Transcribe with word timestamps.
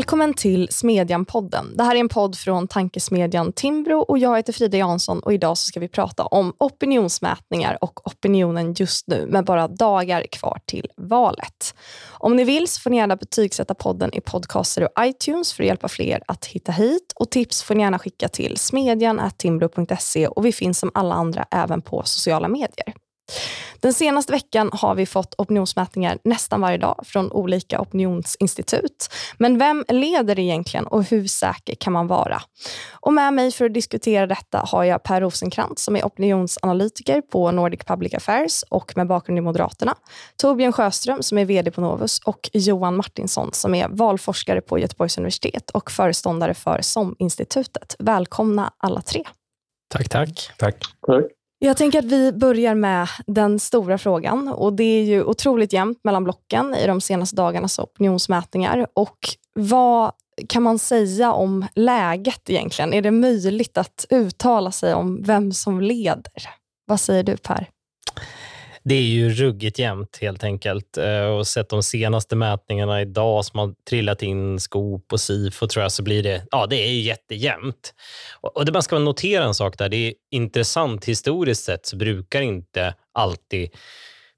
Välkommen 0.00 0.34
till 0.34 0.68
Smedjan-podden. 0.70 1.76
Det 1.76 1.84
här 1.84 1.96
är 1.96 2.00
en 2.00 2.08
podd 2.08 2.36
från 2.36 2.68
tankesmedjan 2.68 3.52
Timbro 3.52 3.98
och 3.98 4.18
jag 4.18 4.36
heter 4.36 4.52
Frida 4.52 4.78
Jansson 4.78 5.20
och 5.20 5.34
idag 5.34 5.58
så 5.58 5.64
ska 5.64 5.80
vi 5.80 5.88
prata 5.88 6.24
om 6.24 6.54
opinionsmätningar 6.58 7.78
och 7.80 8.06
opinionen 8.06 8.74
just 8.74 9.06
nu 9.06 9.26
med 9.26 9.44
bara 9.44 9.68
dagar 9.68 10.26
kvar 10.32 10.58
till 10.66 10.88
valet. 10.96 11.74
Om 12.08 12.36
ni 12.36 12.44
vill 12.44 12.68
så 12.68 12.80
får 12.80 12.90
ni 12.90 12.96
gärna 12.96 13.16
betygsätta 13.16 13.74
podden 13.74 14.14
i 14.14 14.20
podcaster 14.20 14.82
och 14.82 15.04
iTunes 15.04 15.52
för 15.52 15.62
att 15.62 15.66
hjälpa 15.66 15.88
fler 15.88 16.22
att 16.26 16.46
hitta 16.46 16.72
hit 16.72 17.12
och 17.14 17.30
tips 17.30 17.62
får 17.62 17.74
ni 17.74 17.82
gärna 17.82 17.98
skicka 17.98 18.28
till 18.28 18.56
smedjan.timbro.se 18.56 20.26
och 20.26 20.46
vi 20.46 20.52
finns 20.52 20.78
som 20.78 20.90
alla 20.94 21.14
andra 21.14 21.46
även 21.50 21.82
på 21.82 22.02
sociala 22.04 22.48
medier. 22.48 22.94
Den 23.80 23.94
senaste 23.94 24.32
veckan 24.32 24.70
har 24.72 24.94
vi 24.94 25.06
fått 25.06 25.34
opinionsmätningar 25.38 26.18
nästan 26.24 26.60
varje 26.60 26.78
dag 26.78 27.00
från 27.04 27.32
olika 27.32 27.80
opinionsinstitut. 27.80 29.08
Men 29.38 29.58
vem 29.58 29.84
leder 29.88 30.38
egentligen 30.38 30.86
och 30.86 31.04
hur 31.04 31.26
säker 31.26 31.74
kan 31.74 31.92
man 31.92 32.06
vara? 32.06 32.42
Och 32.92 33.12
med 33.12 33.34
mig 33.34 33.52
för 33.52 33.64
att 33.64 33.74
diskutera 33.74 34.26
detta 34.26 34.58
har 34.58 34.84
jag 34.84 35.02
Per 35.02 35.20
Rosenkrantz 35.20 35.84
som 35.84 35.96
är 35.96 36.02
opinionsanalytiker 36.02 37.20
på 37.20 37.50
Nordic 37.50 37.80
Public 37.84 38.14
Affairs 38.14 38.64
och 38.68 38.92
med 38.96 39.06
bakgrund 39.06 39.38
i 39.38 39.40
Moderaterna. 39.40 39.94
Torbjörn 40.36 40.72
Sjöström 40.72 41.22
som 41.22 41.38
är 41.38 41.44
VD 41.44 41.70
på 41.70 41.80
Novus 41.80 42.18
och 42.18 42.50
Johan 42.52 42.96
Martinsson 42.96 43.52
som 43.52 43.74
är 43.74 43.88
valforskare 43.88 44.60
på 44.60 44.78
Göteborgs 44.78 45.18
universitet 45.18 45.70
och 45.70 45.90
föreståndare 45.90 46.54
för 46.54 46.80
SOM-institutet. 46.82 47.96
Välkomna 47.98 48.72
alla 48.78 49.02
tre. 49.02 49.24
Tack, 49.88 50.08
tack. 50.08 50.50
Tack. 50.58 50.84
tack. 51.06 51.39
Jag 51.62 51.76
tänker 51.76 51.98
att 51.98 52.04
vi 52.04 52.32
börjar 52.32 52.74
med 52.74 53.08
den 53.26 53.58
stora 53.58 53.98
frågan. 53.98 54.48
och 54.48 54.72
Det 54.72 54.84
är 54.84 55.04
ju 55.04 55.24
otroligt 55.24 55.72
jämnt 55.72 56.04
mellan 56.04 56.24
blocken 56.24 56.74
i 56.74 56.86
de 56.86 57.00
senaste 57.00 57.36
dagarnas 57.36 57.78
opinionsmätningar. 57.78 58.86
Och 58.94 59.18
vad 59.54 60.12
kan 60.48 60.62
man 60.62 60.78
säga 60.78 61.32
om 61.32 61.66
läget 61.74 62.50
egentligen? 62.50 62.92
Är 62.92 63.02
det 63.02 63.10
möjligt 63.10 63.78
att 63.78 64.06
uttala 64.10 64.72
sig 64.72 64.94
om 64.94 65.22
vem 65.22 65.52
som 65.52 65.80
leder? 65.80 66.48
Vad 66.86 67.00
säger 67.00 67.22
du 67.22 67.36
Per? 67.36 67.68
Det 68.82 68.94
är 68.94 69.02
ju 69.02 69.30
ruggigt 69.30 69.78
jämnt 69.78 70.18
helt 70.20 70.44
enkelt. 70.44 70.96
Eh, 70.96 71.24
och 71.24 71.46
sett 71.46 71.68
de 71.68 71.82
senaste 71.82 72.36
mätningarna 72.36 73.02
idag 73.02 73.44
som 73.44 73.58
har 73.58 73.74
trillat 73.88 74.22
in 74.22 74.60
Skop 74.60 75.12
och 75.12 75.20
Sifo 75.20 75.66
tror 75.66 75.82
jag 75.82 75.92
så 75.92 76.02
blir 76.02 76.22
det, 76.22 76.46
ja 76.50 76.66
det 76.66 76.76
är 76.76 76.90
ju 76.90 77.00
jättejämnt. 77.00 77.94
Och 78.40 78.64
det 78.64 78.72
man 78.72 78.82
ska 78.82 78.98
notera 78.98 79.44
en 79.44 79.54
sak 79.54 79.78
där, 79.78 79.88
det 79.88 79.96
är 79.96 80.14
intressant 80.30 81.04
historiskt 81.04 81.64
sett 81.64 81.86
så 81.86 81.96
brukar 81.96 82.40
inte 82.40 82.94
alltid 83.12 83.70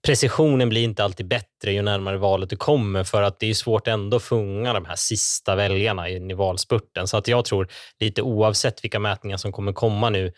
precisionen 0.06 0.68
blir 0.68 0.84
inte 0.84 1.04
alltid 1.04 1.28
bättre 1.28 1.72
ju 1.72 1.82
närmare 1.82 2.16
valet 2.16 2.50
du 2.50 2.56
kommer 2.56 3.04
för 3.04 3.22
att 3.22 3.40
det 3.40 3.50
är 3.50 3.54
svårt 3.54 3.88
ändå 3.88 4.16
att 4.16 4.22
fånga 4.22 4.72
de 4.72 4.84
här 4.84 4.96
sista 4.96 5.54
väljarna 5.54 6.08
i 6.08 6.32
valspurten. 6.34 7.08
Så 7.08 7.16
att 7.16 7.28
jag 7.28 7.44
tror 7.44 7.68
lite 8.00 8.22
oavsett 8.22 8.84
vilka 8.84 8.98
mätningar 8.98 9.36
som 9.36 9.52
kommer 9.52 9.72
komma 9.72 10.10
nu 10.10 10.32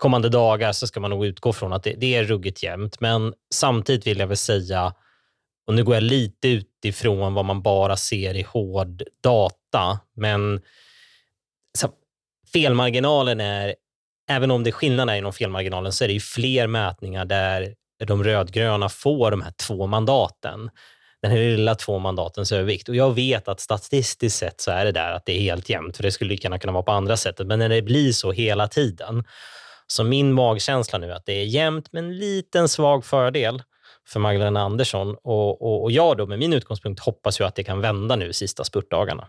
kommande 0.00 0.28
dagar 0.28 0.72
så 0.72 0.86
ska 0.86 1.00
man 1.00 1.10
nog 1.10 1.26
utgå 1.26 1.52
från 1.52 1.72
att 1.72 1.82
det, 1.82 1.94
det 1.98 2.14
är 2.14 2.24
ruggigt 2.24 2.62
jämnt. 2.62 3.00
Men 3.00 3.34
samtidigt 3.54 4.06
vill 4.06 4.18
jag 4.18 4.26
väl 4.26 4.36
säga, 4.36 4.94
och 5.66 5.74
nu 5.74 5.84
går 5.84 5.94
jag 5.94 6.02
lite 6.02 6.48
utifrån 6.48 7.34
vad 7.34 7.44
man 7.44 7.62
bara 7.62 7.96
ser 7.96 8.34
i 8.34 8.42
hård 8.42 9.02
data, 9.22 10.00
men 10.16 10.60
så, 11.78 11.88
felmarginalen 12.52 13.40
är, 13.40 13.74
även 14.30 14.50
om 14.50 14.64
det 14.64 14.70
är 14.70 14.72
skillnader 14.72 15.14
inom 15.14 15.32
felmarginalen, 15.32 15.92
så 15.92 16.04
är 16.04 16.08
det 16.08 16.14
ju 16.14 16.20
fler 16.20 16.66
mätningar 16.66 17.24
där 17.24 17.74
de 18.04 18.24
rödgröna 18.24 18.88
får 18.88 19.30
de 19.30 19.42
här 19.42 19.52
två 19.66 19.86
mandaten. 19.86 20.70
Den 21.22 21.30
här 21.30 21.38
lilla 21.38 21.74
två 21.74 21.98
mandatens 21.98 22.52
övervikt. 22.52 22.88
Och 22.88 22.96
jag 22.96 23.14
vet 23.14 23.48
att 23.48 23.60
statistiskt 23.60 24.38
sett 24.38 24.60
så 24.60 24.70
är 24.70 24.84
det 24.84 24.92
där 24.92 25.12
att 25.12 25.26
det 25.26 25.32
är 25.32 25.40
helt 25.40 25.68
jämnt, 25.68 25.96
för 25.96 26.02
det 26.02 26.12
skulle 26.12 26.28
lika 26.30 26.46
gärna 26.46 26.58
kunna 26.58 26.72
vara 26.72 26.82
på 26.82 26.92
andra 26.92 27.16
sättet. 27.16 27.46
Men 27.46 27.58
när 27.58 27.68
det 27.68 27.82
blir 27.82 28.12
så 28.12 28.32
hela 28.32 28.68
tiden, 28.68 29.24
så 29.90 30.04
min 30.04 30.32
magkänsla 30.32 30.98
nu 30.98 31.10
är 31.10 31.14
att 31.14 31.26
det 31.26 31.32
är 31.32 31.44
jämnt 31.44 31.92
med 31.92 32.04
en 32.04 32.18
liten 32.18 32.68
svag 32.68 33.04
fördel 33.04 33.62
för 34.08 34.20
Magdalena 34.20 34.60
Andersson. 34.60 35.16
Och, 35.22 35.62
och, 35.62 35.82
och 35.82 35.92
jag 35.92 36.16
då 36.16 36.26
med 36.26 36.38
min 36.38 36.52
utgångspunkt 36.52 37.00
hoppas 37.00 37.40
ju 37.40 37.44
att 37.44 37.54
det 37.54 37.64
kan 37.64 37.80
vända 37.80 38.16
nu 38.16 38.32
sista 38.32 38.64
spurtdagarna. 38.64 39.26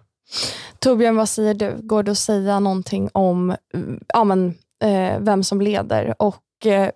Torbjörn, 0.80 1.16
vad 1.16 1.30
säger 1.30 1.54
du? 1.54 1.76
Går 1.82 2.04
det 2.04 2.12
att 2.12 2.18
säga 2.18 2.60
någonting 2.60 3.10
om 3.14 3.56
ja, 4.08 4.24
men, 4.24 4.58
eh, 4.84 5.20
vem 5.20 5.44
som 5.44 5.62
leder? 5.62 6.16
Och 6.20 6.36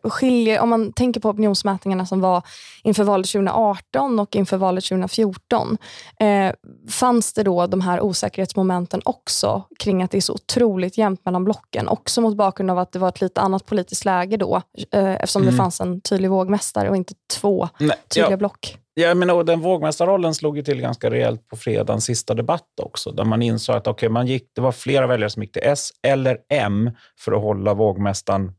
skiljer, 0.03 0.59
om 0.59 0.69
man 0.69 0.93
tänker 0.93 1.19
på 1.19 1.29
opinionsmätningarna 1.29 2.05
som 2.05 2.21
var 2.21 2.43
inför 2.83 3.03
valet 3.03 3.27
2018 3.27 4.19
och 4.19 4.35
inför 4.35 4.57
valet 4.57 4.83
2014, 4.83 5.77
eh, 6.19 6.53
fanns 6.89 7.33
det 7.33 7.43
då 7.43 7.67
de 7.67 7.81
här 7.81 8.01
osäkerhetsmomenten 8.01 9.01
också 9.05 9.63
kring 9.79 10.03
att 10.03 10.11
det 10.11 10.17
är 10.17 10.21
så 10.21 10.33
otroligt 10.33 10.97
jämnt 10.97 11.25
mellan 11.25 11.43
blocken? 11.43 11.87
Också 11.87 12.21
mot 12.21 12.37
bakgrund 12.37 12.71
av 12.71 12.79
att 12.79 12.91
det 12.91 12.99
var 12.99 13.09
ett 13.09 13.21
lite 13.21 13.41
annat 13.41 13.65
politiskt 13.65 14.05
läge 14.05 14.37
då, 14.37 14.61
eh, 14.91 15.15
eftersom 15.15 15.41
mm. 15.41 15.53
det 15.53 15.57
fanns 15.57 15.81
en 15.81 16.01
tydlig 16.01 16.29
vågmästare 16.29 16.89
och 16.89 16.95
inte 16.95 17.13
två 17.33 17.69
Nej, 17.79 17.97
tydliga 18.09 18.31
ja. 18.31 18.37
block. 18.37 18.77
Ja, 18.97 19.15
men, 19.15 19.29
och 19.29 19.45
den 19.45 19.61
vågmästarrollen 19.61 20.35
slog 20.35 20.57
ju 20.57 20.63
till 20.63 20.81
ganska 20.81 21.09
rejält 21.09 21.47
på 21.47 21.55
fredagens 21.55 22.05
sista 22.05 22.33
debatt 22.33 22.79
också, 22.81 23.11
där 23.11 23.23
man 23.23 23.41
insåg 23.41 23.75
att 23.75 23.87
okay, 23.87 24.09
man 24.09 24.27
gick, 24.27 24.49
det 24.55 24.61
var 24.61 24.71
flera 24.71 25.07
väljare 25.07 25.29
som 25.29 25.43
gick 25.43 25.51
till 25.51 25.61
S 25.65 25.89
eller 26.03 26.37
M 26.49 26.91
för 27.19 27.31
att 27.31 27.41
hålla 27.41 27.73
vågmästaren 27.73 28.51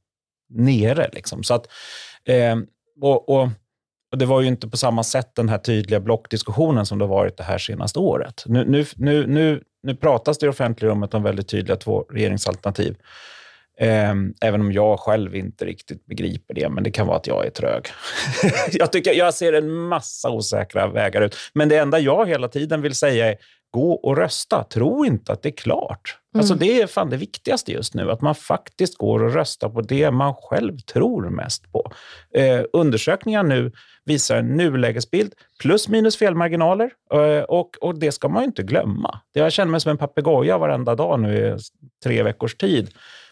nere. 0.48 1.10
Liksom. 1.12 1.42
Så 1.42 1.54
att, 1.54 1.66
eh, 2.24 2.56
och, 3.00 3.28
och, 3.28 3.48
och, 4.12 4.18
Det 4.18 4.26
var 4.26 4.40
ju 4.40 4.46
inte 4.48 4.68
på 4.68 4.76
samma 4.76 5.02
sätt 5.02 5.34
den 5.34 5.48
här 5.48 5.58
tydliga 5.58 6.00
blockdiskussionen 6.00 6.86
som 6.86 6.98
det 6.98 7.06
varit 7.06 7.36
det 7.36 7.44
här 7.44 7.58
senaste 7.58 7.98
året. 7.98 8.42
Nu, 8.46 8.64
nu, 8.64 8.84
nu, 8.96 9.26
nu, 9.26 9.62
nu 9.82 9.96
pratas 9.96 10.38
det 10.38 10.46
i 10.46 10.48
offentliga 10.48 10.90
rummet 10.90 11.14
om 11.14 11.22
väldigt 11.22 11.48
tydliga 11.48 11.76
två 11.76 12.00
regeringsalternativ. 12.00 12.96
Eh, 13.80 14.14
även 14.40 14.60
om 14.60 14.72
jag 14.72 15.00
själv 15.00 15.36
inte 15.36 15.64
riktigt 15.64 16.06
begriper 16.06 16.54
det, 16.54 16.68
men 16.68 16.84
det 16.84 16.90
kan 16.90 17.06
vara 17.06 17.16
att 17.16 17.26
jag 17.26 17.46
är 17.46 17.50
trög. 17.50 17.86
jag, 18.72 18.92
tycker, 18.92 19.12
jag 19.12 19.34
ser 19.34 19.52
en 19.52 19.72
massa 19.72 20.30
osäkra 20.30 20.86
vägar 20.86 21.22
ut. 21.22 21.36
Men 21.52 21.68
det 21.68 21.76
enda 21.76 21.98
jag 21.98 22.28
hela 22.28 22.48
tiden 22.48 22.82
vill 22.82 22.94
säga 22.94 23.30
är 23.30 23.36
gå 23.76 23.92
och 23.92 24.16
rösta. 24.16 24.64
Tro 24.64 25.04
inte 25.04 25.32
att 25.32 25.42
det 25.42 25.48
är 25.48 25.56
klart. 25.56 26.18
Mm. 26.34 26.40
Alltså 26.40 26.54
det 26.54 26.82
är 26.82 26.86
fan 26.86 27.10
det 27.10 27.16
viktigaste 27.16 27.72
just 27.72 27.94
nu, 27.94 28.10
att 28.10 28.20
man 28.20 28.34
faktiskt 28.34 28.98
går 28.98 29.22
och 29.22 29.34
röstar 29.34 29.68
på 29.68 29.80
det 29.80 30.10
man 30.10 30.34
själv 30.34 30.78
tror 30.78 31.30
mest 31.30 31.72
på. 31.72 31.92
Eh, 32.34 32.60
undersökningar 32.72 33.42
nu 33.42 33.72
visar 34.04 34.36
en 34.36 34.56
nulägesbild, 34.56 35.32
plus 35.60 35.88
minus 35.88 36.16
felmarginaler. 36.16 36.90
Eh, 37.14 37.42
och, 37.42 37.76
och 37.80 37.98
det 37.98 38.12
ska 38.12 38.28
man 38.28 38.44
inte 38.44 38.62
glömma. 38.62 39.20
Jag 39.32 39.52
känner 39.52 39.70
mig 39.70 39.80
som 39.80 39.90
en 39.90 39.98
papegoja 39.98 40.58
varenda 40.58 40.94
dag 40.94 41.20
nu 41.20 41.36
i 41.36 41.58
tre 42.04 42.22
veckors 42.22 42.54
tid. 42.56 42.90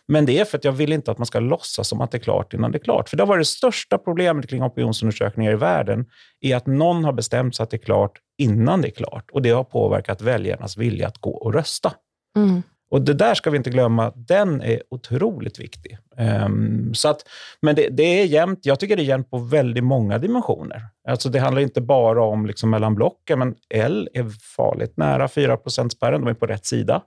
Men 0.09 0.26
det 0.26 0.38
är 0.38 0.44
för 0.44 0.59
att 0.59 0.65
jag 0.65 0.72
vill 0.72 0.92
inte 0.92 1.10
att 1.10 1.19
man 1.19 1.26
ska 1.26 1.41
låtsas 1.41 1.88
som 1.88 2.00
att 2.00 2.10
det 2.10 2.19
är 2.19 2.22
klart 2.22 2.54
innan 2.54 2.72
det 2.72 2.78
är 2.78 2.84
klart. 2.84 3.09
För 3.09 3.16
det 3.16 3.22
har 3.22 3.28
varit 3.28 3.41
det 3.41 3.44
största 3.44 3.98
problemet 3.98 4.48
kring 4.48 4.62
opinionsundersökningar 4.62 5.53
i 5.53 5.56
världen, 5.56 6.06
är 6.41 6.56
att 6.56 6.66
någon 6.66 7.04
har 7.04 7.12
bestämt 7.12 7.56
sig 7.56 7.65
att 7.65 7.70
det 7.70 7.76
är 7.76 7.84
klart 7.84 8.19
innan 8.38 8.81
det 8.81 8.88
är 8.88 8.93
klart. 8.93 9.31
Och 9.32 9.43
det 9.43 9.50
har 9.50 9.64
påverkat 9.64 10.22
väljarnas 10.22 10.76
vilja 10.76 11.09
att 11.09 11.19
gå 11.19 11.31
och 11.31 11.54
rösta. 11.54 11.93
Mm. 12.37 12.62
Och 12.91 13.03
Det 13.03 13.14
där 13.14 13.34
ska 13.34 13.50
vi 13.50 13.56
inte 13.56 13.70
glömma, 13.70 14.12
den 14.16 14.62
är 14.62 14.82
otroligt 14.91 15.60
viktig. 15.60 15.98
Um, 16.47 16.94
så 16.94 17.09
att, 17.09 17.25
men 17.62 17.75
det, 17.75 17.88
det, 17.88 18.20
är 18.20 18.25
jämnt. 18.25 18.60
Jag 18.62 18.81
tycker 18.81 18.97
det 18.97 19.03
är 19.03 19.04
jämnt 19.04 19.31
på 19.31 19.38
väldigt 19.38 19.84
många 19.84 20.19
dimensioner. 20.19 20.82
Alltså 21.09 21.28
det 21.28 21.38
handlar 21.38 21.62
inte 21.62 21.81
bara 21.81 22.22
om 22.22 22.47
liksom 22.47 22.70
mellan 22.70 22.94
blocken, 22.94 23.38
men 23.38 23.54
L 23.70 24.09
är 24.12 24.31
farligt 24.56 24.97
nära 24.97 25.28
4 25.28 25.59
spärren. 25.91 26.20
De 26.20 26.31
är 26.31 26.34
på 26.34 26.47
rätt 26.47 26.66
sida. 26.66 27.03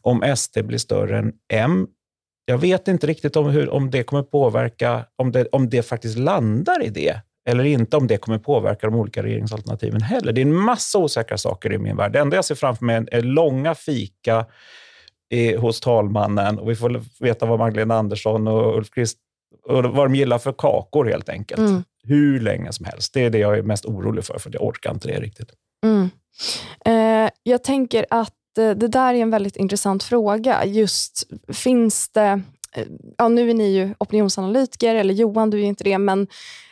Om 0.00 0.36
SD 0.36 0.58
blir 0.62 0.78
större 0.78 1.18
än 1.18 1.32
M, 1.52 1.86
jag 2.48 2.58
vet 2.58 2.88
inte 2.88 3.06
riktigt 3.06 3.36
om, 3.36 3.46
hur, 3.46 3.70
om 3.70 3.90
det 3.90 4.02
kommer 4.02 4.22
påverka, 4.22 5.04
om 5.16 5.32
det, 5.32 5.46
om 5.46 5.70
det 5.70 5.82
faktiskt 5.82 6.18
landar 6.18 6.84
i 6.84 6.88
det 6.88 7.20
eller 7.48 7.64
inte, 7.64 7.96
om 7.96 8.06
det 8.06 8.16
kommer 8.16 8.38
påverka 8.38 8.86
de 8.86 8.96
olika 8.96 9.22
regeringsalternativen 9.22 10.00
heller. 10.00 10.32
Det 10.32 10.40
är 10.40 10.46
en 10.46 10.54
massa 10.54 10.98
osäkra 10.98 11.38
saker 11.38 11.72
i 11.72 11.78
min 11.78 11.96
värld. 11.96 12.12
Det 12.12 12.18
enda 12.18 12.36
jag 12.36 12.44
ser 12.44 12.54
framför 12.54 12.84
mig 12.84 13.04
är 13.12 13.22
långa 13.22 13.74
fika 13.74 14.46
eh, 15.30 15.60
hos 15.60 15.80
talmannen 15.80 16.58
och 16.58 16.70
vi 16.70 16.74
får 16.74 17.02
veta 17.24 17.46
vad 17.46 17.58
Magdalena 17.58 17.94
Andersson 17.94 18.48
och 18.48 18.76
Ulf 18.76 18.90
Krist 18.90 19.18
och 19.66 19.84
vad 19.84 20.06
de 20.06 20.14
gillar 20.14 20.38
för 20.38 20.52
kakor 20.52 21.04
helt 21.04 21.28
enkelt. 21.28 21.60
Mm. 21.60 21.84
Hur 22.02 22.40
länge 22.40 22.72
som 22.72 22.86
helst. 22.86 23.14
Det 23.14 23.24
är 23.24 23.30
det 23.30 23.38
jag 23.38 23.58
är 23.58 23.62
mest 23.62 23.84
orolig 23.86 24.24
för, 24.24 24.38
för 24.38 24.50
jag 24.52 24.62
orkar 24.62 24.90
inte 24.90 25.08
det 25.08 25.20
riktigt. 25.20 25.50
Mm. 25.86 26.10
Eh, 26.84 27.30
jag 27.42 27.64
tänker 27.64 28.06
att 28.10 28.34
det 28.58 28.88
där 28.88 29.14
är 29.14 29.18
en 29.18 29.30
väldigt 29.30 29.56
intressant 29.56 30.02
fråga. 30.02 30.64
Just 30.64 31.24
finns 31.52 32.08
det, 32.08 32.42
eh, 32.72 32.86
ja, 33.16 33.28
nu 33.28 33.50
är 33.50 33.54
ni 33.54 33.68
ju 33.68 33.94
opinionsanalytiker, 33.98 34.94
eller 34.94 35.14
Johan, 35.14 35.50
du 35.50 35.60
är 35.60 35.64
inte 35.64 35.84
det, 35.84 35.98
men 35.98 36.26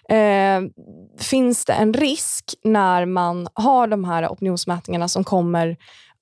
eh, 0.08 0.70
finns 1.18 1.64
det 1.64 1.72
en 1.72 1.94
risk 1.94 2.54
när 2.64 3.06
man 3.06 3.48
har 3.54 3.86
de 3.86 4.04
här 4.04 4.28
opinionsmätningarna 4.28 5.08
som 5.08 5.24
kommer 5.24 5.76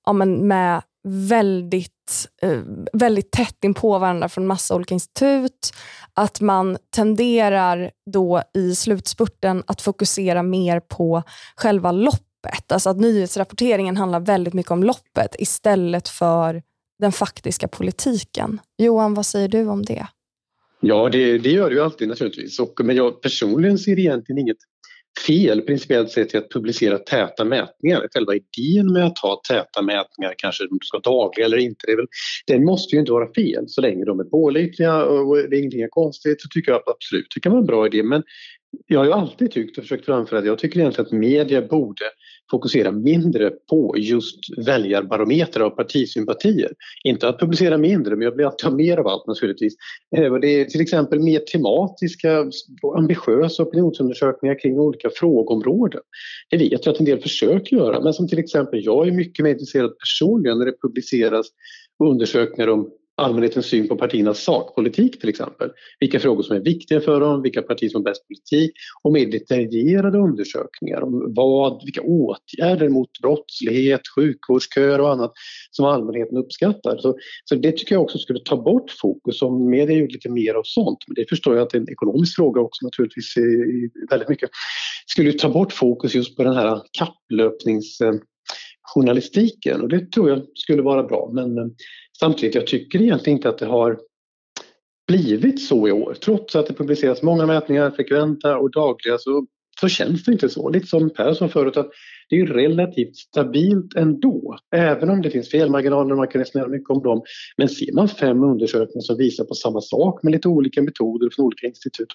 ja, 0.05 0.13
men 0.13 0.47
med 0.47 0.81
väldigt, 1.07 2.27
eh, 2.41 2.61
väldigt 2.93 3.31
tätt 3.31 3.63
in 3.63 3.73
på 3.73 3.99
varandra 3.99 4.29
från 4.29 4.47
massa 4.47 4.75
olika 4.75 4.93
institut. 4.93 5.73
Att 6.13 6.41
man 6.41 6.77
tenderar 6.95 7.91
då 8.11 8.41
i 8.53 8.75
slutspurten 8.75 9.63
att 9.67 9.81
fokusera 9.81 10.43
mer 10.43 10.79
på 10.79 11.23
själva 11.55 11.91
loppet 11.91 12.21
loppet. 12.45 12.71
Alltså 12.71 12.89
att 12.89 12.99
nyhetsrapporteringen 12.99 13.97
handlar 13.97 14.19
väldigt 14.19 14.53
mycket 14.53 14.71
om 14.71 14.83
loppet 14.83 15.35
istället 15.39 16.09
för 16.09 16.61
den 16.99 17.11
faktiska 17.11 17.67
politiken. 17.67 18.59
Johan, 18.77 19.13
vad 19.13 19.25
säger 19.25 19.47
du 19.47 19.67
om 19.67 19.85
det? 19.85 20.07
Ja, 20.79 21.09
det, 21.09 21.37
det 21.37 21.51
gör 21.51 21.69
det 21.69 21.75
ju 21.75 21.81
alltid 21.81 22.07
naturligtvis. 22.07 22.59
Och, 22.59 22.73
men 22.83 22.95
jag 22.95 23.21
personligen 23.21 23.77
ser 23.77 23.99
egentligen 23.99 24.39
inget 24.39 24.57
fel 25.27 25.61
principiellt 25.61 26.11
sett 26.11 26.33
i 26.33 26.37
att 26.37 26.49
publicera 26.49 26.97
täta 26.97 27.45
mätningar. 27.45 28.07
Själva 28.13 28.33
idén 28.35 28.93
med 28.93 29.05
att 29.05 29.19
ha 29.19 29.41
täta 29.49 29.81
mätningar, 29.81 30.33
kanske 30.37 30.63
de 30.67 30.79
ska 30.81 30.99
dagliga 30.99 31.45
eller 31.45 31.57
inte, 31.57 31.87
det 31.87 31.95
väl, 31.95 32.07
den 32.47 32.65
måste 32.65 32.95
ju 32.95 32.99
inte 32.99 33.11
vara 33.11 33.33
fel 33.33 33.63
så 33.67 33.81
länge 33.81 34.05
de 34.05 34.19
är 34.19 34.23
pålitliga 34.23 35.05
och 35.05 35.35
det 35.35 35.55
är 35.55 35.59
ingenting 35.59 35.87
konstigt 35.89 36.41
så 36.41 36.47
tycker 36.47 36.71
jag 36.71 36.81
absolut 36.85 37.27
det 37.35 37.39
kan 37.41 37.51
vara 37.51 37.59
en 37.59 37.67
bra 37.67 37.85
idé. 37.85 38.03
Men 38.03 38.23
jag 38.87 38.99
har 38.99 39.05
ju 39.05 39.11
alltid 39.11 39.51
tyckt 39.51 39.77
och 39.77 39.83
försökt 39.83 40.05
framföra 40.05 40.39
att 40.39 40.45
jag 40.45 40.59
tycker 40.59 40.79
egentligen 40.79 41.05
att 41.05 41.11
media 41.11 41.61
borde 41.61 42.05
fokusera 42.51 42.91
mindre 42.91 43.51
på 43.69 43.95
just 43.97 44.39
väljarbarometrar 44.65 45.65
och 45.65 45.75
partisympatier. 45.75 46.71
Inte 47.03 47.27
att 47.27 47.39
publicera 47.39 47.77
mindre, 47.77 48.15
men 48.15 48.25
jag 48.25 48.35
blir 48.35 48.45
att 48.45 48.57
ta 48.57 48.71
mer 48.71 48.97
av 48.97 49.07
allt 49.07 49.27
naturligtvis. 49.27 49.75
Eh, 50.17 50.33
det 50.33 50.47
är 50.47 50.65
till 50.65 50.81
exempel 50.81 51.19
mer 51.19 51.39
tematiska, 51.39 52.45
ambitiösa 52.97 53.63
opinionsundersökningar 53.63 54.59
kring 54.59 54.79
olika 54.79 55.09
frågeområden. 55.15 56.01
Det 56.49 56.57
vet 56.57 56.85
jag 56.85 56.93
att 56.93 56.99
en 56.99 57.05
del 57.05 57.19
försöker 57.19 57.75
göra, 57.75 58.01
men 58.01 58.13
som 58.13 58.27
till 58.27 58.39
exempel 58.39 58.85
jag 58.85 59.07
är 59.07 59.11
mycket 59.11 59.43
mer 59.43 59.51
intresserad 59.51 59.91
personligen 59.99 60.59
när 60.59 60.65
det 60.65 60.81
publiceras 60.81 61.47
undersökningar 62.03 62.67
om 62.67 62.89
allmänhetens 63.17 63.65
syn 63.65 63.87
på 63.87 63.95
partiernas 63.95 64.43
sakpolitik 64.43 65.19
till 65.19 65.29
exempel. 65.29 65.69
Vilka 65.99 66.19
frågor 66.19 66.43
som 66.43 66.55
är 66.55 66.59
viktiga 66.59 67.01
för 67.01 67.19
dem, 67.19 67.41
vilka 67.41 67.61
partier 67.61 67.89
som 67.89 67.99
har 67.99 68.11
bäst 68.11 68.27
politik 68.27 68.71
och 69.03 69.13
mer 69.13 69.25
detaljerade 69.25 70.17
undersökningar 70.17 71.01
om 71.01 71.33
vad, 71.33 71.81
vilka 71.85 72.01
åtgärder 72.01 72.89
mot 72.89 73.09
brottslighet, 73.21 74.01
sjukvårdsköer 74.15 75.01
och 75.01 75.11
annat 75.11 75.33
som 75.71 75.85
allmänheten 75.85 76.37
uppskattar. 76.37 76.97
Så, 76.97 77.17
så 77.45 77.55
det 77.55 77.71
tycker 77.71 77.95
jag 77.95 78.01
också 78.01 78.17
skulle 78.17 78.39
ta 78.39 78.57
bort 78.57 78.91
fokus 78.91 79.41
om 79.41 79.69
media 79.69 79.97
gjorde 79.97 80.13
lite 80.13 80.29
mer 80.29 80.53
av 80.53 80.63
sånt. 80.63 80.99
Men 81.07 81.15
det 81.15 81.29
förstår 81.29 81.55
jag 81.55 81.63
att 81.63 81.69
det 81.69 81.77
är 81.77 81.81
en 81.81 81.89
ekonomisk 81.89 82.35
fråga 82.35 82.61
också 82.61 82.85
naturligtvis 82.85 83.37
eh, 83.37 84.07
väldigt 84.09 84.29
mycket. 84.29 84.49
Skulle 85.07 85.33
ta 85.33 85.49
bort 85.49 85.73
fokus 85.73 86.15
just 86.15 86.37
på 86.37 86.43
den 86.43 86.55
här 86.55 86.81
kapplöpnings 86.97 88.01
journalistiken 88.85 89.81
och 89.81 89.89
det 89.89 90.11
tror 90.11 90.29
jag 90.29 90.41
skulle 90.55 90.81
vara 90.81 91.03
bra. 91.03 91.29
Men 91.33 91.57
eh, 91.57 91.65
samtidigt, 92.19 92.55
jag 92.55 92.67
tycker 92.67 93.01
egentligen 93.01 93.37
inte 93.37 93.49
att 93.49 93.57
det 93.57 93.65
har 93.65 93.99
blivit 95.07 95.61
så 95.61 95.87
i 95.87 95.91
år. 95.91 96.13
Trots 96.13 96.55
att 96.55 96.67
det 96.67 96.73
publiceras 96.73 97.21
många 97.21 97.45
mätningar, 97.45 97.91
frekventa 97.91 98.57
och 98.57 98.71
dagliga, 98.71 99.17
så, 99.17 99.45
så 99.81 99.87
känns 99.87 100.23
det 100.23 100.31
inte 100.31 100.49
så. 100.49 100.69
Lite 100.69 100.87
som 100.87 101.09
Per 101.09 101.33
sa 101.33 101.47
förut, 101.47 101.77
att 101.77 101.89
det 102.29 102.35
är 102.35 102.45
relativt 102.45 103.15
stabilt 103.15 103.95
ändå. 103.95 104.57
Även 104.75 105.09
om 105.09 105.21
det 105.21 105.29
finns 105.29 105.49
felmarginaler, 105.49 106.15
man 106.15 106.27
kan 106.27 106.39
resonera 106.39 106.67
mycket 106.67 106.89
om 106.89 107.03
dem. 107.03 107.23
Men 107.57 107.69
ser 107.69 107.93
man 107.93 108.07
fem 108.07 108.43
undersökningar 108.43 109.01
som 109.01 109.17
visar 109.17 109.43
på 109.43 109.53
samma 109.53 109.81
sak 109.81 110.23
med 110.23 110.31
lite 110.31 110.47
olika 110.47 110.81
metoder 110.81 111.29
från 111.35 111.45
olika 111.45 111.67
institut 111.67 112.13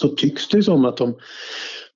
så 0.00 0.08
tycks 0.08 0.48
det 0.48 0.62
som 0.62 0.84
att 0.84 0.96
de 0.96 1.14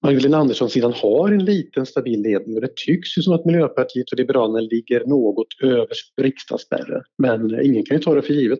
Magdalena 0.03 0.37
Andersson-sidan 0.37 0.93
har 0.93 1.29
en 1.29 1.45
liten 1.45 1.87
stabil 1.87 2.23
ledning 2.23 2.56
och 2.56 2.61
det 2.61 2.77
tycks 2.77 3.19
ju 3.19 3.23
som 3.23 3.35
att 3.35 3.45
Miljöpartiet 3.45 4.12
och 4.12 4.19
Liberalerna 4.19 4.61
ligger 4.61 5.06
något 5.06 5.47
över 5.62 5.89
riksdagsspärren. 6.23 7.03
Men 7.19 7.65
ingen 7.65 7.85
kan 7.85 7.97
ju 7.97 8.03
ta 8.03 8.15
det 8.15 8.23
för 8.23 8.35
givet. 8.35 8.59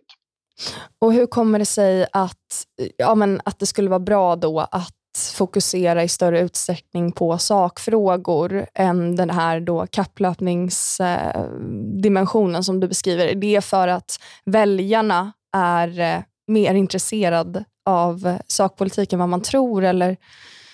Och 0.99 1.13
hur 1.13 1.25
kommer 1.25 1.59
det 1.59 1.65
sig 1.65 2.07
att, 2.11 2.65
ja, 2.97 3.15
men 3.15 3.41
att 3.45 3.59
det 3.59 3.65
skulle 3.65 3.89
vara 3.89 3.99
bra 3.99 4.35
då 4.35 4.59
att 4.59 4.91
fokusera 5.37 6.03
i 6.03 6.07
större 6.07 6.41
utsträckning 6.41 7.11
på 7.11 7.37
sakfrågor 7.37 8.65
än 8.73 9.15
den 9.15 9.29
här 9.29 9.59
då 9.59 9.87
kapplöpningsdimensionen 9.91 12.63
som 12.63 12.79
du 12.79 12.87
beskriver? 12.87 13.25
Är 13.25 13.35
det 13.35 13.63
för 13.63 13.87
att 13.87 14.19
väljarna 14.45 15.33
är 15.57 15.99
eh, 15.99 16.19
mer 16.47 16.73
intresserad 16.73 17.63
av 17.85 18.37
sakpolitik 18.47 19.13
än 19.13 19.19
vad 19.19 19.29
man 19.29 19.41
tror? 19.41 19.83
Eller? 19.83 20.17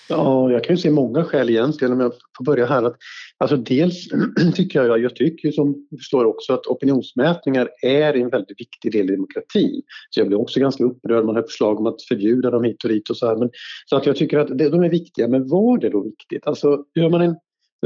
Ja, 0.08 0.50
jag 0.50 0.64
kan 0.64 0.76
ju 0.76 0.82
se 0.82 0.90
många 0.90 1.24
skäl 1.24 1.50
egentligen 1.50 1.92
om 1.92 2.00
jag 2.00 2.12
får 2.36 2.44
börja 2.44 2.66
här. 2.66 2.82
Att, 2.82 2.96
alltså 3.38 3.56
dels 3.56 4.08
tycker 4.54 4.84
jag, 4.84 5.00
jag 5.00 5.16
tycker 5.16 5.50
som 5.50 5.86
du 5.90 5.96
förstår 5.96 6.24
också 6.24 6.52
att 6.52 6.66
opinionsmätningar 6.66 7.68
är 7.82 8.16
en 8.16 8.28
väldigt 8.28 8.60
viktig 8.60 8.92
del 8.92 9.10
i 9.10 9.14
demokratin. 9.14 9.82
Så 10.10 10.20
jag 10.20 10.28
blir 10.28 10.40
också 10.40 10.60
ganska 10.60 10.84
upprörd, 10.84 11.24
man 11.24 11.36
har 11.36 11.42
förslag 11.42 11.80
om 11.80 11.86
att 11.86 12.02
förbjuda 12.02 12.50
dem 12.50 12.64
hit 12.64 12.84
och 12.84 12.90
dit 12.90 13.10
och 13.10 13.16
så 13.16 13.26
här. 13.26 13.36
Men, 13.36 13.50
så 13.86 13.96
att 13.96 14.06
jag 14.06 14.16
tycker 14.16 14.38
att 14.38 14.58
det, 14.58 14.68
de 14.68 14.82
är 14.82 14.90
viktiga, 14.90 15.28
men 15.28 15.48
var 15.48 15.78
det 15.78 15.88
då 15.88 16.02
viktigt? 16.02 16.46
Alltså 16.46 16.84
gör 16.94 17.08
man 17.08 17.22
en 17.22 17.36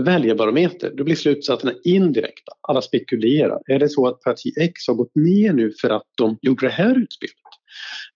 väljarbarometer, 0.00 0.92
då 0.96 1.04
blir 1.04 1.14
slutsatserna 1.14 1.72
indirekta. 1.84 2.52
Alla 2.68 2.82
spekulerar. 2.82 3.60
Är 3.66 3.78
det 3.78 3.88
så 3.88 4.06
att 4.06 4.20
parti 4.20 4.52
X 4.60 4.72
har 4.88 4.94
gått 4.94 5.14
ner 5.14 5.52
nu 5.52 5.72
för 5.80 5.90
att 5.90 6.06
de 6.18 6.38
gjorde 6.42 6.66
det 6.66 6.72
här 6.72 6.98
utspelet? 6.98 7.36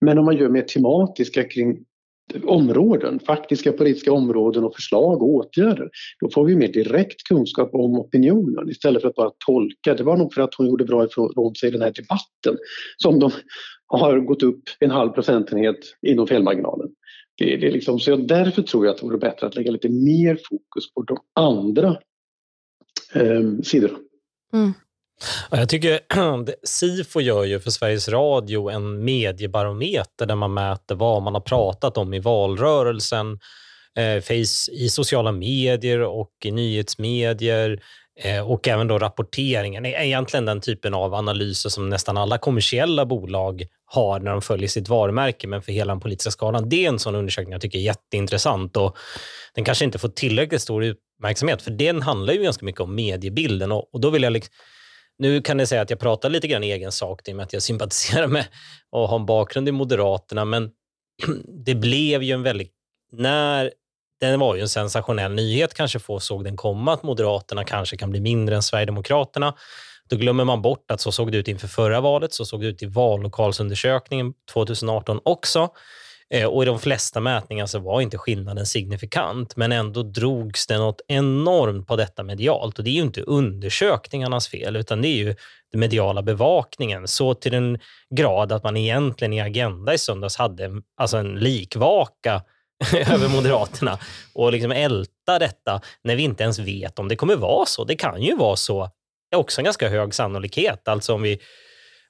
Men 0.01 0.17
om 0.17 0.25
man 0.25 0.37
gör 0.37 0.49
mer 0.49 0.61
tematiska 0.61 1.43
kring 1.43 1.85
områden, 2.43 3.19
faktiska 3.19 3.71
politiska 3.71 4.13
områden 4.13 4.63
och 4.63 4.75
förslag 4.75 5.21
och 5.21 5.29
åtgärder. 5.29 5.89
Då 6.19 6.29
får 6.29 6.45
vi 6.45 6.55
mer 6.55 6.67
direkt 6.67 7.23
kunskap 7.23 7.69
om 7.73 7.99
opinionen 7.99 8.69
istället 8.69 9.01
för 9.01 9.09
att 9.09 9.15
bara 9.15 9.31
tolka. 9.45 9.93
Det 9.93 10.03
var 10.03 10.17
nog 10.17 10.33
för 10.33 10.41
att 10.41 10.55
hon 10.55 10.67
gjorde 10.67 10.85
bra 10.85 11.05
ifrån 11.05 11.55
sig 11.55 11.69
i 11.69 11.71
den 11.71 11.81
här 11.81 11.93
debatten 11.95 12.57
som 12.97 13.19
de 13.19 13.31
har 13.87 14.19
gått 14.19 14.43
upp 14.43 14.63
en 14.79 14.91
halv 14.91 15.09
procentenhet 15.09 15.79
inom 16.07 16.27
felmarginalen. 16.27 16.89
Det, 17.37 17.57
det 17.57 17.67
är 17.67 17.71
liksom, 17.71 17.99
så 17.99 18.15
därför 18.15 18.61
tror 18.61 18.85
jag 18.85 18.93
att 18.93 19.01
det 19.01 19.05
vore 19.05 19.17
bättre 19.17 19.47
att 19.47 19.55
lägga 19.55 19.71
lite 19.71 19.89
mer 19.89 20.39
fokus 20.49 20.93
på 20.93 21.01
de 21.01 21.17
andra 21.35 21.97
eh, 23.13 23.41
sidorna. 23.63 23.97
Mm. 24.53 24.73
Jag 25.49 25.69
tycker 25.69 25.99
Sifo 26.63 27.21
gör 27.21 27.43
ju 27.43 27.59
för 27.59 27.71
Sveriges 27.71 28.09
Radio 28.09 28.69
en 28.69 29.03
mediebarometer 29.03 30.25
där 30.25 30.35
man 30.35 30.53
mäter 30.53 30.95
vad 30.95 31.21
man 31.21 31.33
har 31.33 31.41
pratat 31.41 31.97
om 31.97 32.13
i 32.13 32.19
valrörelsen, 32.19 33.39
eh, 33.97 34.21
face, 34.21 34.71
i 34.71 34.89
sociala 34.89 35.31
medier 35.31 36.01
och 36.01 36.31
i 36.45 36.51
nyhetsmedier 36.51 37.81
eh, 38.19 38.51
och 38.51 38.67
även 38.67 38.87
då 38.87 38.99
rapporteringen. 38.99 39.85
Egentligen 39.85 40.45
den 40.45 40.61
typen 40.61 40.93
av 40.93 41.13
analyser 41.13 41.69
som 41.69 41.89
nästan 41.89 42.17
alla 42.17 42.37
kommersiella 42.37 43.05
bolag 43.05 43.65
har 43.85 44.19
när 44.19 44.31
de 44.31 44.41
följer 44.41 44.67
sitt 44.67 44.89
varumärke, 44.89 45.47
men 45.47 45.61
för 45.61 45.71
hela 45.71 45.93
den 45.93 45.99
politiska 45.99 46.31
skalan. 46.31 46.69
Det 46.69 46.85
är 46.85 46.89
en 46.89 46.99
sån 46.99 47.15
undersökning 47.15 47.51
jag 47.51 47.61
tycker 47.61 47.79
är 47.79 47.83
jätteintressant 47.83 48.77
och 48.77 48.97
den 49.55 49.65
kanske 49.65 49.85
inte 49.85 49.99
får 49.99 50.09
tillräckligt 50.09 50.61
stor 50.61 50.83
uppmärksamhet, 50.83 51.61
för 51.61 51.71
den 51.71 52.01
handlar 52.01 52.33
ju 52.33 52.43
ganska 52.43 52.65
mycket 52.65 52.81
om 52.81 52.95
mediebilden 52.95 53.71
och, 53.71 53.93
och 53.93 54.01
då 54.01 54.09
vill 54.09 54.23
jag 54.23 54.33
liksom 54.33 54.53
nu 55.19 55.41
kan 55.41 55.57
ni 55.57 55.67
säga 55.67 55.81
att 55.81 55.89
jag 55.89 55.99
pratar 55.99 56.29
lite 56.29 56.47
grann 56.47 56.63
i 56.63 56.71
egen 56.71 56.91
sak 56.91 57.27
i 57.27 57.31
och 57.31 57.35
med 57.35 57.43
att 57.43 57.53
jag 57.53 57.61
sympatiserar 57.61 58.27
med 58.27 58.45
och 58.89 59.07
har 59.07 59.19
en 59.19 59.25
bakgrund 59.25 59.69
i 59.69 59.71
Moderaterna, 59.71 60.45
men 60.45 60.71
det 61.65 61.75
blev 61.75 62.23
ju 62.23 62.33
en 62.33 62.43
väldigt... 62.43 62.71
När, 63.11 63.71
den 64.19 64.39
var 64.39 64.55
ju 64.55 64.61
en 64.61 64.69
sensationell 64.69 65.31
nyhet, 65.33 65.73
kanske 65.73 65.99
få 65.99 66.19
såg 66.19 66.43
den 66.43 66.57
komma, 66.57 66.93
att 66.93 67.03
Moderaterna 67.03 67.63
kanske 67.63 67.97
kan 67.97 68.09
bli 68.09 68.19
mindre 68.19 68.55
än 68.55 68.63
Sverigedemokraterna. 68.63 69.53
Då 70.09 70.15
glömmer 70.15 70.43
man 70.43 70.61
bort 70.61 70.91
att 70.91 71.01
så 71.01 71.11
såg 71.11 71.31
det 71.31 71.37
ut 71.37 71.47
inför 71.47 71.67
förra 71.67 72.01
valet, 72.01 72.33
så 72.33 72.45
såg 72.45 72.61
det 72.61 72.67
ut 72.67 72.83
i 72.83 72.85
vallokalsundersökningen 72.85 74.33
2018 74.53 75.19
också. 75.23 75.69
Eh, 76.33 76.45
och 76.45 76.63
I 76.63 76.65
de 76.65 76.79
flesta 76.79 77.19
mätningar 77.19 77.65
så 77.65 77.79
var 77.79 78.01
inte 78.01 78.17
skillnaden 78.17 78.65
signifikant, 78.65 79.55
men 79.55 79.71
ändå 79.71 80.03
drogs 80.03 80.67
det 80.67 80.77
något 80.77 81.01
enormt 81.07 81.87
på 81.87 81.95
detta 81.95 82.23
medialt. 82.23 82.77
Och 82.77 82.83
Det 82.83 82.89
är 82.89 82.93
ju 82.93 83.01
inte 83.01 83.21
undersökningarnas 83.21 84.47
fel, 84.47 84.75
utan 84.75 85.01
det 85.01 85.07
är 85.07 85.15
ju 85.15 85.35
den 85.71 85.79
mediala 85.79 86.21
bevakningen. 86.21 87.07
Så 87.07 87.33
till 87.33 87.51
den 87.51 87.79
grad 88.15 88.51
att 88.51 88.63
man 88.63 88.77
egentligen 88.77 89.33
i 89.33 89.41
Agenda 89.41 89.93
i 89.93 89.97
söndags 89.97 90.35
hade 90.35 90.71
alltså 90.97 91.17
en 91.17 91.35
likvaka 91.35 92.41
över 92.93 93.27
Moderaterna 93.27 93.99
och 94.33 94.51
liksom 94.51 94.71
älta 94.71 95.39
detta 95.39 95.81
när 96.03 96.15
vi 96.15 96.23
inte 96.23 96.43
ens 96.43 96.59
vet 96.59 96.99
om 96.99 97.07
det 97.07 97.15
kommer 97.15 97.35
vara 97.35 97.65
så. 97.65 97.83
Det 97.83 97.95
kan 97.95 98.21
ju 98.21 98.35
vara 98.35 98.55
så. 98.55 98.89
Det 99.29 99.35
är 99.35 99.39
också 99.39 99.61
en 99.61 99.65
ganska 99.65 99.89
hög 99.89 100.13
sannolikhet. 100.13 100.87
Alltså 100.87 101.13
om 101.13 101.21
vi, 101.21 101.39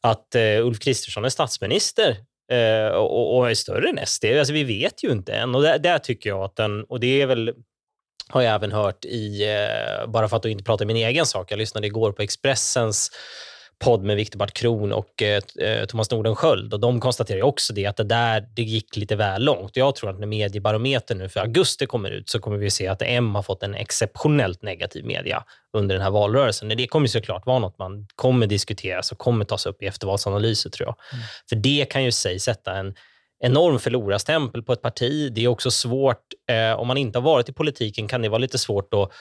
att 0.01 0.36
eh, 0.36 0.66
Ulf 0.66 0.80
Kristersson 0.80 1.25
är 1.25 1.30
statsminister 1.30 2.18
eh, 2.51 2.88
och, 2.88 3.38
och, 3.38 3.50
är 3.50 3.53
större 3.53 3.89
än 3.89 4.08
SD. 4.08 4.25
Alltså, 4.25 4.53
vi 4.53 4.63
vet 4.63 5.03
ju 5.03 5.12
inte 5.12 5.34
än. 5.34 5.55
Och 5.55 5.62
där, 5.62 5.79
där 5.79 6.00
tycker 6.00 6.29
jag 6.29 6.43
att 6.43 6.55
den, 6.55 6.84
och 6.84 7.00
det 7.00 7.22
är 7.22 7.25
väl 7.25 7.53
har 8.27 8.41
jag 8.41 8.53
även 8.55 8.72
hört 8.72 9.05
i, 9.05 9.43
eh, 9.43 10.08
bara 10.08 10.29
för 10.29 10.38
att 10.38 10.46
inte 10.46 10.63
prata 10.63 10.86
min 10.86 10.96
egen 10.96 11.25
sak, 11.25 11.51
jag 11.51 11.58
lyssnade 11.58 11.88
igår 11.88 12.12
på 12.12 12.22
Expressens 12.22 13.12
podd 13.82 14.04
med 14.04 14.16
Viktor 14.16 14.40
Bart 14.40 14.54
Kron 14.54 14.92
och 14.92 15.22
eh, 15.22 15.42
eh 15.60 15.86
Thomas 15.86 16.12
Nordenskjöld. 16.12 16.74
Och 16.74 16.80
de 16.80 17.00
konstaterar 17.00 17.42
också 17.42 17.74
det, 17.74 17.86
att 17.86 17.98
det 17.98 18.04
där 18.04 18.48
det 18.56 18.62
gick 18.62 18.96
lite 18.96 19.16
väl 19.16 19.44
långt. 19.44 19.78
Jag 19.78 19.96
tror 19.96 20.10
att 20.10 20.20
när 20.20 20.28
mediebarometern 20.28 21.18
nu 21.18 21.30
för 21.30 21.40
augusti 21.40 21.86
kommer 21.86 22.12
ut 22.12 22.30
så 22.30 22.40
kommer 22.40 22.58
vi 22.58 22.70
se 22.70 22.88
att 22.88 23.02
M 23.02 23.36
har 23.36 23.44
fått 23.44 23.64
en 23.64 23.76
exceptionellt 23.76 24.62
negativ 24.62 25.06
media 25.06 25.44
under 25.78 25.96
den 25.96 26.04
här 26.04 26.12
valrörelsen. 26.12 26.70
Det 26.70 26.88
kommer 26.88 27.08
såklart 27.08 27.46
vara 27.46 27.60
något 27.60 27.80
man 27.80 28.08
kommer 28.16 28.48
diskuteras 28.48 29.12
och 29.12 29.18
kommer 29.18 29.46
tas 29.46 29.66
upp 29.66 29.84
i 29.84 29.86
eftervalsanalyser, 29.86 30.70
tror 30.70 30.88
jag. 30.88 30.96
Mm. 31.14 31.26
För 31.50 31.56
det 31.56 31.86
kan 31.90 32.04
ju 32.04 32.12
sig 32.12 32.40
sätta 32.40 32.76
en 32.76 32.96
enorm 33.44 33.80
förlorarstämpel 33.80 34.64
på 34.64 34.74
ett 34.74 34.82
parti. 34.82 35.34
Det 35.34 35.44
är 35.44 35.48
också 35.48 35.72
svårt, 35.72 36.24
eh, 36.50 36.80
om 36.80 36.88
man 36.88 36.98
inte 36.98 37.20
har 37.20 37.24
varit 37.24 37.50
i 37.50 37.54
politiken 37.54 38.08
kan 38.08 38.22
det 38.22 38.30
vara 38.30 38.40
lite 38.40 38.58
svårt 38.58 38.94
att 38.94 39.12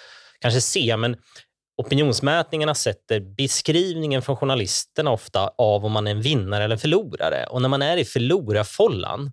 kanske 0.40 0.60
se, 0.60 0.96
men 0.96 1.16
opinionsmätningarna 1.80 2.74
sätter 2.74 3.20
beskrivningen 3.20 4.22
från 4.22 4.36
journalisterna 4.36 5.10
ofta 5.10 5.50
av 5.58 5.84
om 5.84 5.92
man 5.92 6.06
är 6.06 6.10
en 6.10 6.22
vinnare 6.22 6.64
eller 6.64 6.76
förlorare. 6.76 7.46
Och 7.50 7.62
när 7.62 7.68
man 7.68 7.82
är 7.82 7.96
i 7.96 8.04
förlorarfållan 8.04 9.32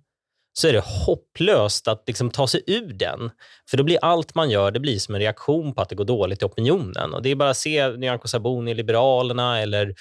så 0.54 0.68
är 0.68 0.74
det 0.74 0.84
hopplöst 0.86 1.88
att 1.88 2.04
liksom 2.08 2.30
ta 2.32 2.48
sig 2.48 2.63
ur 2.68 2.94
den. 2.94 3.32
För 3.70 3.77
då 3.77 3.84
blir 3.84 4.00
allt 4.01 4.36
man 4.36 4.50
gör 4.50 4.72
det 4.72 4.80
blir 4.80 5.00
som 5.00 5.16
en 5.16 5.22
reaktion 5.22 5.74
på 5.74 5.82
att 5.82 5.89
det 5.89 5.96
går 5.96 6.06
dåligt 6.06 6.42
i 6.42 6.46
opinionen. 6.46 7.13
Och 7.13 7.22
Det 7.22 7.30
är 7.30 7.36
bara 7.36 7.50
att 7.50 7.58
se 7.58 7.89
Nyamko 7.89 8.27
Sabuni 8.27 8.72
i 8.72 8.74
Liberalerna 8.74 9.62
eller 9.62 9.94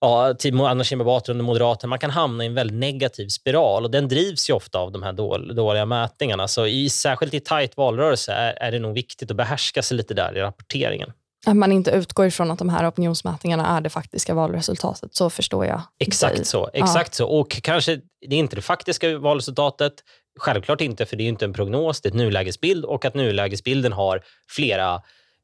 ja, 0.00 0.34
till 0.34 0.60
Anna 0.60 0.84
Kinberg 0.84 1.06
Batra 1.06 1.32
under 1.32 1.44
Moderaterna. 1.44 1.88
Man 1.88 1.98
kan 1.98 2.10
hamna 2.10 2.44
i 2.44 2.46
en 2.46 2.54
väldigt 2.54 2.76
negativ 2.76 3.28
spiral 3.28 3.84
och 3.84 3.90
den 3.90 4.08
drivs 4.08 4.50
ju 4.50 4.54
ofta 4.54 4.78
av 4.78 4.92
de 4.92 5.02
här 5.02 5.12
dåliga 5.54 5.86
mätningarna. 5.86 6.48
Så 6.48 6.66
i, 6.66 6.88
särskilt 6.88 7.34
i 7.34 7.40
tajt 7.40 7.76
valrörelse 7.76 8.32
är, 8.32 8.52
är 8.52 8.72
det 8.72 8.78
nog 8.78 8.94
viktigt 8.94 9.30
att 9.30 9.36
behärska 9.36 9.82
sig 9.82 9.96
lite 9.96 10.14
där 10.14 10.36
i 10.36 10.40
rapporteringen. 10.40 11.12
Att 11.46 11.56
man 11.56 11.72
inte 11.72 11.90
utgår 11.90 12.26
ifrån 12.26 12.50
att 12.50 12.58
de 12.58 12.68
här 12.68 12.88
opinionsmätningarna 12.90 13.76
är 13.76 13.80
det 13.80 13.90
faktiska 13.90 14.34
valresultatet. 14.34 15.14
Så 15.14 15.30
förstår 15.30 15.66
jag. 15.66 15.82
Exakt 15.98 16.36
dig. 16.36 16.44
så. 16.44 16.70
Exakt 16.72 17.14
så. 17.14 17.26
Och 17.28 17.50
kanske 17.62 18.00
det 18.28 18.34
är 18.36 18.38
inte 18.38 18.56
det 18.56 18.62
faktiska 18.62 19.18
valresultatet. 19.18 19.92
Självklart 20.40 20.80
inte, 20.80 21.06
för 21.06 21.16
det 21.16 21.24
är 21.24 21.28
inte 21.28 21.44
en 21.44 21.52
prognos, 21.52 22.00
det 22.00 22.06
är 22.06 22.10
ett 22.10 22.16
nulägesbild 22.16 22.84
och 22.84 23.04
att 23.04 23.14
nulägesbilden 23.14 23.92
har 23.92 24.20
flera 24.48 25.02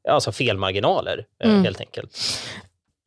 alltså 0.09 0.31
felmarginaler 0.31 1.25
eh, 1.43 1.49
Mm. 1.51 1.63
helt 1.63 1.79
enkelt. 1.79 2.17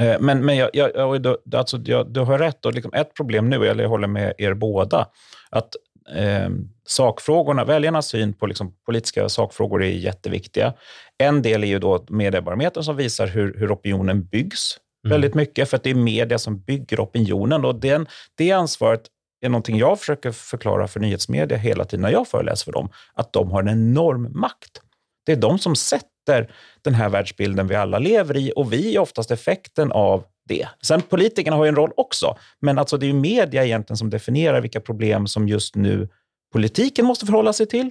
Eh, 0.02 0.20
Men, 0.20 0.44
men 0.44 0.56
jag, 0.56 0.70
jag, 0.72 0.90
jag, 0.94 1.36
alltså, 1.54 1.78
jag, 1.84 2.12
du 2.12 2.20
har 2.20 2.38
rätt. 2.38 2.66
Och 2.66 2.74
liksom 2.74 2.92
ett 2.94 3.14
problem 3.14 3.50
nu, 3.50 3.66
eller 3.68 3.82
jag 3.84 3.90
håller 3.90 4.08
med 4.08 4.34
er 4.38 4.54
båda, 4.54 5.08
att 5.50 5.76
eh, 6.16 6.48
sakfrågorna, 6.86 7.64
väljarnas 7.64 8.06
syn 8.06 8.34
på 8.34 8.46
liksom, 8.46 8.74
politiska 8.86 9.28
sakfrågor 9.28 9.82
är 9.82 9.88
jätteviktiga. 9.88 10.74
En 11.18 11.42
del 11.42 11.64
är 11.64 11.68
ju 11.68 11.78
då 11.78 12.04
mediebarometern 12.08 12.84
som 12.84 12.96
visar 12.96 13.26
hur, 13.26 13.58
hur 13.58 13.74
opinionen 13.74 14.24
byggs 14.24 14.78
Mm. 15.04 15.14
väldigt 15.14 15.34
mycket, 15.34 15.70
för 15.70 15.76
att 15.76 15.82
det 15.82 15.90
är 15.90 15.94
media 15.94 16.38
som 16.38 16.60
bygger 16.60 17.00
opinionen. 17.00 17.64
Och 17.64 17.74
den, 17.74 18.06
det 18.34 18.52
ansvaret 18.52 19.02
är 19.44 19.48
någonting 19.48 19.78
jag 19.78 19.98
försöker 19.98 20.32
förklara 20.32 20.88
för 20.88 21.00
nyhetsmedia 21.00 21.58
hela 21.58 21.84
tiden 21.84 22.02
när 22.02 22.10
jag 22.10 22.28
föreläser 22.28 22.64
för 22.64 22.72
dem, 22.72 22.88
att 23.14 23.32
de 23.32 23.50
har 23.50 23.62
en 23.62 23.68
enorm 23.68 24.40
makt. 24.40 24.80
Det 25.26 25.32
är 25.32 25.36
de 25.36 25.58
som 25.58 25.76
sätter 25.76 26.54
den 26.82 26.94
här 26.94 27.08
världsbilden 27.08 27.66
vi 27.66 27.74
alla 27.74 27.98
lever 27.98 28.36
i 28.36 28.52
och 28.56 28.72
vi 28.72 28.96
är 28.96 29.00
oftast 29.00 29.30
effekten 29.30 29.92
av 29.92 30.24
det. 30.48 30.68
Sen 30.82 31.02
politikerna 31.02 31.56
har 31.56 31.64
ju 31.64 31.68
en 31.68 31.76
roll 31.76 31.92
också, 31.96 32.36
men 32.60 32.78
alltså 32.78 32.96
det 32.96 33.06
är 33.06 33.08
ju 33.08 33.14
media 33.14 33.64
egentligen 33.64 33.96
som 33.96 34.10
definierar 34.10 34.60
vilka 34.60 34.80
problem 34.80 35.26
som 35.26 35.48
just 35.48 35.76
nu 35.76 36.08
politiken 36.52 37.06
måste 37.06 37.26
förhålla 37.26 37.52
sig 37.52 37.66
till. 37.66 37.90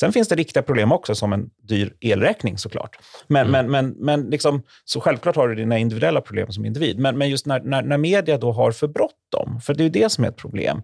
Sen 0.00 0.12
finns 0.12 0.28
det 0.28 0.34
riktiga 0.34 0.62
problem 0.62 0.92
också, 0.92 1.14
som 1.14 1.32
en 1.32 1.50
dyr 1.62 1.94
elräkning 2.00 2.58
såklart. 2.58 2.98
Men, 3.26 3.50
men, 3.50 3.70
men, 3.70 3.90
men 3.90 4.30
liksom, 4.30 4.62
så 4.84 5.00
självklart 5.00 5.36
har 5.36 5.48
du 5.48 5.54
dina 5.54 5.78
individuella 5.78 6.20
problem 6.20 6.52
som 6.52 6.64
individ. 6.64 6.98
Men, 6.98 7.18
men 7.18 7.28
just 7.28 7.46
när, 7.46 7.60
när, 7.60 7.82
när 7.82 7.98
media 7.98 8.38
då 8.38 8.52
har 8.52 8.72
för 8.72 8.88
bråttom, 8.88 9.60
för 9.60 9.74
det 9.74 9.82
är 9.82 9.84
ju 9.84 9.90
det 9.90 10.08
som 10.08 10.24
är 10.24 10.28
ett 10.28 10.36
problem, 10.36 10.82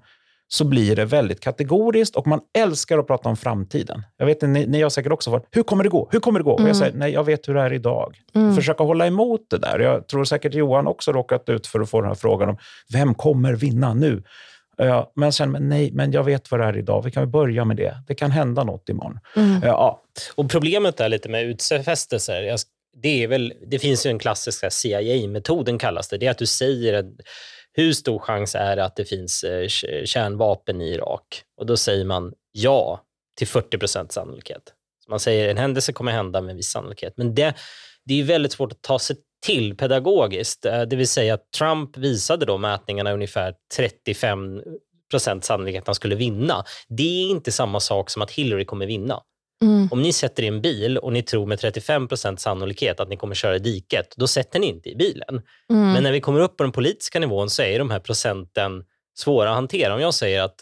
så 0.52 0.64
blir 0.64 0.96
det 0.96 1.04
väldigt 1.04 1.40
kategoriskt 1.40 2.16
och 2.16 2.26
man 2.26 2.40
älskar 2.58 2.98
att 2.98 3.06
prata 3.06 3.28
om 3.28 3.36
framtiden. 3.36 4.02
Jag 4.16 4.26
vet, 4.26 4.42
ni, 4.42 4.66
ni 4.66 4.82
har 4.82 4.90
säkert 4.90 5.12
också 5.12 5.30
varit, 5.30 5.46
hur 5.50 5.62
kommer 5.62 5.84
det 5.84 5.90
gå? 5.90 6.08
Hur 6.12 6.20
kommer 6.20 6.38
det 6.38 6.44
gå? 6.44 6.52
Och 6.52 6.68
jag 6.68 6.76
säger, 6.76 6.92
nej, 6.92 7.12
jag 7.12 7.24
vet 7.24 7.48
hur 7.48 7.54
det 7.54 7.60
är 7.60 7.72
idag. 7.72 8.16
Mm. 8.34 8.54
Försöka 8.54 8.84
hålla 8.84 9.06
emot 9.06 9.40
det 9.50 9.58
där. 9.58 9.78
Jag 9.78 10.08
tror 10.08 10.24
säkert 10.24 10.54
Johan 10.54 10.86
också 10.86 11.12
råkat 11.12 11.48
ut 11.48 11.66
för 11.66 11.80
att 11.80 11.90
få 11.90 12.00
den 12.00 12.08
här 12.08 12.14
frågan 12.14 12.48
om, 12.48 12.56
vem 12.92 13.14
kommer 13.14 13.52
vinna 13.52 13.94
nu? 13.94 14.22
Ja, 14.76 15.12
men 15.16 15.32
sen, 15.32 15.50
men 15.50 15.68
nej, 15.68 15.90
men 15.92 16.12
jag 16.12 16.24
vet 16.24 16.50
vad 16.50 16.60
det 16.60 16.66
är 16.66 16.78
idag. 16.78 17.02
Vi 17.02 17.10
kan 17.10 17.22
väl 17.22 17.30
börja 17.30 17.64
med 17.64 17.76
det. 17.76 17.96
Det 18.06 18.14
kan 18.14 18.30
hända 18.30 18.64
något 18.64 18.88
imorgon. 18.88 19.18
Mm. 19.36 19.60
Ja, 19.62 20.02
Och 20.34 20.50
Problemet 20.50 21.00
är 21.00 21.08
lite 21.08 21.28
med 21.28 21.44
utfästelser. 21.44 22.56
Det, 23.02 23.22
är 23.22 23.28
väl, 23.28 23.52
det 23.66 23.78
finns 23.78 24.06
ju 24.06 24.10
en 24.10 24.18
klassisk 24.18 24.72
CIA-metoden 24.72 25.78
kallas 25.78 26.08
det. 26.08 26.18
Det 26.18 26.26
är 26.26 26.30
att 26.30 26.38
du 26.38 26.46
säger 26.46 26.94
att, 26.94 27.06
hur 27.72 27.92
stor 27.92 28.18
chans 28.18 28.54
är 28.54 28.76
det 28.76 28.84
att 28.84 28.96
det 28.96 29.04
finns 29.04 29.44
eh, 29.44 29.68
kärnvapen 30.04 30.80
i 30.80 30.90
Irak? 30.90 31.42
Och 31.56 31.66
då 31.66 31.76
säger 31.76 32.04
man 32.04 32.32
ja 32.52 33.00
till 33.36 33.48
40 33.48 33.78
procent 33.78 34.12
sannolikhet. 34.12 34.62
Så 35.04 35.10
man 35.10 35.20
säger 35.20 35.48
en 35.48 35.56
händelse 35.56 35.92
kommer 35.92 36.12
hända 36.12 36.40
med 36.40 36.56
viss 36.56 36.70
sannolikhet. 36.70 37.14
Men 37.16 37.34
det, 37.34 37.54
det 38.04 38.20
är 38.20 38.24
väldigt 38.24 38.52
svårt 38.52 38.72
att 38.72 38.82
ta 38.82 38.98
sig 38.98 39.16
till 39.46 39.76
pedagogiskt. 39.76 40.64
Eh, 40.64 40.82
det 40.82 40.96
vill 40.96 41.08
säga 41.08 41.34
att 41.34 41.50
Trump 41.58 41.96
visade 41.96 42.46
då 42.46 42.58
mätningarna 42.58 43.12
ungefär 43.12 43.54
35 43.76 44.62
procent 45.10 45.44
sannolikhet 45.44 45.82
att 45.82 45.88
han 45.88 45.94
skulle 45.94 46.14
vinna. 46.14 46.64
Det 46.88 47.02
är 47.22 47.30
inte 47.30 47.52
samma 47.52 47.80
sak 47.80 48.10
som 48.10 48.22
att 48.22 48.30
Hillary 48.30 48.64
kommer 48.64 48.86
vinna. 48.86 49.22
Mm. 49.62 49.88
Om 49.92 50.02
ni 50.02 50.12
sätter 50.12 50.42
i 50.42 50.46
en 50.46 50.60
bil 50.60 50.98
och 50.98 51.12
ni 51.12 51.22
tror 51.22 51.46
med 51.46 51.58
35% 51.58 52.36
sannolikhet 52.36 53.00
att 53.00 53.08
ni 53.08 53.16
kommer 53.16 53.34
köra 53.34 53.56
i 53.56 53.58
diket, 53.58 54.14
då 54.16 54.26
sätter 54.26 54.58
ni 54.60 54.66
inte 54.66 54.88
i 54.88 54.96
bilen. 54.96 55.42
Mm. 55.70 55.92
Men 55.92 56.02
när 56.02 56.12
vi 56.12 56.20
kommer 56.20 56.40
upp 56.40 56.56
på 56.56 56.62
den 56.62 56.72
politiska 56.72 57.20
nivån 57.20 57.50
så 57.50 57.62
är 57.62 57.78
de 57.78 57.90
här 57.90 58.00
procenten 58.00 58.84
svåra 59.18 59.48
att 59.50 59.54
hantera. 59.54 59.94
Om 59.94 60.00
jag 60.00 60.14
säger 60.14 60.42
att 60.42 60.54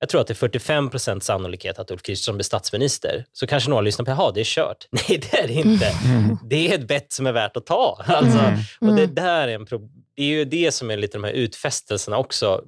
jag 0.00 0.08
tror 0.08 0.20
att 0.20 0.26
det 0.26 0.42
är 0.42 0.48
45% 0.48 1.20
sannolikhet 1.20 1.78
att 1.78 1.90
Ulf 1.90 2.02
Kristersson 2.02 2.34
blir 2.36 2.44
statsminister, 2.44 3.24
så 3.32 3.46
kanske 3.46 3.70
några 3.70 3.80
lyssnar 3.82 4.04
på 4.04 4.10
jaha, 4.10 4.32
det 4.32 4.40
är 4.40 4.44
kört. 4.44 4.88
Nej, 4.90 5.22
det 5.30 5.38
är 5.38 5.46
det 5.48 5.52
inte. 5.54 5.92
Det 6.50 6.68
är 6.70 6.78
ett 6.78 6.88
bett 6.88 7.12
som 7.12 7.26
är 7.26 7.32
värt 7.32 7.56
att 7.56 7.66
ta. 7.66 8.02
Alltså, 8.06 8.38
Mm. 8.38 8.60
och 8.80 8.86
det, 8.96 9.02
Mm. 9.02 9.14
där 9.14 9.48
är 9.48 9.54
en 9.54 9.66
pro- 9.66 9.88
det 10.16 10.22
är 10.22 10.26
ju 10.26 10.44
det 10.44 10.72
som 10.72 10.90
är 10.90 10.96
lite 10.96 11.18
de 11.18 11.24
här 11.24 11.32
utfästelserna 11.32 12.18
också 12.18 12.64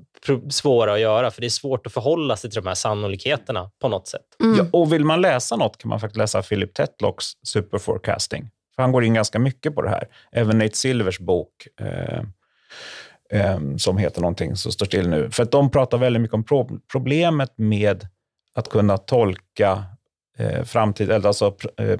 svåra 0.51 0.93
att 0.93 1.01
göra, 1.01 1.31
för 1.31 1.41
det 1.41 1.47
är 1.47 1.49
svårt 1.49 1.87
att 1.87 1.93
förhålla 1.93 2.37
sig 2.37 2.51
till 2.51 2.63
de 2.63 2.69
här 2.69 2.75
sannolikheterna 2.75 3.71
på 3.81 3.89
något 3.89 4.09
sätt. 4.09 4.27
Mm. 4.41 4.57
Ja, 4.59 4.67
och 4.73 4.93
vill 4.93 5.05
man 5.05 5.21
läsa 5.21 5.57
något 5.57 5.79
kan 5.79 5.89
man 5.89 6.01
faktiskt 6.01 6.19
läsa 6.19 6.43
Philip 6.43 6.75
Tetlocks 6.75 7.27
Superforecasting. 7.43 8.51
För 8.75 8.83
han 8.83 8.93
går 8.93 9.05
in 9.05 9.15
ganska 9.15 9.39
mycket 9.39 9.75
på 9.75 9.83
det 9.83 9.91
här. 9.91 10.09
Även 10.33 10.59
Nate 10.59 10.77
Silvers 10.77 11.19
bok 11.19 11.49
eh, 11.81 12.23
eh, 13.41 13.61
som 13.77 13.99
heter 13.99 14.21
någonting 14.21 14.57
som 14.57 14.73
står 14.73 14.87
still 14.87 15.09
nu. 15.09 15.31
För 15.31 15.43
att 15.43 15.51
de 15.51 15.71
pratar 15.71 15.99
väldigt 15.99 16.23
mycket 16.23 16.35
om 16.35 16.45
pro- 16.45 16.81
problemet 16.93 17.53
med 17.57 18.09
att 18.55 18.69
kunna 18.69 18.99
tolka 18.99 19.85
eh, 20.39 20.65
framtid, 20.65 21.11
eller 21.11 21.29
alltså 21.29 21.57
eh, 21.79 21.99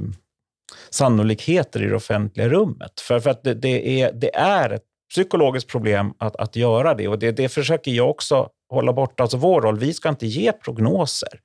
sannolikheter 0.91 1.83
i 1.83 1.87
det 1.87 1.97
offentliga 1.97 2.49
rummet. 2.49 3.01
För, 3.01 3.21
för 3.21 3.31
att 3.31 3.45
det, 3.45 3.55
det, 3.55 4.03
är, 4.03 4.13
det 4.13 4.37
är 4.37 4.71
ett 4.71 4.85
psykologiskt 5.15 5.71
problem 5.71 6.15
att, 6.19 6.37
att 6.37 6.57
göra 6.57 6.95
det 6.95 7.09
och 7.09 7.19
det, 7.19 7.33
det 7.33 7.49
försöker 7.49 7.91
jag 7.91 8.11
också 8.11 8.49
hålla 8.69 8.93
borta. 8.93 9.23
Alltså 9.23 9.37
vår 9.37 9.61
roll, 9.61 9.79
vi 9.79 9.95
ska 9.95 10.09
inte 10.09 10.27
ge 10.27 10.53
prognoser. 10.53 11.41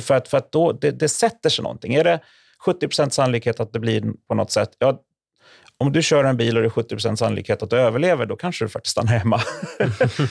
För 0.00 0.14
att, 0.14 0.28
för 0.28 0.38
att 0.38 0.52
då, 0.52 0.72
det, 0.72 0.90
det 0.90 1.08
sätter 1.08 1.50
sig 1.50 1.62
någonting. 1.62 1.94
Är 1.94 2.04
det 2.04 2.20
70% 2.66 3.10
sannolikhet 3.10 3.60
att 3.60 3.72
det 3.72 3.78
blir 3.78 4.04
på 4.28 4.34
något 4.34 4.50
sätt, 4.50 4.70
ja, 4.78 5.00
om 5.78 5.92
du 5.92 6.02
kör 6.02 6.24
en 6.24 6.36
bil 6.36 6.56
och 6.56 6.62
det 6.62 6.68
är 6.68 6.96
70% 6.96 7.16
sannolikhet 7.16 7.62
att 7.62 7.70
du 7.70 7.76
överlever, 7.76 8.26
då 8.26 8.36
kanske 8.36 8.64
du 8.64 8.68
faktiskt 8.68 8.92
stannar 8.92 9.12
hemma. 9.12 9.40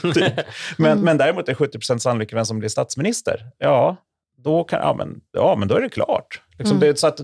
typ. 0.13 0.33
men, 0.77 0.99
men 0.99 1.17
däremot 1.17 1.49
är 1.49 1.51
det 1.51 1.55
70 1.55 1.99
sannolikhet 1.99 2.37
vem 2.37 2.45
som 2.45 2.59
blir 2.59 2.69
statsminister. 2.69 3.51
Ja, 3.57 3.97
då 4.37 4.63
kan, 4.63 4.79
ja, 4.79 4.93
men, 4.97 5.21
ja, 5.31 5.55
men 5.55 5.67
då 5.67 5.75
är 5.75 5.81
det 5.81 5.89
klart. 5.89 6.41
Liksom 6.59 6.77
Mm. 6.77 6.79
det, 6.79 6.87
är 6.87 6.95
så 6.95 7.07
att, 7.07 7.19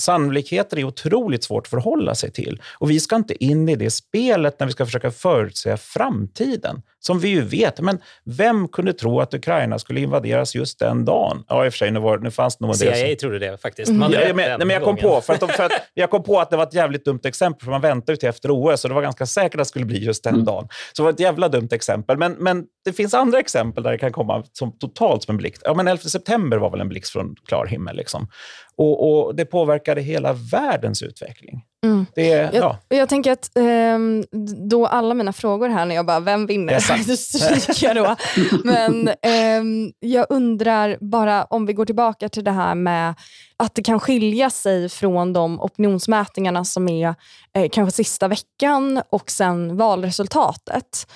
sannolikheter 0.00 0.78
är 0.78 0.84
otroligt 0.84 1.44
svårt 1.44 1.66
att 1.66 1.70
förhålla 1.70 2.14
sig 2.14 2.30
till. 2.32 2.62
Och 2.78 2.90
vi 2.90 3.00
ska 3.00 3.16
inte 3.16 3.44
in 3.44 3.68
i 3.68 3.76
det 3.76 3.90
spelet 3.90 4.60
när 4.60 4.66
vi 4.66 4.72
ska 4.72 4.84
försöka 4.86 5.10
förutsäga 5.10 5.76
framtiden. 5.76 6.82
Som 7.00 7.18
vi 7.20 7.28
ju 7.28 7.40
vet. 7.42 7.80
Men 7.80 7.98
vem 8.24 8.68
kunde 8.68 8.92
tro 8.92 9.20
att 9.20 9.34
Ukraina 9.34 9.78
skulle 9.78 10.00
invaderas 10.00 10.54
just 10.54 10.78
den 10.78 11.04
dagen? 11.04 11.44
Ja, 11.48 11.66
i 11.66 11.68
och 11.68 11.72
för 11.72 11.78
sig, 11.78 11.90
nu, 11.90 12.00
var, 12.00 12.18
nu 12.18 12.30
fanns 12.30 12.56
det 12.56 12.64
nog 12.66 12.74
en 12.74 12.78
del 12.78 12.94
som- 12.94 13.06
CIA 13.06 13.16
trodde 13.16 13.38
det 13.38 13.58
faktiskt. 13.62 13.88
Mm. 13.88 14.00
Man 14.00 14.12
hade 14.12 14.28
Ja, 14.28 14.34
men, 14.34 14.48
nej, 14.48 14.58
men 14.58 14.70
jag 14.70 14.82
kom 14.82 14.96
gången. 14.96 15.14
på, 15.14 15.20
för 15.20 15.32
att, 15.34 15.40
de, 15.40 15.48
för 15.48 15.64
att 15.64 15.72
jag 15.94 16.10
kom 16.10 16.22
på 16.22 16.40
att 16.40 16.50
det 16.50 16.56
var 16.56 16.64
ett 16.64 16.74
jävligt 16.74 17.04
dumt 17.04 17.20
exempel, 17.24 17.64
för 17.64 17.70
man 17.70 17.80
väntade 17.80 18.12
ju 18.12 18.16
till 18.16 18.28
efter 18.28 18.48
OS 18.50 18.84
och 18.84 18.88
det 18.88 18.94
var 18.94 19.02
ganska 19.02 19.26
säkert 19.26 19.54
att 19.54 19.58
det 19.58 19.64
skulle 19.64 19.84
bli 19.84 20.04
just 20.04 20.24
den 20.24 20.34
Mm. 20.34 20.44
dagen. 20.46 20.68
Så 20.92 21.02
det 21.02 21.04
var 21.04 21.10
ett 21.12 21.20
jävla 21.20 21.48
dumt 21.48 21.68
exempel. 21.72 22.16
Men, 22.18 22.32
men 22.32 22.64
det 22.84 22.92
finns 22.92 23.14
andra 23.14 23.38
exempel 23.38 23.82
där 23.84 23.92
det 23.92 23.98
kan 23.98 24.12
komma 24.12 24.44
som 24.52 24.78
totalt 24.78 25.22
som 25.22 25.32
en 25.32 25.36
blixt. 25.36 25.62
Ja, 25.64 25.74
men 25.74 25.88
11 25.88 26.02
september 26.02 26.56
var 26.56 26.70
väl 26.70 26.80
en 26.80 26.88
blixt 26.88 27.12
från 27.12 27.34
klar 27.46 27.66
himmel. 27.66 27.96
Liksom. 27.96 28.28
Och, 28.76 29.26
och 29.26 29.34
det 29.34 29.44
påverkade 29.44 30.00
hela 30.00 30.32
världens 30.32 31.02
utveckling. 31.02 31.62
Mm. 31.84 32.06
Det, 32.14 32.26
Jag, 32.26 32.54
ja. 32.54 32.78
jag 32.88 33.08
tänker 33.08 33.32
att 33.32 33.50
ehm, 33.58 34.24
då 34.68 34.86
alla 34.86 35.14
mina 35.14 35.32
frågor 35.32 35.68
här 35.68 35.86
när 35.86 35.94
jag 35.94 36.06
bara, 36.06 36.20
vem 36.20 36.46
vinner? 36.46 37.06
Då 37.08 37.16
stryker 37.16 37.94
då. 37.94 38.16
Men 38.64 39.10
ehm, 39.22 39.92
jag 40.00 40.26
undrar 40.28 40.96
bara 41.00 41.44
om 41.44 41.66
vi 41.66 41.72
går 41.72 41.86
tillbaka 41.86 42.28
till 42.28 42.44
det 42.44 42.50
här 42.50 42.74
med 42.74 43.14
att 43.56 43.74
det 43.74 43.82
kan 43.82 44.00
skilja 44.00 44.50
sig 44.50 44.88
från 44.88 45.32
de 45.32 45.60
opinionsmätningarna 45.60 46.64
som 46.64 46.88
är 46.88 47.14
eh, 47.56 47.68
kanske 47.72 47.96
sista 47.96 48.28
veckan 48.28 49.02
och 49.10 49.30
sen 49.30 49.76
valresultatet. 49.76 51.06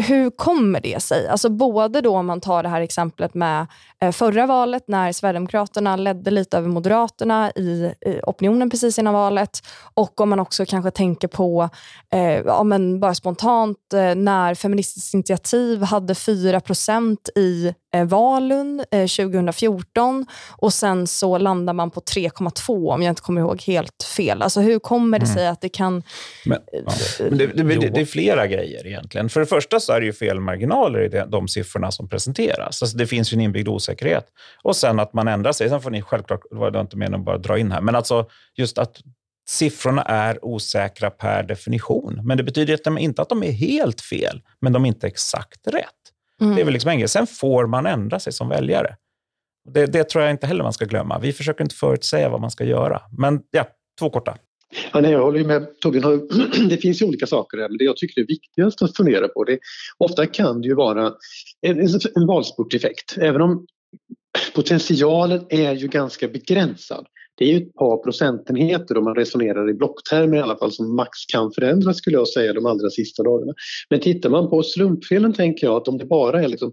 Hur 0.00 0.30
kommer 0.30 0.80
det 0.80 1.02
sig? 1.02 1.28
Alltså 1.28 1.48
både 1.48 2.00
då 2.00 2.16
om 2.16 2.26
man 2.26 2.40
tar 2.40 2.62
det 2.62 2.68
här 2.68 2.80
exemplet 2.80 3.34
med 3.34 3.66
eh, 4.00 4.12
förra 4.12 4.46
valet 4.46 4.84
när 4.88 5.12
Sverigedemokraterna 5.12 5.96
ledde 5.96 6.30
lite 6.30 6.58
över 6.58 6.68
Moderaterna 6.68 7.50
i, 7.50 7.94
i 8.06 8.20
opinionen 8.22 8.70
precis 8.70 8.98
innan 8.98 9.14
valet 9.14 9.60
och 9.94 10.20
om 10.20 10.28
man 10.28 10.40
också 10.40 10.66
kanske 10.66 10.90
tänker 10.90 11.28
på, 11.28 11.68
eh, 12.12 12.20
ja, 12.20 12.62
men 12.62 13.00
bara 13.00 13.14
spontant, 13.14 13.92
eh, 13.94 14.14
när 14.14 14.54
Feministiskt 14.54 15.14
initiativ 15.14 15.82
hade 15.82 16.14
4% 16.14 17.16
i 17.36 17.74
eh, 17.94 18.04
Valun 18.04 18.84
eh, 18.90 19.06
2014 19.06 20.26
och 20.50 20.72
sen 20.72 21.06
så 21.06 21.38
landar 21.38 21.72
man 21.72 21.90
på 21.90 22.00
3,2 22.00 22.92
om 22.92 23.02
jag 23.02 23.12
inte 23.12 23.22
kommer 23.22 23.40
ihåg 23.40 23.62
helt 23.62 24.02
fel. 24.16 24.42
Alltså 24.42 24.60
hur 24.60 24.78
kommer 24.78 25.18
det 25.18 25.24
mm. 25.24 25.36
sig 25.36 25.46
att 25.46 25.60
det 25.60 25.68
kan... 25.68 26.02
Men, 26.44 26.58
ja. 26.72 26.92
Men 27.18 27.38
det, 27.38 27.46
det, 27.46 27.62
det, 27.62 27.88
det, 27.88 28.00
är 28.00 28.04
flera 28.04 28.46
grejer 28.46 28.86
egentligen. 28.86 29.28
För 29.28 29.40
det 29.40 29.46
första 29.46 29.80
så 29.90 29.94
är 29.94 30.00
det 30.00 30.06
ju 30.06 30.12
fel 30.12 30.40
marginaler 30.40 31.00
i 31.00 31.24
de 31.28 31.48
siffrorna 31.48 31.90
som 31.90 32.08
presenteras. 32.08 32.82
Alltså 32.82 32.96
det 32.96 33.06
finns 33.06 33.32
ju 33.32 33.34
en 33.34 33.40
inbyggd 33.40 33.68
osäkerhet. 33.68 34.26
Och 34.62 34.76
sen 34.76 35.00
att 35.00 35.12
man 35.12 35.28
ändrar 35.28 35.52
sig. 35.52 35.68
Sen 35.68 35.80
får 35.80 35.90
ni 35.90 36.02
självklart, 36.02 36.40
det 36.50 36.56
var 36.56 36.80
inte 36.80 36.96
meningen 36.96 37.20
att 37.20 37.26
bara 37.26 37.38
dra 37.38 37.58
in 37.58 37.72
här, 37.72 37.80
men 37.80 37.94
alltså 37.94 38.28
just 38.56 38.78
att 38.78 38.96
siffrorna 39.48 40.02
är 40.02 40.44
osäkra 40.44 41.10
per 41.10 41.42
definition. 41.42 42.20
Men 42.24 42.36
det 42.36 42.42
betyder 42.42 42.98
inte 42.98 43.22
att 43.22 43.28
de 43.28 43.42
är 43.42 43.52
helt 43.52 44.00
fel, 44.00 44.42
men 44.60 44.72
de 44.72 44.84
är 44.84 44.88
inte 44.88 45.06
exakt 45.06 45.66
rätt. 45.66 45.84
Mm. 46.40 46.54
Det 46.54 46.60
är 46.60 46.64
väl 46.64 46.72
liksom 46.72 46.90
en. 46.90 47.08
Sen 47.08 47.26
får 47.26 47.66
man 47.66 47.86
ändra 47.86 48.20
sig 48.20 48.32
som 48.32 48.48
väljare. 48.48 48.96
Det, 49.68 49.86
det, 49.86 50.04
tror 50.04 50.24
jag 50.24 50.30
inte 50.30 50.46
heller 50.46 50.62
man 50.62 50.72
ska 50.72 50.84
glömma. 50.84 51.18
Vi 51.18 51.32
försöker 51.32 51.64
inte 51.64 51.74
förutsäga 51.74 52.28
vad 52.28 52.40
man 52.40 52.50
ska 52.50 52.64
göra. 52.64 53.02
Men 53.18 53.40
ja, 53.50 53.66
två 53.98 54.10
korta. 54.10 54.36
Ja, 54.92 55.00
nej, 55.00 55.12
jag 55.12 55.22
håller 55.22 55.44
med 55.44 55.80
Torbjörn. 55.80 56.68
Det 56.68 56.76
finns 56.76 57.02
ju 57.02 57.06
olika 57.06 57.26
saker 57.26 57.56
där, 57.56 57.68
men 57.68 57.78
det 57.78 57.84
jag 57.84 57.96
tycker 57.96 58.20
är 58.20 58.26
viktigast 58.26 58.82
att 58.82 58.96
fundera 58.96 59.28
på 59.28 59.44
det 59.44 59.58
ofta 59.98 60.26
kan 60.26 60.60
det 60.60 60.68
ju 60.68 60.74
vara 60.74 61.12
en, 61.66 61.80
en 62.14 62.26
valspurteffekt. 62.26 63.16
Även 63.18 63.40
om 63.40 63.66
potentialen 64.54 65.46
är 65.48 65.74
ju 65.74 65.88
ganska 65.88 66.28
begränsad 66.28 67.06
det 67.40 67.46
är 67.46 67.48
ju 67.48 67.56
ett 67.56 67.74
par 67.74 67.96
procentenheter 67.96 68.98
om 68.98 69.04
man 69.04 69.14
resonerar 69.14 69.70
i 69.70 69.74
blocktermer 69.74 70.36
i 70.36 70.40
alla 70.40 70.56
fall 70.56 70.72
som 70.72 70.96
max 70.96 71.10
kan 71.32 71.52
förändras 71.52 71.96
skulle 71.96 72.16
jag 72.16 72.28
säga 72.28 72.52
de 72.52 72.66
allra 72.66 72.90
sista 72.90 73.22
dagarna. 73.22 73.52
Men 73.90 74.00
tittar 74.00 74.30
man 74.30 74.50
på 74.50 74.62
slumpfelen 74.62 75.32
tänker 75.32 75.66
jag 75.66 75.76
att 75.76 75.88
om 75.88 75.98
det 75.98 76.04
bara 76.04 76.42
är 76.42 76.48
liksom 76.48 76.72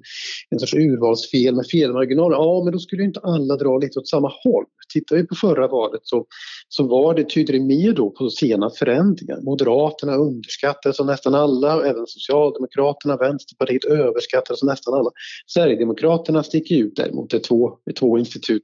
en 0.49 0.59
sorts 0.59 0.73
urvalsfel 0.73 1.55
med 1.55 1.65
felmarginal, 1.71 2.31
ja 2.31 2.61
men 2.63 2.73
då 2.73 2.79
skulle 2.79 3.03
inte 3.03 3.19
alla 3.19 3.55
dra 3.55 3.77
lite 3.77 3.99
åt 3.99 4.07
samma 4.07 4.31
håll. 4.43 4.65
Tittar 4.93 5.15
vi 5.15 5.27
på 5.27 5.35
förra 5.35 5.67
valet 5.67 6.01
så, 6.03 6.25
så 6.69 6.87
var 6.87 7.13
det, 7.13 7.23
tydligt 7.29 7.61
det 7.61 7.65
mer 7.65 7.93
då 7.93 8.09
på 8.09 8.29
sena 8.29 8.69
förändringar. 8.69 9.41
Moderaterna 9.41 10.15
underskattades 10.15 10.99
av 10.99 11.05
nästan 11.05 11.35
alla, 11.35 11.85
även 11.85 12.07
Socialdemokraterna, 12.07 13.17
Vänsterpartiet 13.17 13.85
överskattades 13.85 14.63
av 14.63 14.67
nästan 14.69 14.93
alla. 14.93 15.09
Sverigedemokraterna 15.47 16.43
sticker 16.43 16.75
ut 16.75 16.95
däremot, 16.95 17.29
det 17.29 17.39
två, 17.39 17.71
två 17.99 18.17
institut 18.17 18.63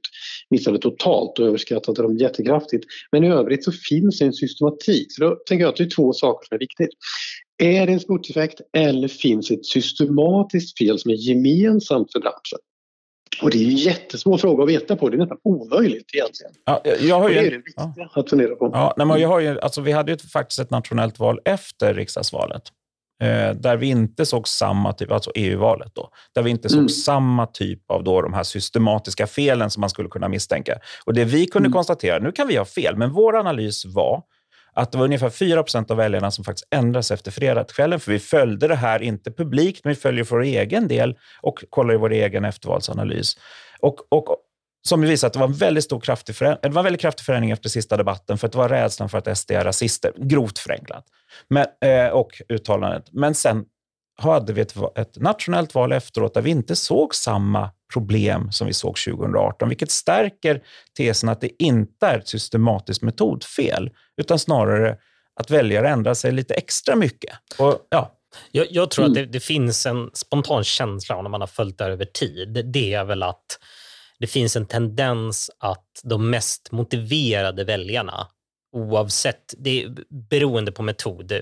missade 0.50 0.78
totalt 0.78 1.38
och 1.38 1.46
överskattade 1.46 1.93
dem 2.02 2.16
jättekraftigt. 2.16 2.84
Men 3.12 3.24
i 3.24 3.28
övrigt 3.28 3.64
så 3.64 3.72
finns 3.72 4.18
det 4.18 4.24
en 4.24 4.32
systematik. 4.32 5.12
Så 5.12 5.24
då 5.24 5.36
tänker 5.46 5.64
jag 5.64 5.70
att 5.70 5.76
det 5.76 5.84
är 5.84 5.90
två 5.90 6.12
saker 6.12 6.48
som 6.48 6.54
är 6.54 6.58
viktigt. 6.58 6.90
Är 7.62 7.86
det 7.86 7.92
en 7.92 8.00
spoteffekt 8.00 8.60
eller 8.76 9.08
finns 9.08 9.50
ett 9.50 9.66
systematiskt 9.66 10.78
fel 10.78 10.98
som 10.98 11.10
är 11.10 11.14
gemensamt 11.14 12.12
för 12.12 12.20
branschen? 12.20 12.58
Och 13.42 13.50
det 13.50 13.58
är 13.58 13.64
en 13.64 13.76
jättesvår 13.76 14.38
fråga 14.38 14.62
att 14.62 14.70
veta 14.70 14.96
på. 14.96 15.08
Det 15.08 15.16
är 15.16 15.18
nästan 15.18 15.38
omöjligt 15.44 16.14
egentligen. 16.14 16.52
Ja, 16.64 16.82
jag 17.00 17.20
har 17.20 17.28
ju, 17.28 17.34
det 17.34 17.40
är 17.40 17.50
det 17.50 17.56
viktiga 17.56 17.92
ja. 17.96 18.10
att 18.14 18.30
fundera 18.30 18.54
på. 18.54 18.70
Ja, 18.72 18.94
nej, 18.96 19.06
men 19.06 19.20
jag 19.20 19.28
har 19.28 19.40
ju, 19.40 19.60
alltså, 19.60 19.80
vi 19.80 19.92
hade 19.92 20.12
ju 20.12 20.18
faktiskt 20.18 20.58
ett 20.58 20.70
nationellt 20.70 21.18
val 21.18 21.40
efter 21.44 21.94
riksdagsvalet. 21.94 22.62
Eh, 23.22 23.50
där 23.50 23.76
vi 23.76 23.86
inte 23.86 24.26
såg 24.26 24.48
samma 24.48 24.92
typ, 24.92 25.12
alltså 25.12 25.30
EU-valet 25.34 25.94
då, 25.94 26.10
där 26.34 26.42
vi 26.42 26.50
inte 26.50 26.68
såg 26.68 26.78
mm. 26.78 26.88
samma 26.88 27.46
typ 27.46 27.90
av 27.90 28.04
då 28.04 28.22
de 28.22 28.34
här 28.34 28.42
systematiska 28.42 29.26
felen 29.26 29.70
som 29.70 29.80
man 29.80 29.90
skulle 29.90 30.08
kunna 30.08 30.28
misstänka. 30.28 30.78
Och 31.04 31.14
det 31.14 31.24
vi 31.24 31.46
kunde 31.46 31.66
mm. 31.66 31.72
konstatera, 31.72 32.18
nu 32.18 32.32
kan 32.32 32.48
vi 32.48 32.56
ha 32.56 32.64
fel, 32.64 32.96
men 32.96 33.12
vår 33.12 33.36
analys 33.36 33.84
var 33.84 34.22
att 34.74 34.92
det 34.92 34.98
var 34.98 35.04
ungefär 35.04 35.28
4% 35.28 35.90
av 35.90 35.96
väljarna 35.96 36.30
som 36.30 36.44
faktiskt 36.44 36.68
ändrades 36.70 37.10
efter 37.10 37.30
fredagskvällen. 37.30 38.00
För 38.00 38.12
vi 38.12 38.18
följde 38.18 38.68
det 38.68 38.74
här, 38.74 39.02
inte 39.02 39.30
publikt, 39.30 39.84
men 39.84 39.94
vi 39.94 40.00
följer 40.00 40.24
för 40.24 40.36
vår 40.36 40.42
egen 40.42 40.88
del 40.88 41.18
och 41.42 41.64
kollar 41.70 41.94
i 41.94 41.96
vår 41.96 42.12
egen 42.12 42.44
eftervalsanalys. 42.44 43.36
Och, 43.80 43.96
och 44.08 44.36
som 44.88 45.00
visar 45.00 45.26
att 45.26 45.32
det 45.32 45.38
var 45.38 45.46
en 45.46 45.52
väldigt 45.52 45.84
stor 45.84 46.00
kraftig 46.00 46.36
förändring, 46.36 46.58
det 46.62 46.68
var 46.68 46.80
en 46.80 46.84
väldigt 46.84 47.00
kraftig 47.00 47.26
förändring 47.26 47.50
efter 47.50 47.68
sista 47.68 47.96
debatten, 47.96 48.38
för 48.38 48.46
att 48.46 48.52
det 48.52 48.58
var 48.58 48.68
rädslan 48.68 49.08
för 49.08 49.18
att 49.18 49.38
SD 49.38 49.50
är 49.50 49.64
rasister, 49.64 50.12
grovt 50.16 50.58
förenklat, 50.58 51.04
men, 51.48 51.66
eh, 51.84 52.08
och 52.08 52.42
uttalandet. 52.48 53.04
Men 53.12 53.34
sen 53.34 53.64
hade 54.16 54.52
vi 54.52 54.60
ett, 54.60 54.74
ett, 54.96 55.16
nationellt 55.16 55.74
val 55.74 55.92
efteråt 55.92 56.34
där 56.34 56.42
vi 56.42 56.50
inte 56.50 56.76
såg 56.76 57.14
samma 57.14 57.70
problem 57.92 58.52
som 58.52 58.66
vi 58.66 58.72
såg 58.72 58.96
2018, 58.96 59.68
vilket 59.68 59.90
stärker 59.90 60.62
tesen 60.96 61.28
att 61.28 61.40
det 61.40 61.62
inte 61.62 62.06
är 62.06 62.18
ett 62.18 62.28
systematiskt 62.28 63.02
metodfel, 63.02 63.90
utan 64.16 64.38
snarare 64.38 64.98
att 65.40 65.50
väljare 65.50 65.88
ändrar 65.88 66.14
sig 66.14 66.32
lite 66.32 66.54
extra 66.54 66.96
mycket. 66.96 67.34
Och, 67.58 67.78
ja. 67.88 68.12
jag, 68.52 68.66
jag 68.70 68.90
tror 68.90 69.04
mm. 69.04 69.12
att 69.12 69.14
det, 69.14 69.26
det, 69.26 69.40
finns 69.40 69.86
en 69.86 70.10
spontan 70.12 70.64
känsla 70.64 71.22
när 71.22 71.30
man 71.30 71.40
har 71.40 71.48
följt 71.48 71.78
det 71.78 71.84
här 71.84 71.90
över 71.90 72.04
tid. 72.04 72.66
Det 72.72 72.94
är 72.94 73.04
väl 73.04 73.22
att 73.22 73.58
det 74.24 74.28
finns 74.28 74.56
en 74.56 74.66
tendens 74.66 75.50
att 75.58 76.00
de 76.04 76.30
mest 76.30 76.72
motiverade 76.72 77.64
väljarna, 77.64 78.26
oavsett, 78.72 79.54
det 79.58 79.82
är 79.82 79.94
beroende 80.30 80.72
på 80.72 80.82
metod, 80.82 81.32
eh, 81.32 81.40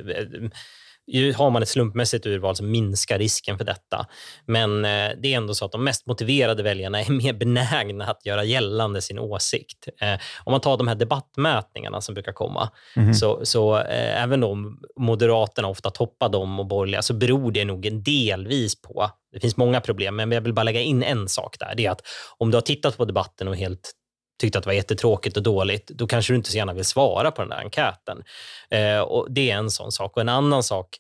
har 1.37 1.51
man 1.51 1.63
ett 1.63 1.69
slumpmässigt 1.69 2.27
urval 2.27 2.57
så 2.57 2.65
minskar 2.65 3.19
risken 3.19 3.59
för 3.59 3.65
detta. 3.65 4.07
Men 4.47 4.85
eh, 4.85 5.11
det 5.23 5.33
är 5.33 5.37
ändå 5.37 5.55
så 5.55 5.65
att 5.65 5.73
de 5.73 5.85
mest 5.85 6.07
motiverade 6.07 6.63
väljarna 6.63 7.01
är 7.01 7.13
mer 7.13 7.33
benägna 7.33 8.05
att 8.05 8.27
göra 8.27 8.45
gällande 8.45 9.03
sin 9.03 9.19
åsikt. 9.19 9.89
Eh, 10.01 10.15
om 10.45 10.51
man 10.51 10.61
tar 10.61 10.77
de 10.77 10.89
här 10.89 10.95
debattmätningarna 10.95 12.01
som 12.01 12.15
brukar 12.15 12.33
komma, 12.33 12.71
mm. 12.97 13.15
så, 13.15 13.41
så 13.45 13.79
eh, 13.79 14.23
även 14.23 14.45
om 14.45 14.81
Moderaterna 14.97 15.69
ofta 15.69 15.91
toppar 15.91 16.29
dem 16.29 16.61
och 16.61 16.67
borgerliga, 16.67 17.03
så 17.03 17.15
beror 17.15 17.53
det 17.53 17.65
nog 17.65 17.87
en 17.87 18.03
delvis 18.03 18.83
på, 18.83 19.11
det 19.33 19.41
finns 19.41 19.57
många 19.57 19.81
problem, 19.81 20.17
men 20.17 20.33
jag 20.33 20.41
vill 20.41 20.55
bara 20.55 20.63
lägga 20.63 20.81
in 20.81 21.03
en 21.03 21.29
sak 21.29 21.57
där. 21.59 21.75
Det 21.77 21.87
är 21.87 21.91
att 21.91 22.03
om 22.39 22.51
du 22.51 22.57
har 22.57 22.63
tittat 22.63 22.97
på 22.97 23.05
debatten 23.05 23.49
och 23.49 23.57
helt 23.57 23.93
tyckte 24.41 24.59
att 24.59 24.65
det 24.65 24.69
var 24.69 24.75
jättetråkigt 24.75 25.37
och 25.37 25.43
dåligt, 25.43 25.87
då 25.87 26.07
kanske 26.07 26.33
du 26.33 26.37
inte 26.37 26.51
så 26.51 26.57
gärna 26.57 26.73
vill 26.73 26.85
svara 26.85 27.31
på 27.31 27.43
den 27.43 27.49
där 27.49 27.57
enkäten. 27.57 28.23
Eh, 28.71 29.01
och 29.01 29.27
Det 29.31 29.51
är 29.51 29.57
en 29.57 29.71
sån 29.71 29.93
sak. 29.93 30.17
Och 30.17 30.21
En 30.21 30.29
annan 30.29 30.63
sak, 30.63 30.99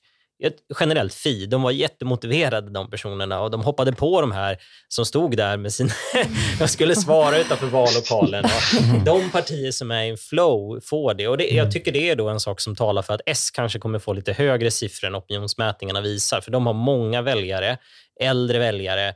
generellt 0.81 1.14
fi. 1.14 1.47
De 1.47 1.62
var 1.62 1.71
jättemotiverade 1.71 2.71
de 2.71 2.90
personerna 2.90 3.40
och 3.40 3.51
de 3.51 3.62
hoppade 3.62 3.92
på 3.92 4.21
de 4.21 4.33
här 4.33 4.59
som 4.88 5.05
stod 5.05 5.37
där 5.37 5.57
med 5.57 5.73
sina... 5.73 5.90
jag 6.61 6.71
skulle 6.71 6.97
svara 6.97 7.38
utanför 7.38 7.66
vallokalen. 7.66 8.45
Och 8.45 9.05
de 9.05 9.31
partier 9.31 9.71
som 9.71 9.90
är 9.90 10.12
i 10.12 10.16
flow 10.16 10.81
får 10.81 11.14
det. 11.14 11.29
Och 11.29 11.38
det, 11.38 11.45
Jag 11.45 11.59
mm. 11.59 11.71
tycker 11.71 11.92
det 11.92 12.11
är 12.11 12.16
då 12.16 12.29
en 12.29 12.40
sak 12.40 12.61
som 12.61 12.77
talar 12.77 13.03
för 13.03 13.14
att 13.14 13.21
S 13.27 13.51
kanske 13.51 13.79
kommer 13.79 13.99
få 13.99 14.12
lite 14.12 14.33
högre 14.33 14.71
siffror 14.71 15.09
än 15.09 15.16
opinionsmätningarna 15.16 16.01
visar. 16.01 16.40
För 16.40 16.51
de 16.51 16.66
har 16.66 16.75
många 16.75 17.23
väljare, 17.23 17.79
äldre 18.21 18.59
väljare, 18.59 19.14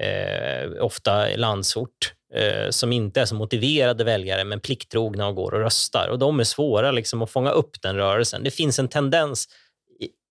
eh, 0.00 0.84
ofta 0.84 1.26
landsort 1.36 2.12
eh, 2.34 2.70
som 2.70 2.92
inte 2.92 3.20
är 3.20 3.24
så 3.24 3.34
motiverade 3.34 4.04
väljare 4.04 4.44
men 4.44 4.60
plikttrogna 4.60 5.26
och 5.26 5.34
går 5.34 5.54
och 5.54 5.60
röstar. 5.60 6.08
Och 6.08 6.18
De 6.18 6.40
är 6.40 6.44
svåra 6.44 6.90
liksom, 6.92 7.22
att 7.22 7.30
fånga 7.30 7.50
upp 7.50 7.82
den 7.82 7.96
rörelsen. 7.96 8.44
Det 8.44 8.50
finns 8.50 8.78
en 8.78 8.88
tendens 8.88 9.48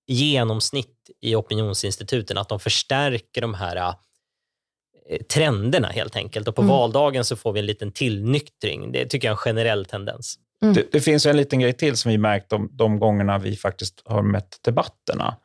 i 0.07 0.13
genomsnitt 0.13 1.09
i 1.21 1.35
opinionsinstituten 1.35 2.37
att 2.37 2.49
de 2.49 2.59
förstärker 2.59 3.41
de 3.41 3.53
här 3.53 3.95
eh, 5.09 5.21
trenderna 5.21 5.87
helt 5.87 6.15
enkelt. 6.15 6.47
Och 6.47 6.55
På 6.55 6.61
mm. 6.61 6.69
valdagen 6.69 7.25
så 7.25 7.35
får 7.35 7.53
vi 7.53 7.59
en 7.59 7.65
liten 7.65 7.91
tillnyktring. 7.91 8.91
Det 8.91 9.05
tycker 9.05 9.27
jag 9.27 9.31
är 9.31 9.35
en 9.35 9.55
generell 9.55 9.85
tendens. 9.85 10.39
Mm. 10.61 10.73
Det, 10.73 10.91
det, 10.91 11.01
finns 11.01 11.25
en 11.25 11.37
liten 11.37 11.59
grej 11.59 11.73
till 11.73 11.97
som 11.97 12.11
vi 12.11 12.17
märkt 12.17 12.49
de, 12.49 12.69
de 12.71 12.99
gångerna 12.99 13.37
vi 13.37 13.55
faktiskt 13.55 14.01
har 14.05 14.21
mätt 14.21 14.57
debatterna. 14.61 15.37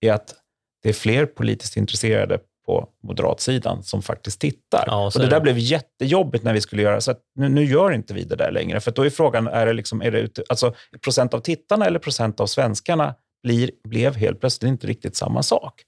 är 0.00 0.12
att 0.12 0.34
det 0.82 0.88
är 0.88 0.92
fler 0.92 1.26
politiskt 1.26 1.76
intresserade 1.76 2.38
på 2.66 2.88
moderatsidan 3.02 3.82
som 3.82 4.02
faktiskt 4.02 4.40
tittar. 4.40 4.84
Ja, 4.86 5.06
och 5.06 5.20
Det 5.20 5.26
där 5.26 5.40
blev 5.40 5.58
jättejobbigt 5.58 6.44
när 6.44 6.52
vi 6.52 6.60
skulle 6.60 6.82
göra, 6.82 7.00
så 7.00 7.14
nu, 7.34 7.48
nu, 7.48 7.64
gör 7.64 7.92
inte 7.92 8.14
vi 8.14 8.24
det 8.24 8.36
där 8.36 8.50
längre. 8.50 8.80
För 8.80 8.90
då 8.90 9.02
är 9.02 9.10
frågan, 9.10 9.46
är 9.46 9.66
det, 9.66 9.72
liksom, 9.72 10.02
är 10.02 10.10
det 10.10 10.18
ute, 10.18 10.42
alltså, 10.48 10.74
procent 11.02 11.34
av 11.34 11.40
tittarna 11.40 11.86
eller 11.86 11.98
procent 11.98 12.40
av 12.40 12.46
svenskarna 12.46 13.14
blir, 13.42 13.70
blev 13.88 14.16
helt 14.16 14.40
plötsligt 14.40 14.68
inte 14.68 14.86
riktigt 14.86 15.16
samma 15.16 15.42
sak. 15.42 15.82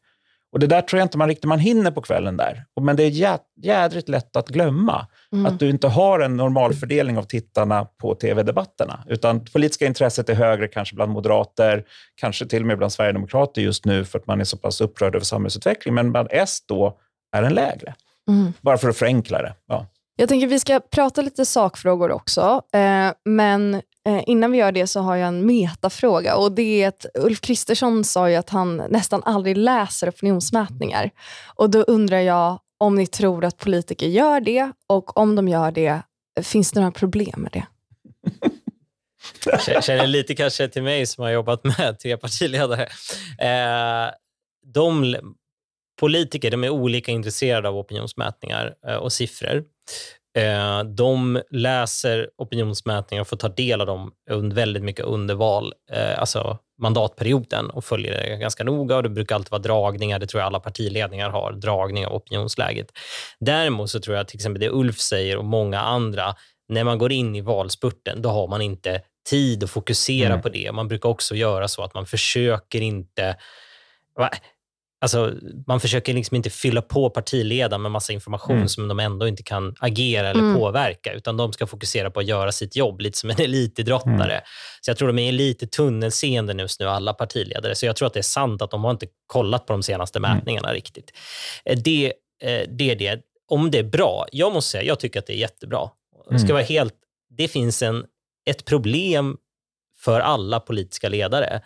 Och 0.56 0.60
Det 0.60 0.66
där 0.66 0.82
tror 0.82 0.98
jag 0.98 1.04
inte 1.04 1.18
man 1.18 1.28
riktigt 1.28 1.48
man 1.48 1.58
hinner 1.58 1.90
på 1.90 2.02
kvällen 2.02 2.36
där. 2.36 2.64
Men 2.80 2.96
det 2.96 3.02
är 3.02 3.40
jädrigt 3.62 4.08
lätt 4.08 4.36
att 4.36 4.48
glömma. 4.48 5.06
Mm. 5.32 5.46
Att 5.46 5.58
du 5.60 5.70
inte 5.70 5.88
har 5.88 6.20
en 6.20 6.36
normalfördelning 6.36 7.18
av 7.18 7.22
tittarna 7.22 7.84
på 7.84 8.14
tv-debatterna. 8.14 9.04
Utan 9.06 9.44
det 9.44 9.52
politiska 9.52 9.86
intresset 9.86 10.28
är 10.28 10.34
högre 10.34 10.68
kanske 10.68 10.94
bland 10.94 11.12
moderater, 11.12 11.84
kanske 12.14 12.46
till 12.46 12.62
och 12.62 12.66
med 12.66 12.78
bland 12.78 12.92
sverigedemokrater 12.92 13.62
just 13.62 13.84
nu 13.84 14.04
för 14.04 14.18
att 14.18 14.26
man 14.26 14.40
är 14.40 14.44
så 14.44 14.56
pass 14.56 14.80
upprörd 14.80 15.14
över 15.14 15.24
samhällsutveckling. 15.24 15.94
Men 15.94 16.12
bland 16.12 16.28
S 16.30 16.58
då 16.68 16.98
är 17.36 17.42
den 17.42 17.54
lägre. 17.54 17.94
Mm. 18.28 18.52
Bara 18.60 18.78
för 18.78 18.88
att 18.88 18.96
förenkla 18.96 19.42
det. 19.42 19.54
Ja. 19.66 19.86
Jag 20.16 20.28
tänker 20.28 20.46
vi 20.46 20.60
ska 20.60 20.80
prata 20.80 21.22
lite 21.22 21.44
sakfrågor 21.44 22.10
också, 22.10 22.62
eh, 22.72 23.12
men 23.24 23.74
eh, 23.74 24.22
innan 24.26 24.52
vi 24.52 24.58
gör 24.58 24.72
det 24.72 24.86
så 24.86 25.00
har 25.00 25.16
jag 25.16 25.28
en 25.28 25.46
metafråga 25.46 26.36
och 26.36 26.52
det 26.52 26.82
är 26.82 26.88
att 26.88 27.06
Ulf 27.14 27.40
Kristersson 27.40 28.04
sa 28.04 28.30
ju 28.30 28.36
att 28.36 28.50
han 28.50 28.76
nästan 28.76 29.22
aldrig 29.22 29.56
läser 29.56 30.10
opinionsmätningar. 30.10 31.10
Och 31.54 31.70
då 31.70 31.82
undrar 31.82 32.20
jag 32.20 32.58
om 32.78 32.94
ni 32.94 33.06
tror 33.06 33.44
att 33.44 33.56
politiker 33.56 34.06
gör 34.06 34.40
det 34.40 34.72
och 34.86 35.16
om 35.16 35.36
de 35.36 35.48
gör 35.48 35.70
det, 35.70 36.02
finns 36.42 36.72
det 36.72 36.80
några 36.80 36.92
problem 36.92 37.40
med 37.42 37.52
det? 37.52 37.66
Jag 39.66 39.84
känner 39.84 40.06
lite 40.06 40.34
kanske 40.34 40.68
till 40.68 40.82
mig 40.82 41.06
som 41.06 41.24
har 41.24 41.30
jobbat 41.30 41.64
med 41.64 41.98
tre 41.98 42.16
partiledare. 42.16 42.82
Eh, 43.38 44.10
de 44.74 45.16
politiker 46.00 46.50
de 46.50 46.64
är 46.64 46.70
olika 46.70 47.12
intresserade 47.12 47.68
av 47.68 47.76
opinionsmätningar 47.76 48.74
eh, 48.86 48.94
och 48.94 49.12
siffror. 49.12 49.64
Eh, 50.36 50.84
de 50.84 51.42
läser 51.50 52.28
opinionsmätningar 52.38 53.20
och 53.20 53.28
får 53.28 53.36
ta 53.36 53.48
del 53.48 53.80
av 53.80 53.86
dem 53.86 54.12
väldigt 54.54 54.82
mycket 54.82 55.04
under 55.04 55.34
val, 55.34 55.72
eh, 55.92 56.20
alltså 56.20 56.58
mandatperioden 56.82 57.70
och 57.70 57.84
följer 57.84 58.12
det 58.12 58.36
ganska 58.36 58.64
noga. 58.64 58.96
och 58.96 59.02
Det 59.02 59.08
brukar 59.08 59.34
alltid 59.34 59.50
vara 59.50 59.62
dragningar, 59.62 60.18
det 60.18 60.26
tror 60.26 60.40
jag 60.40 60.46
alla 60.46 60.60
partiledningar 60.60 61.30
har, 61.30 61.52
dragning 61.52 62.06
av 62.06 62.14
opinionsläget. 62.14 62.86
Däremot 63.40 63.90
så 63.90 64.00
tror 64.00 64.16
jag 64.16 64.28
till 64.28 64.36
exempel 64.36 64.60
det 64.60 64.70
Ulf 64.70 64.98
säger 64.98 65.36
och 65.36 65.44
många 65.44 65.80
andra, 65.80 66.34
när 66.68 66.84
man 66.84 66.98
går 66.98 67.12
in 67.12 67.36
i 67.36 67.40
valspurten, 67.40 68.22
då 68.22 68.28
har 68.28 68.48
man 68.48 68.62
inte 68.62 69.00
tid 69.30 69.64
att 69.64 69.70
fokusera 69.70 70.28
mm. 70.28 70.42
på 70.42 70.48
det. 70.48 70.72
Man 70.72 70.88
brukar 70.88 71.08
också 71.08 71.34
göra 71.34 71.68
så 71.68 71.82
att 71.82 71.94
man 71.94 72.06
försöker 72.06 72.80
inte 72.80 73.36
Alltså, 75.06 75.34
man 75.66 75.80
försöker 75.80 76.14
liksom 76.14 76.36
inte 76.36 76.50
fylla 76.50 76.82
på 76.82 77.10
partiledaren 77.10 77.82
med 77.82 77.90
massa 77.90 78.12
information 78.12 78.56
mm. 78.56 78.68
som 78.68 78.88
de 78.88 79.00
ändå 79.00 79.28
inte 79.28 79.42
kan 79.42 79.74
agera 79.80 80.28
eller 80.28 80.40
mm. 80.40 80.56
påverka, 80.56 81.12
utan 81.12 81.36
de 81.36 81.52
ska 81.52 81.66
fokusera 81.66 82.10
på 82.10 82.20
att 82.20 82.26
göra 82.26 82.52
sitt 82.52 82.76
jobb, 82.76 83.00
lite 83.00 83.18
som 83.18 83.30
en 83.30 83.36
elitidrottare. 83.40 84.32
Mm. 84.32 84.44
Så 84.80 84.90
jag 84.90 84.96
tror 84.96 85.08
de 85.08 85.18
är 85.18 85.32
lite 85.32 85.66
tunnelseende 85.66 86.52
just 86.52 86.80
nu, 86.80 86.86
alla 86.86 87.14
partiledare. 87.14 87.74
Så 87.74 87.86
jag 87.86 87.96
tror 87.96 88.06
att 88.06 88.12
det 88.12 88.20
är 88.20 88.22
sant 88.22 88.62
att 88.62 88.70
de 88.70 88.84
har 88.84 88.90
inte 88.90 89.06
kollat 89.26 89.66
på 89.66 89.72
de 89.72 89.82
senaste 89.82 90.18
mm. 90.18 90.30
mätningarna 90.30 90.72
riktigt. 90.72 91.12
Eh, 91.64 91.78
det, 91.78 92.12
eh, 92.42 92.62
det 92.68 92.90
är 92.90 92.96
det. 92.96 93.20
Om 93.48 93.70
det 93.70 93.78
är 93.78 93.84
bra, 93.84 94.26
jag 94.32 94.52
måste 94.52 94.70
säga, 94.70 94.84
jag 94.84 95.00
tycker 95.00 95.18
att 95.18 95.26
det 95.26 95.32
är 95.32 95.38
jättebra. 95.38 95.88
Det, 96.30 96.38
ska 96.38 96.46
mm. 96.46 96.54
vara 96.54 96.64
helt, 96.64 96.94
det 97.38 97.48
finns 97.48 97.82
en, 97.82 98.04
ett 98.46 98.64
problem 98.64 99.36
för 100.04 100.20
alla 100.20 100.60
politiska 100.60 101.08
ledare. 101.08 101.62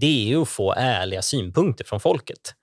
Det 0.00 0.32
är 0.32 0.42
att 0.42 0.48
få 0.48 0.74
ärliga 0.76 1.22
synpunkter 1.22 1.84
från 1.84 2.00
folket. 2.00 2.54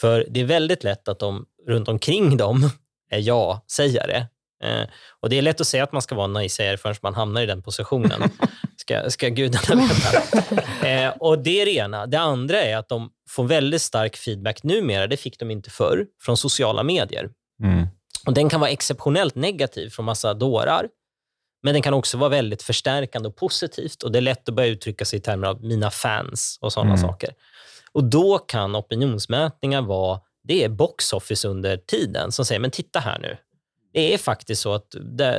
För 0.00 0.26
det 0.28 0.40
är 0.40 0.44
väldigt 0.44 0.84
lätt 0.84 1.08
att 1.08 1.18
de 1.18 1.46
runt 1.66 1.88
omkring 1.88 2.36
dem 2.36 2.70
är 3.10 3.18
ja-sägare. 3.18 4.26
Eh, 4.64 4.88
och 5.20 5.30
det 5.30 5.38
är 5.38 5.42
lätt 5.42 5.60
att 5.60 5.66
säga 5.66 5.84
att 5.84 5.92
man 5.92 6.02
ska 6.02 6.14
vara 6.14 6.24
en 6.24 6.32
nej-sägare 6.32 6.76
förrän 6.76 6.96
man 7.02 7.14
hamnar 7.14 7.42
i 7.42 7.46
den 7.46 7.62
positionen. 7.62 8.22
Ska, 8.76 9.10
ska 9.10 9.28
gudarna 9.28 9.82
veta. 9.82 10.88
Eh, 10.88 11.12
och 11.18 11.38
det 11.38 11.60
är 11.60 11.66
det 11.66 11.72
ena. 11.72 12.06
Det 12.06 12.20
andra 12.20 12.60
är 12.60 12.76
att 12.76 12.88
de 12.88 13.10
får 13.28 13.44
väldigt 13.44 13.82
stark 13.82 14.16
feedback 14.16 14.62
numera, 14.62 15.06
det 15.06 15.16
fick 15.16 15.38
de 15.38 15.50
inte 15.50 15.70
förr, 15.70 16.06
från 16.22 16.36
sociala 16.36 16.82
medier. 16.82 17.30
Mm. 17.62 17.86
Och 18.26 18.34
Den 18.34 18.48
kan 18.48 18.60
vara 18.60 18.70
exceptionellt 18.70 19.34
negativ 19.34 19.90
från 19.90 20.04
massa 20.04 20.34
dårar, 20.34 20.88
men 21.62 21.74
den 21.74 21.82
kan 21.82 21.94
också 21.94 22.18
vara 22.18 22.28
väldigt 22.28 22.62
förstärkande 22.62 23.28
och 23.28 23.36
positivt. 23.36 24.02
Och 24.02 24.12
Det 24.12 24.18
är 24.18 24.22
lätt 24.22 24.48
att 24.48 24.54
börja 24.54 24.68
uttrycka 24.68 25.04
sig 25.04 25.18
i 25.18 25.22
termer 25.22 25.46
av 25.46 25.64
mina 25.64 25.90
fans 25.90 26.58
och 26.60 26.72
sådana 26.72 26.94
mm. 26.94 27.02
saker. 27.02 27.30
Och 27.94 28.04
Då 28.04 28.38
kan 28.38 28.76
opinionsmätningar 28.76 29.82
vara 29.82 30.20
det 30.42 30.64
är 30.64 30.68
box 30.68 31.12
office 31.12 31.48
under 31.48 31.76
tiden 31.76 32.32
som 32.32 32.44
säger 32.44 32.60
men 32.60 32.70
titta 32.70 33.00
här 33.00 33.18
nu. 33.18 33.36
Det 33.92 34.14
är 34.14 34.18
faktiskt 34.18 34.62
så 34.62 34.74
att 34.74 34.94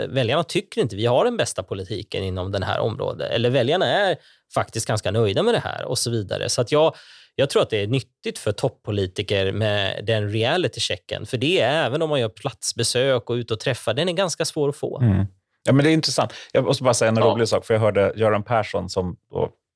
väljarna 0.10 0.44
tycker 0.44 0.82
inte 0.82 0.96
vi 0.96 1.06
har 1.06 1.26
den 1.26 1.38
bästa 1.38 1.64
politiken 1.64 2.24
inom 2.24 2.52
det 2.52 2.66
här 2.66 2.80
området. 2.80 3.32
Eller 3.32 3.50
väljarna 3.50 3.86
är 3.86 4.18
faktiskt 4.54 4.88
ganska 4.88 5.12
nöjda 5.12 5.44
med 5.44 5.54
det 5.54 5.60
här 5.60 5.86
och 5.86 5.98
så 5.98 6.12
vidare. 6.12 6.50
Så 6.50 6.62
att 6.62 6.72
jag, 6.72 6.96
jag 7.36 7.50
tror 7.50 7.62
att 7.62 7.70
det 7.70 7.78
är 7.78 7.88
nyttigt 7.88 8.40
för 8.40 8.52
toppolitiker 8.52 9.52
med 9.52 10.06
den 10.06 10.32
reality-checken. 10.32 11.26
För 11.26 11.38
det 11.38 11.60
är 11.60 11.86
även 11.86 12.02
om 12.02 12.10
man 12.10 12.20
gör 12.20 12.30
platsbesök 12.30 13.30
och 13.30 13.34
ut 13.34 13.52
och 13.52 13.60
träffar, 13.60 13.94
den 13.94 14.10
är 14.10 14.14
ganska 14.14 14.46
svår 14.46 14.70
att 14.70 14.76
få. 14.76 15.02
Mm. 15.02 15.26
Ja, 15.64 15.74
men 15.74 15.86
det 15.86 15.92
är 15.92 15.94
intressant. 15.94 16.34
Jag 16.52 16.64
måste 16.64 16.84
bara 16.84 16.94
säga 16.94 17.10
en 17.10 17.18
ja. 17.18 17.26
rolig 17.26 17.48
sak, 17.48 17.66
för 17.66 17.74
jag 17.74 17.82
hörde 17.82 18.14
Göran 18.16 18.44
Persson 18.44 18.90
som 18.90 19.18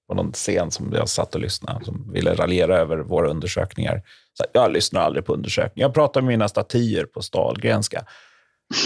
på 0.07 0.13
någon 0.13 0.31
scen 0.31 0.71
som 0.71 0.93
jag 0.93 1.09
satt 1.09 1.35
och 1.35 1.41
lyssnade, 1.41 1.85
som 1.85 2.11
ville 2.13 2.35
raljera 2.35 2.77
över 2.77 2.97
våra 2.97 3.29
undersökningar. 3.29 4.01
Så 4.33 4.45
jag 4.53 4.71
lyssnar 4.71 5.01
aldrig 5.01 5.25
på 5.25 5.33
undersökningar. 5.33 5.87
Jag 5.87 5.93
pratar 5.93 6.21
med 6.21 6.27
mina 6.27 6.47
statyer 6.47 7.05
på 7.05 7.21
Stalgrenska. 7.21 8.05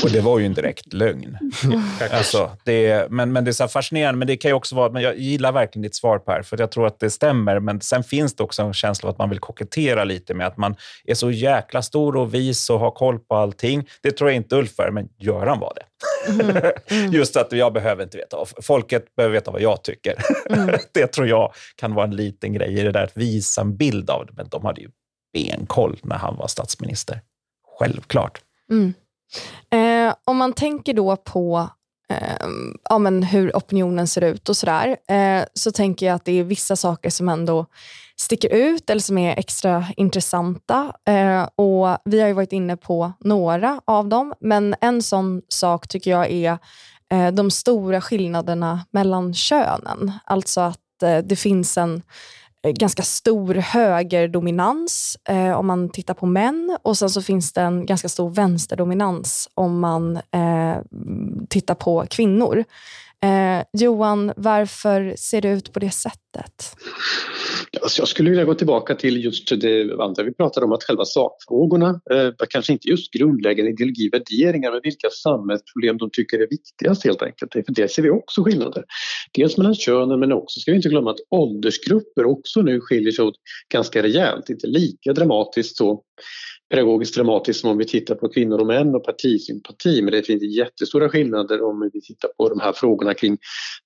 Och 0.04 0.12
det 0.12 0.22
var 0.22 0.40
ju 0.40 0.46
en 0.46 0.54
direkt 0.54 0.94
lögn. 0.94 1.38
alltså, 2.12 2.52
det, 2.64 3.12
men, 3.12 3.32
men 3.32 3.44
det 3.44 3.52
är 3.52 3.54
så 3.54 3.68
fascinerande. 3.68 4.18
Men 4.20 4.28
det 4.28 4.38
kan 4.38 4.50
ju 4.50 4.56
också 4.56 4.76
vara, 4.76 4.92
men 4.92 5.02
jag 5.02 5.18
gillar 5.18 5.52
verkligen 5.52 5.84
ditt 5.84 5.96
svar 5.96 6.20
Per, 6.20 6.42
för 6.42 6.60
jag 6.60 6.72
tror 6.72 6.88
att 6.88 7.00
det 7.00 7.10
stämmer. 7.10 7.60
Men 7.60 7.82
sen 7.82 8.04
finns 8.04 8.36
det 8.36 8.44
också 8.44 8.62
en 8.62 8.74
känsla 8.74 9.10
av 9.10 9.14
att 9.14 9.18
man 9.18 9.30
vill 9.30 9.40
kokettera 9.40 10.04
lite 10.04 10.34
med 10.34 10.48
att 10.48 10.58
man 10.58 10.76
är 11.06 11.14
så 11.14 11.32
jäkla 11.32 11.82
stor 11.82 12.16
och 12.16 12.34
vis 12.34 12.70
och 12.70 12.80
har 12.80 12.92
koll 12.92 13.20
på 13.20 13.36
allting. 13.36 13.88
Det 14.02 14.12
tror 14.12 14.30
jag 14.30 14.36
inte 14.36 14.56
Ulf 14.56 14.80
är, 14.80 14.92
men 14.92 15.10
Göran 15.18 15.60
var 15.60 15.74
det. 15.76 15.84
Mm. 16.32 16.62
Mm. 16.90 17.12
Just 17.12 17.38
att 17.38 17.52
jag 17.52 17.74
behöver 17.74 18.04
inte 18.04 18.18
veta. 18.18 18.38
Folket 18.62 19.16
behöver 19.16 19.34
veta 19.34 19.52
vad 19.52 19.62
jag 19.62 19.84
tycker. 19.84 20.16
Mm. 20.50 20.76
det 20.94 21.08
tror 21.08 21.28
jag 21.28 21.54
kan 21.76 21.94
vara 21.94 22.06
en 22.06 22.16
liten 22.16 22.54
grej 22.54 22.80
i 22.80 22.84
det 22.84 22.92
där 22.92 23.04
att 23.04 23.18
visa 23.18 23.62
en 23.62 23.78
bild 23.78 24.10
av 24.10 24.26
det. 24.26 24.34
Men 24.36 24.50
de 24.50 24.66
hade 24.66 24.82
ju 24.82 24.90
benkoll 25.34 26.00
när 26.04 26.16
han 26.16 26.38
var 26.38 26.48
statsminister. 26.48 27.22
Självklart. 27.80 28.42
Eh, 29.70 30.14
om 30.26 30.38
man 30.38 30.54
tänker 30.54 30.94
då 30.94 31.16
på 31.16 31.70
eh, 32.10 32.48
ja, 32.90 32.98
men 32.98 33.24
hur 33.24 33.52
opinionen 33.56 34.08
ser 34.08 34.24
ut 34.24 34.50
och 34.50 34.58
sådär, 34.58 34.98
eh, 35.08 35.44
så 35.54 35.72
tänker 35.72 36.06
jag 36.06 36.16
att 36.16 36.26
det 36.26 36.40
är 36.40 36.44
vissa 36.44 36.76
saker 36.76 37.10
som 37.10 37.30
ändå 37.30 37.66
sticker 38.18 38.50
ut 38.50 38.90
eller 38.90 39.02
som 39.02 39.18
är 39.18 39.40
extra 39.40 39.86
intressanta. 39.98 40.94
Eh, 41.06 41.44
och 41.56 41.98
Vi 42.06 42.20
har 42.20 42.28
ju 42.28 42.34
varit 42.34 42.54
inne 42.54 42.78
på 42.78 43.12
några 43.20 43.82
av 43.86 44.08
dem, 44.08 44.34
men 44.40 44.76
en 44.82 45.02
sån 45.02 45.42
sak 45.50 45.88
tycker 45.88 46.12
jag 46.12 46.32
är 46.32 46.58
eh, 47.12 47.32
de 47.32 47.52
stora 47.52 48.02
skillnaderna 48.02 48.86
mellan 48.92 49.34
könen. 49.34 50.12
Alltså 50.26 50.62
att 50.62 51.04
eh, 51.04 51.18
det 51.18 51.36
finns 51.36 51.78
en 51.78 52.02
Eh, 52.02 52.39
Eh, 52.66 52.72
ganska 52.72 53.04
stor 53.04 53.54
högerdominans 53.56 55.18
eh, 55.30 55.52
om 55.52 55.68
man 55.68 55.90
tittar 55.90 56.14
på 56.14 56.26
män 56.26 56.78
och 56.82 56.98
sen 56.98 57.10
så 57.10 57.22
finns 57.22 57.54
det 57.54 57.62
en 57.62 57.86
ganska 57.86 58.10
stor 58.10 58.30
vänsterdominans 58.30 59.50
om 59.54 59.80
man 59.80 60.16
eh, 60.16 60.78
tittar 61.50 61.76
på 61.76 62.06
kvinnor. 62.10 62.64
Eh, 63.24 63.64
Johan, 63.74 64.34
varför 64.36 65.16
ser 65.18 65.42
det 65.42 65.50
ut 65.50 65.74
på 65.74 65.80
det 65.80 65.92
sättet? 65.92 66.76
Alltså 67.82 68.02
jag 68.02 68.08
skulle 68.08 68.30
vilja 68.30 68.46
gå 68.46 68.54
tillbaka 68.54 68.96
till 68.96 69.24
just 69.26 69.62
det 69.62 70.04
andra 70.04 70.24
vi 70.24 70.34
pratade 70.34 70.66
om, 70.66 70.72
att 70.72 70.84
själva 70.84 71.06
sakfrågorna, 71.06 72.02
eh, 72.12 72.32
kanske 72.50 72.74
inte 72.74 72.90
just 72.90 73.14
grundläggande 73.14 73.72
ideologi, 73.72 74.10
värderingar, 74.10 74.72
men 74.72 74.82
vilka 74.84 75.10
samhällsproblem 75.10 75.98
de 75.98 76.10
tycker 76.14 76.40
är 76.40 76.48
viktigast 76.50 77.06
helt 77.06 77.22
enkelt. 77.22 77.54
För 77.54 77.64
det 77.68 77.92
ser 77.92 78.02
vi 78.02 78.10
också 78.10 78.44
skillnader. 78.44 78.84
Dels 79.34 79.58
mellan 79.58 79.76
könen 79.76 80.20
men 80.20 80.32
också 80.32 80.60
ska 80.60 80.72
vi 80.72 80.78
inte 80.78 80.90
glömma 80.90 81.12
att 81.12 81.20
åldersgrupper 81.30 82.26
också 82.26 82.62
nu 82.62 82.82
skiljer 82.82 83.12
sig 83.12 83.26
åt 83.26 83.36
ganska 83.74 84.04
rejält, 84.04 84.50
inte 84.50 84.68
lika 84.68 85.14
dramatiskt 85.14 85.78
så 85.78 86.04
pedagogiskt 86.70 87.16
dramatiskt 87.16 87.62
som 87.62 87.70
om 87.70 87.78
vi 87.78 87.86
tittar 87.86 88.16
på 88.16 88.30
kvinnor 88.30 88.60
och 88.60 88.68
män 88.68 88.96
och 88.96 89.06
partisympati 89.06 90.02
men 90.02 90.12
det 90.14 90.24
finns 90.24 90.44
jättestora 90.44 91.10
skillnader 91.10 91.64
om 91.64 91.90
vi 91.94 92.02
tittar 92.02 92.30
på 92.38 92.50
de 92.50 92.60
här 92.60 92.74
frågorna 92.74 93.14
kring 93.14 93.38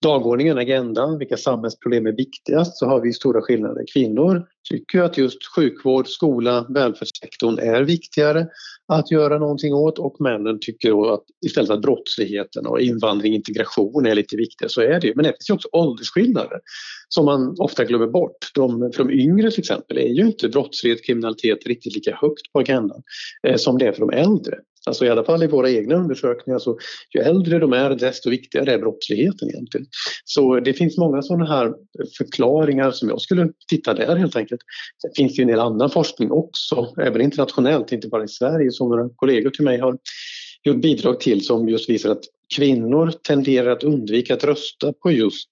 dagordningen, 0.01 0.57
agendan, 0.57 1.17
vilka 1.17 1.37
samhällsproblem 1.37 2.05
är 2.05 2.11
viktigast 2.11 2.77
så 2.77 2.85
har 2.85 3.01
vi 3.01 3.13
stora 3.13 3.41
skillnader. 3.41 3.83
Kvinnor 3.93 4.45
tycker 4.69 5.01
att 5.01 5.17
just 5.17 5.55
sjukvård, 5.55 6.07
skola, 6.07 6.65
välfärdssektorn 6.69 7.59
är 7.59 7.81
viktigare 7.81 8.47
att 8.87 9.11
göra 9.11 9.39
någonting 9.39 9.73
åt 9.73 9.99
och 9.99 10.15
männen 10.21 10.57
tycker 10.61 11.13
att 11.13 11.23
istället 11.45 11.69
att 11.69 11.81
brottsligheten 11.81 12.65
och 12.65 12.81
invandring 12.81 13.31
och 13.31 13.35
integration 13.35 14.05
är 14.05 14.15
lite 14.15 14.37
viktigare. 14.37 14.69
Så 14.69 14.81
är 14.81 14.99
det 14.99 15.07
ju. 15.07 15.15
Men 15.15 15.23
det 15.23 15.29
finns 15.29 15.49
ju 15.49 15.53
också 15.53 15.69
åldersskillnader 15.71 16.59
som 17.09 17.25
man 17.25 17.55
ofta 17.59 17.85
glömmer 17.85 18.07
bort. 18.07 18.51
De, 18.55 18.91
för 18.95 19.03
de 19.03 19.13
yngre 19.13 19.51
till 19.51 19.59
exempel 19.59 19.97
är 19.97 20.07
ju 20.07 20.25
inte 20.25 20.49
brottslighet, 20.49 21.05
kriminalitet 21.05 21.67
riktigt 21.67 21.95
lika 21.95 22.15
högt 22.21 22.53
på 22.53 22.59
agendan 22.59 23.01
eh, 23.47 23.55
som 23.55 23.77
det 23.77 23.87
är 23.87 23.91
för 23.91 23.99
de 23.99 24.09
äldre. 24.09 24.55
Alltså 24.85 25.05
i 25.05 25.09
alla 25.09 25.23
fall 25.23 25.43
i 25.43 25.47
våra 25.47 25.69
egna 25.69 25.95
undersökningar 25.95 26.59
så 26.59 26.77
ju 27.15 27.21
äldre 27.21 27.59
de 27.59 27.73
är 27.73 27.89
desto 27.89 28.29
viktigare 28.29 28.73
är 28.73 28.79
brottsligheten 28.79 29.49
egentligen. 29.49 29.87
Så 30.25 30.59
det 30.59 30.73
finns 30.73 30.97
många 30.97 31.21
sådana 31.21 31.45
här 31.45 31.73
förklaringar 32.17 32.91
som 32.91 33.09
jag 33.09 33.21
skulle 33.21 33.49
titta 33.67 33.93
där 33.93 34.15
helt 34.15 34.35
enkelt. 34.35 34.61
Sen 35.01 35.11
finns 35.15 35.35
det 35.35 35.37
ju 35.37 35.43
en 35.43 35.47
del 35.47 35.59
annan 35.59 35.89
forskning 35.89 36.31
också, 36.31 36.93
även 37.01 37.21
internationellt, 37.21 37.91
inte 37.91 38.07
bara 38.07 38.23
i 38.23 38.27
Sverige 38.27 38.71
som 38.71 38.89
några 38.89 39.09
kollegor 39.15 39.49
till 39.49 39.65
mig 39.65 39.79
har 39.79 39.97
gjort 40.63 40.81
bidrag 40.81 41.19
till 41.19 41.45
som 41.45 41.69
just 41.69 41.89
visar 41.89 42.09
att 42.09 42.23
kvinnor 42.55 43.11
tenderar 43.11 43.71
att 43.71 43.83
undvika 43.83 44.33
att 44.33 44.43
rösta 44.43 44.93
på 44.93 45.11
just 45.11 45.49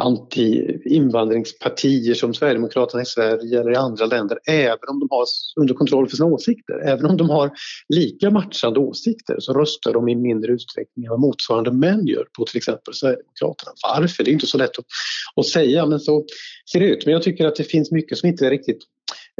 anti-invandringspartier 0.00 2.14
som 2.14 2.34
Sverigedemokraterna 2.34 3.02
i 3.02 3.06
Sverige 3.06 3.60
eller 3.60 3.72
i 3.72 3.76
andra 3.76 4.06
länder 4.06 4.38
även 4.48 4.88
om 4.88 5.00
de 5.00 5.08
har 5.10 5.24
under 5.56 5.74
kontroll 5.74 6.08
för 6.08 6.16
sina 6.16 6.28
åsikter. 6.28 6.80
Även 6.84 7.06
om 7.06 7.16
de 7.16 7.30
har 7.30 7.50
lika 7.88 8.30
matchande 8.30 8.80
åsikter 8.80 9.40
så 9.40 9.52
röstar 9.52 9.92
de 9.92 10.08
i 10.08 10.14
mindre 10.14 10.52
utsträckning 10.52 11.04
än 11.04 11.10
vad 11.10 11.20
motsvarande 11.20 11.72
män 11.72 12.06
gör 12.06 12.26
på 12.38 12.44
till 12.44 12.56
exempel 12.56 12.94
Sverigedemokraterna. 12.94 13.72
Varför? 13.82 14.24
Det 14.24 14.30
är 14.30 14.32
inte 14.32 14.46
så 14.46 14.58
lätt 14.58 14.78
att, 14.78 14.84
att 15.36 15.46
säga 15.46 15.86
men 15.86 16.00
så 16.00 16.24
ser 16.72 16.80
det 16.80 16.86
ut. 16.86 17.06
Men 17.06 17.12
jag 17.12 17.22
tycker 17.22 17.46
att 17.46 17.56
det 17.56 17.64
finns 17.64 17.90
mycket 17.90 18.18
som 18.18 18.28
inte 18.28 18.46
är 18.46 18.50
riktigt 18.50 18.82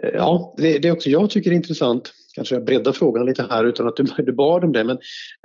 eh, 0.03 0.11
Ja, 0.15 0.55
det, 0.57 0.79
det 0.79 0.89
är 0.89 0.93
också 0.93 1.11
jag 1.11 1.31
tycker 1.31 1.51
är 1.51 1.55
intressant, 1.55 2.13
kanske 2.35 2.55
jag 2.55 2.65
breddar 2.65 2.93
frågan 2.93 3.27
lite 3.27 3.47
här 3.51 3.65
utan 3.65 3.89
att 3.89 3.97
du, 3.97 4.05
du 4.19 4.33
bad 4.33 4.65
om 4.65 4.73
det, 4.73 4.85
men 4.85 4.99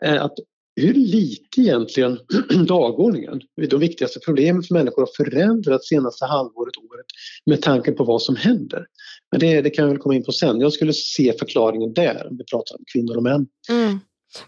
eh, 0.03 0.23
att 0.23 0.33
det 0.81 0.87
hur 0.87 0.93
lite 0.93 1.61
egentligen 1.61 2.19
dagordningen, 2.67 3.41
de 3.69 3.79
viktigaste 3.79 4.19
problemen 4.19 4.63
för 4.63 4.73
människor 4.73 5.01
har 5.01 5.25
förändrats 5.25 5.87
senaste 5.87 6.25
halvåret, 6.25 6.77
året 6.77 7.05
med 7.45 7.61
tanke 7.61 7.91
på 7.91 8.03
vad 8.03 8.21
som 8.21 8.35
händer. 8.35 8.85
Men 9.31 9.39
det, 9.39 9.61
det 9.61 9.69
kan 9.69 9.83
jag 9.83 9.89
väl 9.89 10.01
komma 10.01 10.15
in 10.15 10.23
på 10.23 10.31
sen. 10.31 10.61
Jag 10.61 10.73
skulle 10.73 10.93
se 10.93 11.33
förklaringen 11.39 11.93
där 11.93 12.27
om 12.29 12.37
vi 12.37 12.43
pratar 12.43 12.75
om 12.75 12.83
kvinnor 12.93 13.17
och 13.17 13.23
män. 13.23 13.47
Mm. 13.69 13.99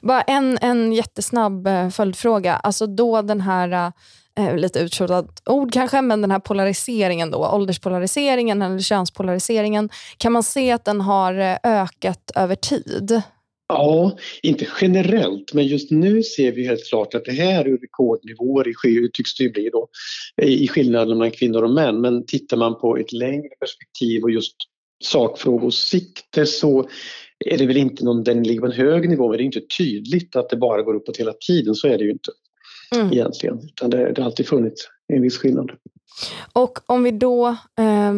Bara 0.01 0.21
en, 0.21 0.57
en 0.61 0.93
jättesnabb 0.93 1.67
eh, 1.67 1.89
följdfråga. 1.89 2.55
Alltså 2.55 2.87
då 2.87 3.21
den 3.21 3.41
här, 3.41 3.91
eh, 4.37 4.47
eh 4.47 4.57
lite 4.57 4.79
uttjatat 4.79 5.41
ord 5.45 5.73
kanske, 5.73 6.01
men 6.01 6.21
den 6.21 6.31
här 6.31 6.39
polariseringen 6.39 7.31
då, 7.31 7.47
ålderspolariseringen 7.47 8.61
eller 8.61 8.79
könspolariseringen. 8.79 9.89
Kan 10.17 10.31
man 10.31 10.43
se 10.43 10.71
att 10.71 10.85
den 10.85 11.01
har 11.01 11.33
eh, 11.33 11.57
ökat 11.63 12.31
över 12.35 12.55
tid? 12.55 13.21
Ja, 13.67 14.17
inte 14.43 14.67
generellt, 14.81 15.53
men 15.53 15.67
just 15.67 15.91
nu 15.91 16.23
ser 16.23 16.51
vi 16.51 16.67
helt 16.67 16.89
klart 16.89 17.13
att 17.13 17.25
det 17.25 17.31
här 17.31 17.65
är 17.65 17.77
rekordnivåer, 17.77 18.87
i, 18.87 19.09
tycks 19.13 19.35
det 19.35 19.49
bli 19.49 19.69
då, 19.69 19.87
i 20.41 20.67
skillnaden 20.67 21.17
mellan 21.17 21.31
kvinnor 21.31 21.63
och 21.63 21.69
män. 21.69 22.01
Men 22.01 22.25
tittar 22.25 22.57
man 22.57 22.79
på 22.79 22.97
ett 22.97 23.13
längre 23.13 23.49
perspektiv 23.59 24.23
och 24.23 24.31
just 24.31 24.55
sakfrågosikte 25.03 26.45
så 26.45 26.89
är 27.45 27.57
det 27.57 27.65
väl 27.65 27.77
inte 27.77 28.05
någon, 28.05 28.23
den 28.23 28.43
ligger 28.43 28.59
på 28.59 28.65
en 28.65 28.71
hög 28.71 29.09
nivå, 29.09 29.29
men 29.29 29.37
det 29.37 29.43
är 29.43 29.45
inte 29.45 29.61
tydligt 29.77 30.35
att 30.35 30.49
det 30.49 30.57
bara 30.57 30.81
går 30.81 30.93
uppåt 30.93 31.17
hela 31.17 31.33
tiden, 31.47 31.75
så 31.75 31.87
är 31.87 31.97
det 31.97 32.03
ju 32.03 32.11
inte 32.11 32.31
mm. 32.95 33.13
egentligen. 33.13 33.59
Utan 33.63 33.89
det, 33.89 34.11
det 34.11 34.21
har 34.21 34.25
alltid 34.25 34.47
funnits 34.47 34.87
en 35.13 35.21
viss 35.21 35.37
skillnad. 35.37 35.71
Och 36.53 36.79
om 36.85 37.03
vi 37.03 37.11
då 37.11 37.47
eh, 37.79 38.13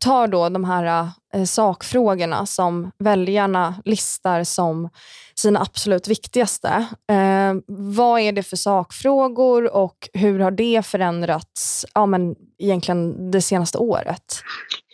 tar 0.00 0.28
då 0.28 0.48
de 0.48 0.64
här 0.64 1.08
eh, 1.34 1.44
sakfrågorna 1.44 2.46
som 2.46 2.90
väljarna 2.98 3.74
listar 3.84 4.44
som 4.44 4.88
sina 5.34 5.60
absolut 5.60 6.08
viktigaste. 6.08 6.68
Eh, 7.12 7.54
vad 7.66 8.20
är 8.20 8.32
det 8.32 8.42
för 8.42 8.56
sakfrågor 8.56 9.74
och 9.76 10.08
hur 10.12 10.38
har 10.38 10.50
det 10.50 10.86
förändrats 10.86 11.86
ja, 11.94 12.06
men 12.06 12.34
egentligen 12.58 13.30
det 13.30 13.40
senaste 13.40 13.78
året? 13.78 14.24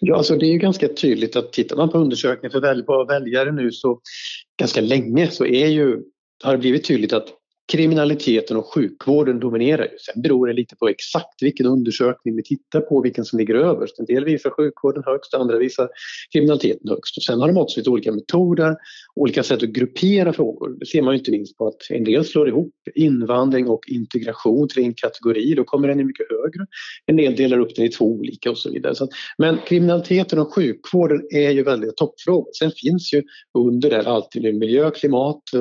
Ja, 0.00 0.16
alltså 0.16 0.36
det 0.36 0.46
är 0.46 0.52
ju 0.52 0.58
ganska 0.58 0.88
tydligt 0.88 1.36
att 1.36 1.52
tittar 1.52 1.76
man 1.76 1.88
på 1.88 1.98
undersökningar 1.98 2.50
för 2.50 2.60
väl, 2.60 2.84
väljare 3.08 3.52
nu 3.52 3.72
så 3.72 4.00
ganska 4.58 4.80
länge 4.80 5.30
så 5.30 5.46
är 5.46 5.66
ju, 5.66 5.98
har 6.44 6.52
det 6.52 6.58
blivit 6.58 6.84
tydligt 6.84 7.12
att 7.12 7.26
kriminaliteten 7.70 8.56
och 8.56 8.74
sjukvården 8.74 9.40
dominerar. 9.40 9.82
Ju. 9.82 9.98
Sen 9.98 10.22
beror 10.22 10.46
det 10.46 10.52
lite 10.52 10.76
på 10.76 10.88
exakt 10.88 11.42
vilken 11.42 11.66
undersökning 11.66 12.36
vi 12.36 12.42
tittar 12.42 12.80
på, 12.80 13.00
vilken 13.00 13.24
som 13.24 13.38
ligger 13.38 13.54
överst. 13.54 13.98
En 13.98 14.04
del 14.04 14.24
visar 14.24 14.50
sjukvården 14.50 15.02
högst, 15.06 15.34
andra 15.34 15.58
visar 15.58 15.88
kriminaliteten 16.32 16.88
högst. 16.88 17.16
Och 17.16 17.22
sen 17.22 17.40
har 17.40 17.48
de 17.48 17.56
också 17.56 17.80
lite 17.80 17.90
olika 17.90 18.12
metoder, 18.12 18.76
olika 19.14 19.42
sätt 19.42 19.62
att 19.62 19.68
gruppera 19.68 20.32
frågor. 20.32 20.76
Det 20.80 20.86
ser 20.86 21.02
man 21.02 21.14
inte 21.14 21.30
minst 21.30 21.56
på 21.56 21.66
att 21.68 21.90
en 21.90 22.04
del 22.04 22.24
slår 22.24 22.48
ihop 22.48 22.74
invandring 22.94 23.68
och 23.68 23.80
integration 23.88 24.68
till 24.68 24.84
en 24.84 24.94
kategori, 24.94 25.54
då 25.54 25.64
kommer 25.64 25.88
den 25.88 26.00
i 26.00 26.04
mycket 26.04 26.26
högre. 26.30 26.66
En 27.06 27.16
del 27.16 27.36
delar 27.36 27.58
upp 27.58 27.76
den 27.76 27.84
i 27.84 27.88
två 27.88 28.04
olika 28.04 28.50
och 28.50 28.58
så 28.58 28.70
vidare. 28.70 28.94
Så 28.94 29.04
att, 29.04 29.10
men 29.38 29.58
kriminaliteten 29.66 30.38
och 30.38 30.54
sjukvården 30.54 31.22
är 31.30 31.50
ju 31.50 31.62
väldigt 31.62 31.96
toppfrågor. 31.96 32.50
Sen 32.58 32.70
finns 32.70 33.12
ju 33.12 33.22
under 33.58 33.90
det 33.90 34.08
alltid 34.08 34.54
miljö, 34.54 34.90
klimat, 34.90 35.42
eh, 35.54 35.60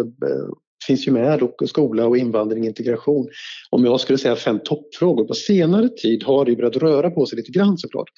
finns 0.88 1.08
ju 1.08 1.12
med 1.12 1.44
och 1.44 1.70
skola 1.70 2.08
och 2.08 2.18
invandring, 2.18 2.66
integration. 2.66 3.28
Om 3.70 3.86
jag 3.86 4.00
skulle 4.00 4.18
säga 4.18 4.36
fem 4.36 4.60
toppfrågor. 4.64 5.26
På 5.26 5.34
senare 5.34 5.90
tid 5.90 6.24
har 6.24 6.46
det 6.46 6.56
börjat 6.56 6.76
röra 6.76 7.10
på 7.10 7.26
sig 7.26 7.38
lite 7.38 7.52
grann 7.52 7.78
såklart. 7.78 8.10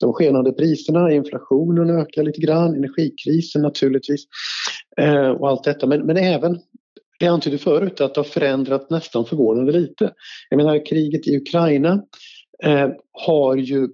De 0.00 0.12
skenande 0.12 0.52
priserna, 0.52 1.12
inflationen 1.12 1.90
ökar 1.90 2.22
lite 2.22 2.40
grann, 2.40 2.74
energikrisen 2.74 3.62
naturligtvis 3.62 4.24
eh, 5.00 5.28
och 5.28 5.48
allt 5.48 5.64
detta. 5.64 5.86
Men, 5.86 6.06
men 6.06 6.16
även 6.16 6.52
det 7.18 7.26
jag 7.26 7.32
antydde 7.32 7.58
förut 7.58 8.00
att 8.00 8.14
det 8.14 8.20
har 8.20 8.24
förändrat 8.24 8.90
nästan 8.90 9.24
förvånande 9.24 9.72
lite. 9.72 10.12
Jag 10.48 10.56
menar 10.56 10.86
kriget 10.86 11.28
i 11.28 11.36
Ukraina 11.36 12.02
eh, 12.64 12.88
har 13.12 13.56
ju 13.56 13.88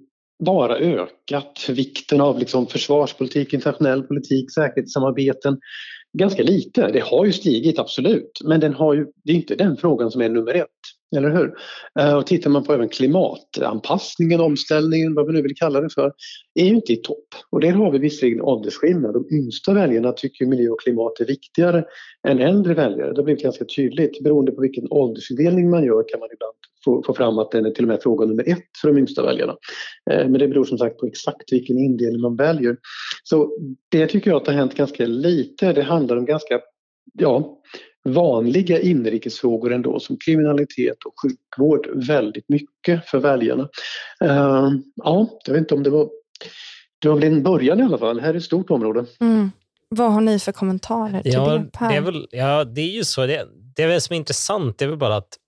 bara 0.44 0.76
ökat 0.76 1.68
vikten 1.68 2.20
av 2.20 2.38
liksom 2.38 2.66
försvarspolitik, 2.66 3.52
internationell 3.52 4.02
politik, 4.02 4.52
säkerhetssamarbeten 4.54 5.58
ganska 6.16 6.42
lite. 6.42 6.90
Det 6.92 7.00
har 7.00 7.24
ju 7.24 7.32
stigit, 7.32 7.78
absolut, 7.78 8.40
men 8.44 8.60
den 8.60 8.74
har 8.74 8.94
ju, 8.94 9.06
det 9.24 9.32
är 9.32 9.36
inte 9.36 9.54
den 9.54 9.76
frågan 9.76 10.10
som 10.10 10.20
är 10.20 10.28
nummer 10.28 10.54
ett. 10.54 10.68
Eller 11.16 11.30
hur? 11.30 11.54
Eh, 12.00 12.16
och 12.16 12.26
tittar 12.26 12.50
man 12.50 12.64
på 12.64 12.72
även 12.72 12.88
klimatanpassningen, 12.88 14.40
omställningen, 14.40 15.14
vad 15.14 15.26
vi 15.26 15.32
nu 15.32 15.42
vill 15.42 15.56
kalla 15.56 15.80
det 15.80 15.90
för, 15.94 16.12
är 16.54 16.64
ju 16.64 16.74
inte 16.74 16.92
i 16.92 16.96
topp. 16.96 17.26
Och 17.50 17.60
där 17.60 17.72
har 17.72 17.92
vi 17.92 17.98
visserligen 17.98 18.40
åldersskillnad. 18.40 19.14
De 19.14 19.26
yngsta 19.30 19.74
väljarna 19.74 20.12
tycker 20.12 20.46
miljö 20.46 20.70
och 20.70 20.80
klimat 20.80 21.20
är 21.20 21.24
viktigare 21.24 21.84
än 22.28 22.40
äldre 22.40 22.74
väljare. 22.74 23.12
Det 23.12 23.16
har 23.16 23.24
blivit 23.24 23.42
ganska 23.42 23.64
tydligt. 23.64 24.22
Beroende 24.22 24.52
på 24.52 24.60
vilken 24.60 24.86
åldersfördelning 24.90 25.70
man 25.70 25.84
gör 25.84 26.04
kan 26.08 26.20
man 26.20 26.28
ibland 26.32 26.54
få, 26.84 27.02
få 27.06 27.14
fram 27.14 27.38
att 27.38 27.50
den 27.50 27.66
är 27.66 27.70
till 27.70 27.84
och 27.84 27.88
med 27.88 28.02
fråga 28.02 28.26
nummer 28.26 28.48
ett 28.48 28.78
för 28.80 28.88
de 28.88 28.98
yngsta 28.98 29.22
väljarna. 29.22 29.56
Eh, 30.10 30.28
men 30.28 30.32
det 30.32 30.48
beror 30.48 30.64
som 30.64 30.78
sagt 30.78 30.98
på 30.98 31.06
exakt 31.06 31.52
vilken 31.52 31.78
indelning 31.78 32.20
man 32.20 32.36
väljer. 32.36 32.76
Så 33.24 33.58
det 33.88 34.06
tycker 34.06 34.30
jag 34.30 34.36
att 34.36 34.44
det 34.44 34.52
har 34.52 34.58
hänt 34.58 34.74
ganska 34.74 35.06
lite. 35.06 35.72
Det 35.72 35.82
handlar 35.82 36.16
om 36.16 36.24
ganska 36.24 36.60
ja, 37.12 37.60
vanliga 38.06 38.80
inrikesfrågor 38.80 39.72
ändå 39.72 40.00
som 40.00 40.16
kriminalitet 40.16 40.96
och 41.04 41.14
sjukvård 41.22 41.88
väldigt 42.06 42.48
mycket 42.48 43.06
för 43.08 43.18
väljarna. 43.18 43.68
Uh, 44.24 44.70
ja, 44.94 45.28
jag 45.46 45.52
vet 45.52 45.60
inte 45.60 45.74
om 45.74 45.82
det 45.82 45.90
var 45.90 46.08
det 46.98 47.08
var 47.08 47.14
väl 47.14 47.24
en 47.24 47.42
början 47.42 47.80
i 47.80 47.82
alla 47.82 47.98
fall. 47.98 48.20
Här 48.20 48.34
är 48.34 48.38
ett 48.38 48.44
stort 48.44 48.70
område. 48.70 49.04
Mm. 49.20 49.50
Vad 49.88 50.12
har 50.12 50.20
ni 50.20 50.38
för 50.38 50.52
kommentarer 50.52 51.22
till 51.22 51.32
ja, 51.32 51.58
det, 51.58 51.70
Per? 51.72 51.88
Det 51.88 51.96
är, 51.96 52.00
väl, 52.00 52.26
ja, 52.30 52.64
det 52.64 52.80
är 52.80 52.90
ju 52.90 53.04
så. 53.04 53.26
Det, 53.26 53.46
det 53.76 53.82
är 53.82 53.88
väl 53.88 54.00
som 54.00 54.14
är 54.14 54.18
intressant 54.18 54.78
det 54.78 54.84
är 54.84 54.88
väl 54.88 54.98
bara 54.98 55.16
att 55.16 55.38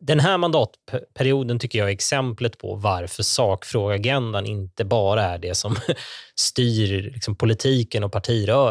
den 0.00 0.20
här 0.20 0.38
mandatperioden 0.38 1.58
tycker 1.58 1.78
jag 1.78 1.88
är 1.88 1.92
exemplet 1.92 2.58
på 2.58 2.74
varför 2.74 3.22
sakfrågeagendan 3.22 4.46
inte 4.46 4.84
bara 4.84 5.24
är 5.24 5.38
det 5.38 5.54
som 5.54 5.76
styr 6.34 7.02
liksom 7.02 7.36
politiken 7.36 8.04
och 8.04 8.12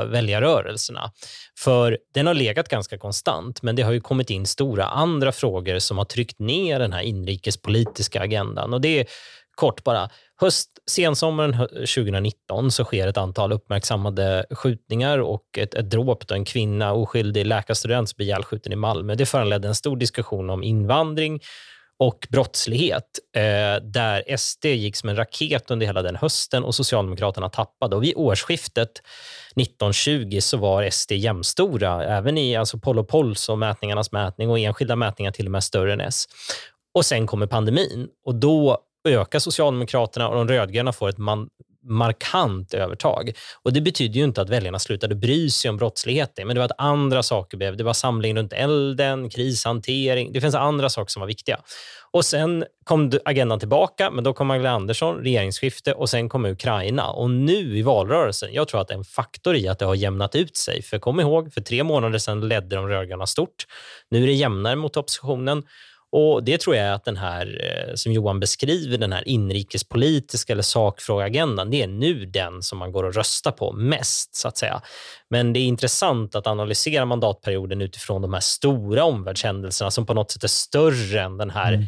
väljarrörelserna. 0.05 1.11
För 1.59 1.97
den 2.13 2.27
har 2.27 2.33
legat 2.33 2.69
ganska 2.69 2.97
konstant, 2.97 3.61
men 3.61 3.75
det 3.75 3.81
har 3.81 3.91
ju 3.91 4.01
kommit 4.01 4.29
in 4.29 4.45
stora 4.45 4.85
andra 4.85 5.31
frågor 5.31 5.79
som 5.79 5.97
har 5.97 6.05
tryckt 6.05 6.39
ner 6.39 6.79
den 6.79 6.93
här 6.93 7.01
inrikespolitiska 7.01 8.21
agendan. 8.21 8.73
Och 8.73 8.81
det 8.81 8.99
är 8.99 9.05
kort 9.59 9.83
bara, 9.83 10.09
höst, 10.41 10.69
sensommaren 10.87 11.67
2019 11.67 12.71
så 12.71 12.83
sker 12.83 13.07
ett 13.07 13.17
antal 13.17 13.51
uppmärksammade 13.51 14.45
skjutningar 14.51 15.19
och 15.19 15.57
ett, 15.57 15.73
ett 15.73 15.89
dråp 15.89 16.27
då 16.27 16.35
en 16.35 16.45
kvinna, 16.45 16.93
oskyldig 16.93 17.45
läkarstudent, 17.45 18.15
blir 18.15 18.27
ihjälskjuten 18.27 18.73
i 18.73 18.75
Malmö. 18.75 19.15
Det 19.15 19.25
föranledde 19.25 19.67
en 19.67 19.75
stor 19.75 19.97
diskussion 19.97 20.49
om 20.49 20.63
invandring 20.63 21.39
och 21.99 22.27
brottslighet 22.29 23.19
eh, 23.35 23.83
där 23.83 24.37
SD 24.37 24.65
gick 24.65 24.95
som 24.95 25.09
en 25.09 25.15
raket 25.15 25.71
under 25.71 25.85
hela 25.85 26.01
den 26.01 26.15
hösten 26.15 26.63
och 26.63 26.75
Socialdemokraterna 26.75 27.49
tappade. 27.49 27.95
Och 27.95 28.03
vid 28.03 28.13
årsskiftet 28.15 28.91
1920 29.55 30.39
så 30.41 30.57
var 30.57 30.89
SD 30.89 31.11
jämstora, 31.11 32.17
även 32.17 32.37
i 32.37 32.55
alltså 32.55 32.77
Poll 32.77 32.99
och 32.99 33.07
Pols 33.07 33.49
och 33.49 33.59
mätningarnas 33.59 34.11
mätning 34.11 34.49
och 34.49 34.59
enskilda 34.59 34.95
mätningar 34.95 35.31
till 35.31 35.45
och 35.45 35.51
med 35.51 35.63
större 35.63 35.93
än 35.93 36.01
S. 36.01 36.25
Och 36.93 37.05
sen 37.05 37.27
kommer 37.27 37.47
pandemin 37.47 38.07
och 38.25 38.35
då 38.35 38.85
ökar 39.09 39.39
Socialdemokraterna 39.39 40.29
och 40.29 40.35
de 40.35 40.47
rödgröna 40.47 40.93
får 40.93 41.09
ett 41.09 41.17
man, 41.17 41.49
markant 41.83 42.73
övertag. 42.73 43.31
Och 43.63 43.73
Det 43.73 43.81
betyder 43.81 44.15
ju 44.15 44.23
inte 44.23 44.41
att 44.41 44.49
väljarna 44.49 44.79
slutade 44.79 45.15
bry 45.15 45.49
sig 45.49 45.69
om 45.69 45.77
brottsligheten, 45.77 46.47
men 46.47 46.55
det 46.55 46.59
var 46.59 46.65
att 46.65 46.81
andra 46.81 47.23
saker 47.23 47.57
blev. 47.57 47.77
Det 47.77 47.83
var 47.83 47.93
samling 47.93 48.35
runt 48.35 48.53
elden, 48.53 49.29
krishantering. 49.29 50.31
Det 50.33 50.41
finns 50.41 50.55
andra 50.55 50.89
saker 50.89 51.11
som 51.11 51.19
var 51.19 51.27
viktiga. 51.27 51.59
Och 52.11 52.25
Sen 52.25 52.65
kom 52.83 53.11
agendan 53.25 53.59
tillbaka, 53.59 54.11
men 54.11 54.23
då 54.23 54.33
kom 54.33 54.47
Magdalena 54.47 54.75
Andersson, 54.75 55.15
regeringsskifte 55.15 55.93
och 55.93 56.09
sen 56.09 56.29
kom 56.29 56.45
Ukraina. 56.45 57.09
Och 57.09 57.29
nu 57.29 57.77
i 57.77 57.81
valrörelsen, 57.81 58.53
jag 58.53 58.67
tror 58.67 58.81
att 58.81 58.87
det 58.87 58.93
är 58.93 58.97
en 58.97 59.03
faktor 59.03 59.55
i 59.55 59.67
att 59.67 59.79
det 59.79 59.85
har 59.85 59.95
jämnat 59.95 60.35
ut 60.35 60.57
sig. 60.57 60.81
För 60.81 60.99
kom 60.99 61.19
ihåg, 61.19 61.53
för 61.53 61.61
tre 61.61 61.83
månader 61.83 62.19
sedan 62.19 62.47
ledde 62.47 62.75
de 62.75 62.87
rödgröna 62.87 63.27
stort. 63.27 63.65
Nu 64.09 64.23
är 64.23 64.27
det 64.27 64.33
jämnare 64.33 64.75
mot 64.75 64.97
oppositionen 64.97 65.63
och 66.11 66.43
Det 66.43 66.61
tror 66.61 66.75
jag 66.75 66.85
är 66.85 66.91
att 66.91 67.05
den 67.05 67.17
här, 67.17 67.61
eh, 67.63 67.95
som 67.95 68.11
Johan 68.11 68.39
beskriver, 68.39 68.97
den 68.97 69.13
här 69.13 69.27
inrikespolitiska 69.27 70.53
eller 70.53 70.63
sakfrågeagendan, 70.63 71.69
det 71.69 71.83
är 71.83 71.87
nu 71.87 72.25
den 72.25 72.61
som 72.61 72.77
man 72.77 72.91
går 72.91 73.03
och 73.03 73.13
röstar 73.13 73.51
på 73.51 73.71
mest. 73.71 74.35
så 74.35 74.47
att 74.47 74.57
säga. 74.57 74.81
Men 75.29 75.53
det 75.53 75.59
är 75.59 75.65
intressant 75.65 76.35
att 76.35 76.47
analysera 76.47 77.05
mandatperioden 77.05 77.81
utifrån 77.81 78.21
de 78.21 78.33
här 78.33 78.41
stora 78.41 79.03
omvärldshändelserna 79.03 79.91
som 79.91 80.05
på 80.05 80.13
något 80.13 80.31
sätt 80.31 80.43
är 80.43 80.47
större 80.47 81.21
än 81.21 81.37
den 81.37 81.49
här 81.49 81.73
mm. 81.73 81.85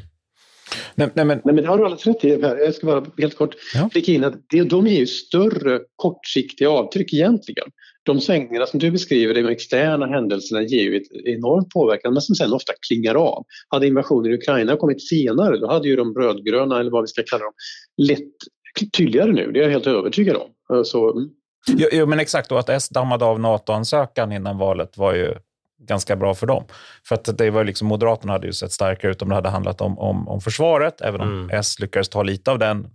Nej, 0.96 1.10
nej, 1.14 1.26
men, 1.26 1.42
nej, 1.44 1.56
men 1.56 1.64
det 1.64 1.70
har 1.70 1.78
du 1.78 1.84
alldeles 1.84 2.08
rätt 2.08 2.26
i. 2.26 2.30
Jag 2.42 2.74
ska 2.74 2.88
bara 2.88 3.06
helt 3.18 3.38
kort 3.38 3.56
ja. 3.74 3.90
flika 3.92 4.12
in 4.12 4.24
att 4.24 4.34
det, 4.50 4.64
de 4.64 4.88
ger 4.88 5.00
ju 5.00 5.08
större 5.08 5.80
kortsiktiga 5.96 6.70
avtryck 6.70 7.14
egentligen. 7.14 7.68
De 8.04 8.22
svängningarna 8.22 8.66
som 8.66 8.80
du 8.80 8.92
beskriver, 8.92 9.34
de 9.34 9.48
externa 9.48 10.08
händelserna, 10.08 10.62
ger 10.62 10.84
ju 10.84 10.98
ett 10.98 11.12
enormt 11.26 11.70
påverkan 11.70 12.14
men 12.14 12.22
som 12.22 12.36
sen 12.36 12.54
ofta 12.54 12.74
klingar 12.88 13.16
av. 13.16 13.46
Hade 13.68 13.88
invasionen 13.88 14.32
i 14.32 14.36
Ukraina 14.36 14.78
kommit 14.78 15.08
senare 15.08 15.58
då 15.58 15.68
hade 15.68 15.88
ju 15.88 15.96
de 15.96 16.14
rödgröna, 16.14 16.80
eller 16.80 16.92
vad 16.92 17.04
vi 17.04 17.08
ska 17.08 17.24
kalla 17.24 17.44
dem, 17.44 17.54
lett 17.98 18.34
tydligare 18.98 19.32
nu. 19.32 19.52
Det 19.52 19.60
är 19.60 19.64
jag 19.64 19.72
helt 19.72 19.88
övertygad 19.88 20.36
om. 20.36 20.84
Så, 20.86 21.12
mm. 21.12 21.30
jo, 21.68 21.88
jo, 21.92 22.06
men 22.06 22.20
exakt. 22.20 22.52
Och 22.52 22.60
att 22.60 22.70
S 22.70 22.90
dammade 22.90 23.26
av 23.26 23.40
NATO-ansökan 23.40 24.32
innan 24.32 24.58
valet 24.58 24.98
var 24.98 25.14
ju 25.14 25.36
ganska 25.88 26.16
bra 26.16 26.34
för 26.34 26.48
dem. 26.48 26.66
För 27.06 27.16
att 27.16 27.38
det 27.38 27.50
var 27.50 27.64
liksom, 27.64 27.88
Moderaterna 27.88 28.34
hade 28.34 28.48
ju 28.48 28.54
sett 28.54 28.72
starkare 28.72 29.12
ut 29.12 29.22
om 29.22 29.30
det 29.30 29.36
hade 29.36 29.50
handlat 29.50 29.82
om, 29.82 30.00
om, 30.00 30.28
om 30.28 30.42
försvaret, 30.42 31.02
även 31.02 31.22
om 31.22 31.28
mm. 31.28 31.50
S 31.60 31.80
lyckades 31.80 32.10
ta 32.10 32.24
lite 32.24 32.52
av 32.52 32.60
den 32.60 32.88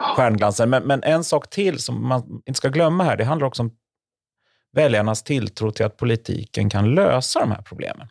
stjärnglansen. 0.00 0.70
Men, 0.70 0.82
men 0.82 1.02
en 1.02 1.24
sak 1.24 1.50
till 1.50 1.78
som 1.78 2.08
man 2.08 2.42
inte 2.46 2.58
ska 2.58 2.68
glömma 2.68 3.04
här, 3.04 3.16
det 3.16 3.24
handlar 3.24 3.46
också 3.46 3.62
om 3.62 3.70
väljarnas 4.72 5.22
tilltro 5.22 5.70
till 5.70 5.86
att 5.86 5.96
politiken 5.96 6.70
kan 6.70 6.94
lösa 6.94 7.40
de 7.40 7.50
här 7.50 7.62
problemen. 7.62 8.08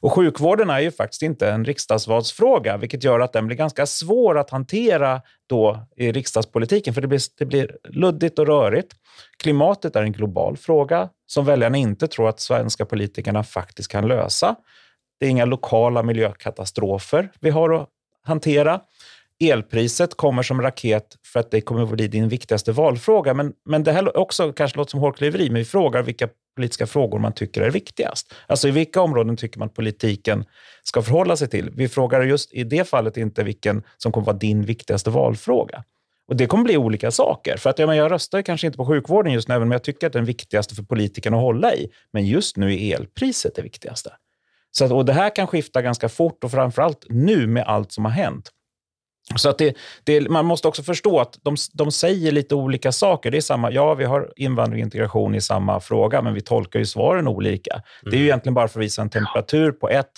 Och 0.00 0.12
sjukvården 0.12 0.70
är 0.70 0.80
ju 0.80 0.90
faktiskt 0.90 1.22
inte 1.22 1.50
en 1.50 1.64
riksdagsvalsfråga, 1.64 2.76
vilket 2.76 3.04
gör 3.04 3.20
att 3.20 3.32
den 3.32 3.46
blir 3.46 3.56
ganska 3.56 3.86
svår 3.86 4.38
att 4.38 4.50
hantera 4.50 5.22
då 5.48 5.86
i 5.96 6.12
riksdagspolitiken, 6.12 6.94
för 6.94 7.00
det 7.00 7.08
blir, 7.08 7.20
det 7.38 7.44
blir 7.44 7.76
luddigt 7.88 8.38
och 8.38 8.46
rörigt. 8.46 8.92
Klimatet 9.42 9.96
är 9.96 10.02
en 10.02 10.12
global 10.12 10.56
fråga 10.56 11.08
som 11.26 11.44
väljarna 11.44 11.76
inte 11.76 12.08
tror 12.08 12.28
att 12.28 12.40
svenska 12.40 12.84
politikerna 12.84 13.42
faktiskt 13.42 13.90
kan 13.90 14.08
lösa. 14.08 14.56
Det 15.20 15.26
är 15.26 15.30
inga 15.30 15.44
lokala 15.44 16.02
miljökatastrofer 16.02 17.30
vi 17.40 17.50
har 17.50 17.74
att 17.74 17.88
hantera. 18.24 18.80
Elpriset 19.50 20.14
kommer 20.14 20.42
som 20.42 20.62
raket 20.62 21.16
för 21.32 21.40
att 21.40 21.50
det 21.50 21.60
kommer 21.60 21.82
att 21.82 21.90
bli 21.90 22.08
din 22.08 22.28
viktigaste 22.28 22.72
valfråga. 22.72 23.34
Men, 23.34 23.52
men 23.64 23.84
det 23.84 23.92
här 23.92 24.16
också 24.16 24.52
kanske 24.52 24.78
låter 24.78 24.90
som 24.90 25.00
hårklyveri, 25.00 25.50
men 25.50 25.58
vi 25.58 25.64
frågar 25.64 26.02
vilka 26.02 26.28
politiska 26.56 26.86
frågor 26.86 27.18
man 27.18 27.32
tycker 27.32 27.60
är 27.60 27.70
viktigast. 27.70 28.34
Alltså 28.46 28.68
i 28.68 28.70
vilka 28.70 29.00
områden 29.00 29.36
tycker 29.36 29.58
man 29.58 29.68
att 29.68 29.74
politiken 29.74 30.44
ska 30.82 31.02
förhålla 31.02 31.36
sig 31.36 31.48
till? 31.48 31.70
Vi 31.70 31.88
frågar 31.88 32.22
just 32.22 32.52
i 32.52 32.64
det 32.64 32.88
fallet 32.88 33.16
inte 33.16 33.44
vilken 33.44 33.82
som 33.96 34.12
kommer 34.12 34.26
vara 34.26 34.36
din 34.36 34.62
viktigaste 34.62 35.10
valfråga. 35.10 35.84
Och 36.28 36.36
Det 36.36 36.46
kommer 36.46 36.64
bli 36.64 36.76
olika 36.76 37.10
saker. 37.10 37.56
För 37.56 37.70
att 37.70 37.78
jag, 37.78 37.96
jag 37.96 38.12
röstar 38.12 38.42
kanske 38.42 38.66
inte 38.66 38.76
på 38.76 38.86
sjukvården 38.86 39.32
just 39.32 39.48
nu, 39.48 39.54
även 39.54 39.68
om 39.68 39.72
jag 39.72 39.84
tycker 39.84 40.06
att 40.06 40.14
är 40.14 40.18
den 40.18 40.26
viktigaste 40.26 40.74
för 40.74 40.82
politikerna 40.82 41.36
att 41.36 41.42
hålla 41.42 41.74
i. 41.74 41.88
Men 42.12 42.26
just 42.26 42.56
nu 42.56 42.74
är 42.74 42.94
elpriset 42.94 43.54
det 43.54 43.62
viktigaste. 43.62 44.10
Så 44.70 44.84
att, 44.84 44.92
och 44.92 45.04
Det 45.04 45.12
här 45.12 45.36
kan 45.36 45.46
skifta 45.46 45.82
ganska 45.82 46.08
fort 46.08 46.44
och 46.44 46.50
framförallt 46.50 47.06
nu 47.08 47.46
med 47.46 47.64
allt 47.66 47.92
som 47.92 48.04
har 48.04 48.12
hänt. 48.12 48.50
Så 49.36 49.48
att 49.48 49.58
det, 49.58 49.76
det, 50.04 50.28
man 50.28 50.44
måste 50.44 50.68
också 50.68 50.82
förstå 50.82 51.20
att 51.20 51.38
de, 51.42 51.56
de 51.72 51.92
säger 51.92 52.32
lite 52.32 52.54
olika 52.54 52.92
saker. 52.92 53.30
Det 53.30 53.36
är 53.36 53.40
samma, 53.40 53.70
ja, 53.70 53.94
vi 53.94 54.04
har 54.04 54.32
invandring 54.36 54.80
och 54.80 54.84
integration 54.84 55.34
i 55.34 55.40
samma 55.40 55.80
fråga, 55.80 56.22
men 56.22 56.34
vi 56.34 56.40
tolkar 56.40 56.78
ju 56.78 56.86
svaren 56.86 57.28
olika. 57.28 57.72
Mm. 57.72 57.84
Det 58.02 58.08
är 58.08 58.12
ju 58.12 58.18
mm. 58.18 58.28
egentligen 58.28 58.54
bara 58.54 58.68
för 58.68 58.80
att 58.80 58.84
visa 58.84 59.02
en 59.02 59.10
temperatur 59.10 59.72
på 59.72 59.88
ett. 59.88 60.10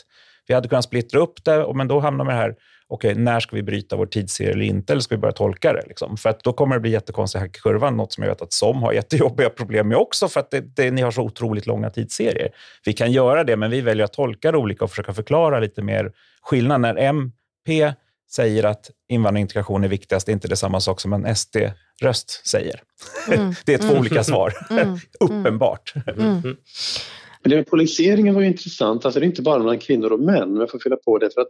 Vi 0.46 0.54
hade 0.54 0.68
kunnat 0.68 0.84
splittra 0.84 1.20
upp 1.20 1.44
det, 1.44 1.74
men 1.74 1.88
då 1.88 2.00
hamnar 2.00 2.24
man 2.24 2.34
här, 2.34 2.54
okej, 2.88 3.10
okay, 3.10 3.22
när 3.22 3.40
ska 3.40 3.56
vi 3.56 3.62
bryta 3.62 3.96
vår 3.96 4.06
tidsserie 4.06 4.52
eller 4.52 4.64
inte? 4.64 4.92
Eller 4.92 5.00
ska 5.00 5.14
vi 5.14 5.20
börja 5.20 5.32
tolka 5.32 5.72
det? 5.72 5.82
Liksom? 5.86 6.16
För 6.16 6.30
att 6.30 6.44
då 6.44 6.52
kommer 6.52 6.74
det 6.76 6.80
bli 6.80 6.90
jättekonstigt 6.90 7.40
här 7.40 7.48
i 7.48 7.50
kurvan, 7.50 7.96
något 7.96 8.12
som 8.12 8.24
jag 8.24 8.30
vet 8.30 8.42
att 8.42 8.52
SOM 8.52 8.82
har 8.82 8.92
jättejobbiga 8.92 9.50
problem 9.50 9.88
med 9.88 9.98
också, 9.98 10.28
för 10.28 10.40
att 10.40 10.50
det, 10.50 10.60
det, 10.76 10.90
ni 10.90 11.02
har 11.02 11.10
så 11.10 11.22
otroligt 11.22 11.66
långa 11.66 11.90
tidsserier. 11.90 12.48
Vi 12.84 12.92
kan 12.92 13.12
göra 13.12 13.44
det, 13.44 13.56
men 13.56 13.70
vi 13.70 13.80
väljer 13.80 14.04
att 14.04 14.12
tolka 14.12 14.52
det 14.52 14.58
olika 14.58 14.84
och 14.84 14.90
försöka 14.90 15.14
förklara 15.14 15.60
lite 15.60 15.82
mer 15.82 16.12
skillnad. 16.42 16.80
När 16.80 16.96
MP 16.96 17.92
säger 18.36 18.64
att 18.64 18.90
invandring 19.08 19.42
och 19.42 19.44
integration 19.44 19.84
är 19.84 19.88
viktigast, 19.88 20.26
det 20.26 20.32
är 20.32 20.34
inte 20.34 20.48
det 20.48 20.56
samma 20.56 20.80
sak 20.80 21.00
som 21.00 21.12
en 21.12 21.36
SD-röst 21.36 22.46
säger. 22.46 22.80
Mm. 23.32 23.54
det 23.66 23.74
är 23.74 23.78
två 23.78 23.88
mm. 23.88 24.00
olika 24.00 24.24
svar, 24.24 24.52
mm. 24.70 24.98
uppenbart. 25.20 25.94
Mm. 26.06 26.56
Det 27.42 27.56
med 27.56 27.66
polariseringen 27.66 28.34
var 28.34 28.40
ju 28.40 28.46
intressant, 28.46 29.04
alltså 29.04 29.20
det 29.20 29.26
är 29.26 29.28
inte 29.28 29.42
bara 29.42 29.58
mellan 29.58 29.78
kvinnor 29.78 30.12
och 30.12 30.20
män, 30.20 30.50
men 30.50 30.60
jag 30.60 30.70
får 30.70 30.78
fylla 30.78 30.96
på 30.96 31.18
det. 31.18 31.30
För 31.34 31.40
att, 31.40 31.48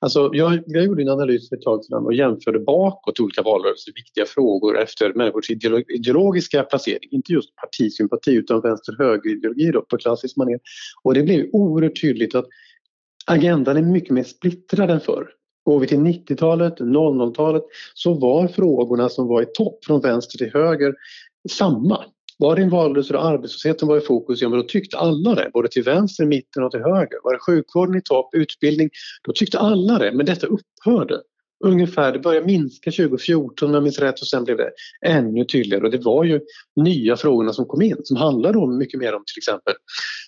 alltså, 0.00 0.30
jag, 0.32 0.62
jag 0.66 0.84
gjorde 0.84 1.02
en 1.02 1.08
analys 1.08 1.48
för 1.48 1.56
ett 1.56 1.62
tag 1.62 1.84
sedan 1.84 2.04
och 2.04 2.14
jämförde 2.14 2.58
bakåt 2.58 3.20
olika 3.20 3.42
valrörelser, 3.42 3.92
viktiga 3.94 4.26
frågor 4.26 4.78
efter 4.78 5.12
människors 5.14 5.50
ideologiska 5.88 6.62
placering, 6.62 7.08
inte 7.10 7.32
just 7.32 7.56
partisympati 7.56 8.32
utan 8.34 8.60
vänster-höger-ideologi 8.60 9.72
på 9.72 9.96
klassiskt 9.98 10.36
manér. 10.36 10.58
Och 11.02 11.14
det 11.14 11.22
blev 11.22 11.46
oerhört 11.52 12.00
tydligt 12.00 12.34
att 12.34 12.46
agendan 13.26 13.76
är 13.76 13.82
mycket 13.82 14.10
mer 14.10 14.24
splittrad 14.24 14.90
än 14.90 15.00
förr. 15.00 15.35
Går 15.66 15.80
vi 15.80 15.86
till 15.86 15.98
90-talet, 15.98 16.80
00-talet 16.80 17.62
så 17.94 18.14
var 18.14 18.48
frågorna 18.48 19.08
som 19.08 19.28
var 19.28 19.42
i 19.42 19.46
topp 19.46 19.84
från 19.84 20.00
vänster 20.00 20.38
till 20.38 20.50
höger 20.52 20.94
samma. 21.50 22.04
Var 22.38 22.56
det 22.56 22.62
en 22.62 22.70
valrörelse 22.70 23.12
där 23.12 23.18
arbetslösheten 23.18 23.88
var 23.88 23.96
i 23.98 24.00
fokus, 24.00 24.42
ja 24.42 24.48
men 24.48 24.58
då 24.58 24.64
tyckte 24.64 24.96
alla 24.96 25.34
det, 25.34 25.50
både 25.52 25.68
till 25.68 25.82
vänster, 25.82 26.26
mitten 26.26 26.64
och 26.64 26.70
till 26.70 26.80
höger. 26.80 27.18
Var 27.24 27.32
det 27.32 27.38
sjukvården 27.38 27.96
i 27.96 28.02
topp, 28.02 28.28
utbildning, 28.32 28.90
då 29.24 29.32
tyckte 29.32 29.58
alla 29.58 29.98
det, 29.98 30.12
men 30.12 30.26
detta 30.26 30.46
upphörde. 30.46 31.20
Ungefär, 31.64 32.12
det 32.12 32.18
började 32.18 32.46
minska 32.46 32.90
2014 32.90 33.68
om 33.68 33.74
jag 33.74 33.82
minns 33.82 33.98
rätt 33.98 34.20
och 34.20 34.26
sen 34.26 34.44
blev 34.44 34.56
det 34.56 34.70
ännu 35.06 35.44
tydligare 35.44 35.84
och 35.84 35.90
det 35.90 36.04
var 36.04 36.24
ju 36.24 36.40
nya 36.76 37.16
frågorna 37.16 37.52
som 37.52 37.64
kom 37.64 37.82
in 37.82 37.96
som 38.04 38.16
handlade 38.16 38.58
om 38.58 38.78
mycket 38.78 39.00
mer 39.00 39.14
om 39.14 39.24
till 39.26 39.38
exempel 39.40 39.74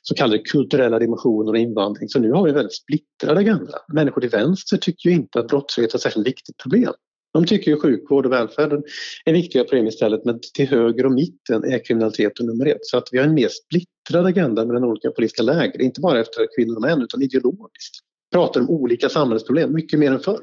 så 0.02 0.14
kallade 0.14 0.38
kulturella 0.38 0.98
dimensioner 0.98 1.52
och 1.52 1.58
invandring. 1.58 2.08
Så 2.08 2.18
nu 2.20 2.32
har 2.32 2.44
vi 2.44 2.50
en 2.50 2.54
väldigt 2.54 2.74
splittrad 2.74 3.38
agenda. 3.38 3.78
Människor 3.92 4.20
till 4.20 4.30
vänster 4.30 4.76
tycker 4.76 5.08
ju 5.08 5.14
inte 5.14 5.38
att 5.38 5.48
brottslighet 5.48 5.92
är 5.92 5.98
ett 5.98 6.02
särskilt 6.02 6.26
viktigt 6.26 6.56
problem. 6.56 6.92
De 7.32 7.46
tycker 7.46 7.70
ju 7.70 7.80
sjukvård 7.80 8.26
och 8.26 8.32
välfärden 8.32 8.82
är 9.24 9.32
viktiga 9.32 9.64
problem 9.64 9.86
istället 9.86 10.24
men 10.24 10.40
till 10.54 10.68
höger 10.68 11.06
och 11.06 11.12
mitten 11.12 11.64
är 11.64 11.84
kriminaliteten 11.84 12.46
nummer 12.46 12.66
ett. 12.66 12.78
Så 12.86 12.98
att 12.98 13.08
vi 13.12 13.18
har 13.18 13.24
en 13.24 13.34
mer 13.34 13.48
splittrad 13.48 14.26
agenda 14.26 14.66
mellan 14.66 14.84
olika 14.84 15.10
politiska 15.10 15.42
läger, 15.42 15.82
inte 15.82 16.00
bara 16.00 16.20
efter 16.20 16.46
kvinnor 16.56 16.76
och 16.76 16.82
män 16.82 17.02
utan 17.02 17.22
ideologiskt 17.22 18.07
pratar 18.32 18.60
om 18.60 18.70
olika 18.70 19.08
samhällsproblem, 19.08 19.74
mycket 19.74 19.98
mer 19.98 20.12
än 20.12 20.20
förr. 20.20 20.40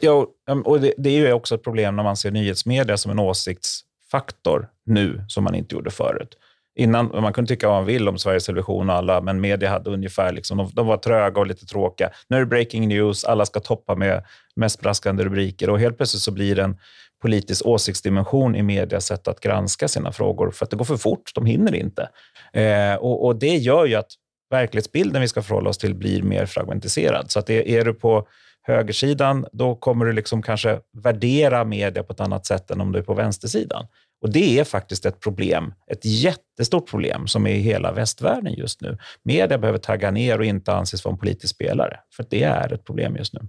Ja, 0.00 0.26
och 0.64 0.80
det, 0.80 0.94
det, 0.98 1.10
är 1.10 1.26
ju 1.26 1.32
också 1.32 1.54
ett 1.54 1.62
problem 1.62 1.96
när 1.96 2.02
man 2.02 2.16
ser 2.16 2.30
nyhetsmedia 2.30 2.96
som 2.96 3.10
en 3.10 3.18
åsiktsfaktor 3.18 4.68
nu, 4.86 5.24
som 5.28 5.44
man 5.44 5.54
inte 5.54 5.74
gjorde 5.74 5.90
förut. 5.90 6.36
Innan, 6.74 7.06
man 7.06 7.32
kunde 7.32 7.48
tycka 7.48 7.68
vad 7.68 7.76
man 7.76 7.86
vill 7.86 8.08
om 8.08 8.18
Sveriges 8.18 8.46
Television 8.46 8.90
och 8.90 8.96
alla, 8.96 9.20
men 9.20 9.40
media 9.40 9.70
hade 9.70 9.90
ungefär, 9.90 10.32
liksom, 10.32 10.58
de, 10.58 10.70
de, 10.72 10.86
var 10.86 10.96
tröga 10.96 11.40
och 11.40 11.46
lite 11.46 11.66
tråkiga. 11.66 12.10
Nu 12.28 12.36
är 12.36 12.40
det 12.40 12.46
breaking 12.46 12.88
news, 12.88 13.24
alla 13.24 13.46
ska 13.46 13.60
toppa 13.60 13.94
med 13.94 14.24
mest 14.56 14.80
braskande 14.80 15.24
rubriker 15.24 15.70
och 15.70 15.80
helt 15.80 15.96
plötsligt 15.96 16.22
så 16.22 16.30
blir 16.30 16.56
det 16.56 16.62
en 16.62 16.76
politisk 17.22 17.66
åsiktsdimension 17.66 18.56
i 18.56 18.62
medias 18.62 19.06
sätt 19.06 19.28
att 19.28 19.40
granska 19.40 19.88
sina 19.88 20.12
frågor, 20.12 20.50
för 20.50 20.64
att 20.64 20.70
det 20.70 20.76
går 20.76 20.84
för 20.84 20.96
fort, 20.96 21.30
de 21.34 21.46
hinner 21.46 21.74
inte. 21.74 22.08
Eh, 22.52 22.94
och, 22.94 23.26
och, 23.26 23.36
Det 23.36 23.56
gör 23.56 23.84
ju 23.86 23.94
att 23.94 24.10
verklighetsbilden 24.52 25.22
vi 25.22 25.28
ska 25.28 25.42
förhålla 25.42 25.70
oss 25.70 25.78
till 25.78 25.94
blir 25.94 26.22
mer 26.22 26.46
fragmentiserad. 26.46 27.30
Så 27.30 27.38
att 27.38 27.50
är, 27.50 27.68
är 27.68 27.84
du 27.84 27.94
på 27.94 28.26
högersidan, 28.62 29.46
då 29.52 29.74
kommer 29.74 30.04
du 30.04 30.12
liksom 30.12 30.42
kanske 30.42 30.80
värdera 31.02 31.64
media 31.64 32.02
på 32.02 32.12
ett 32.12 32.20
annat 32.20 32.46
sätt 32.46 32.70
än 32.70 32.80
om 32.80 32.92
du 32.92 32.98
är 32.98 33.02
på 33.02 33.14
vänstersidan. 33.14 33.86
Och 34.22 34.32
Det 34.32 34.58
är 34.58 34.64
faktiskt 34.64 35.06
ett 35.06 35.20
problem, 35.20 35.74
ett 35.90 36.04
jättestort 36.04 36.90
problem 36.90 37.26
som 37.26 37.46
är 37.46 37.54
i 37.54 37.60
hela 37.60 37.92
västvärlden 37.92 38.52
just 38.52 38.80
nu. 38.80 38.98
Media 39.22 39.58
behöver 39.58 39.78
tagga 39.78 40.10
ner 40.10 40.38
och 40.38 40.44
inte 40.44 40.72
anses 40.72 41.04
vara 41.04 41.12
en 41.12 41.18
politisk 41.18 41.54
spelare, 41.54 42.00
för 42.16 42.24
det 42.30 42.42
är 42.42 42.72
ett 42.72 42.84
problem 42.84 43.16
just 43.16 43.34
nu. 43.34 43.40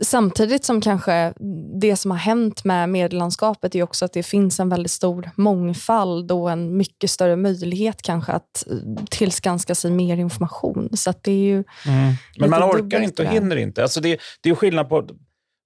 Samtidigt 0.00 0.64
som 0.64 0.80
kanske 0.80 1.32
det 1.80 1.96
som 1.96 2.10
har 2.10 2.18
hänt 2.18 2.64
med 2.64 2.88
medielandskapet 2.88 3.74
är 3.74 3.82
också 3.82 4.04
att 4.04 4.12
det 4.12 4.22
finns 4.22 4.60
en 4.60 4.68
väldigt 4.68 4.90
stor 4.90 5.30
mångfald 5.36 6.32
och 6.32 6.50
en 6.50 6.76
mycket 6.76 7.10
större 7.10 7.36
möjlighet 7.36 8.02
kanske 8.02 8.32
att 8.32 8.66
eh, 8.66 9.04
tillskanska 9.10 9.74
sig 9.74 9.90
mer 9.90 10.16
information. 10.16 10.96
Så 10.96 11.12
det 11.22 11.30
är 11.30 11.36
ju 11.36 11.64
mm. 11.86 12.14
Men 12.38 12.50
man 12.50 12.62
orkar 12.62 13.00
inte 13.00 13.22
och 13.22 13.28
hinner 13.28 13.56
inte. 13.56 13.82
Alltså 13.82 14.00
det, 14.00 14.20
det 14.40 14.50
är 14.50 14.54
skillnad 14.54 14.88
på 14.88 15.08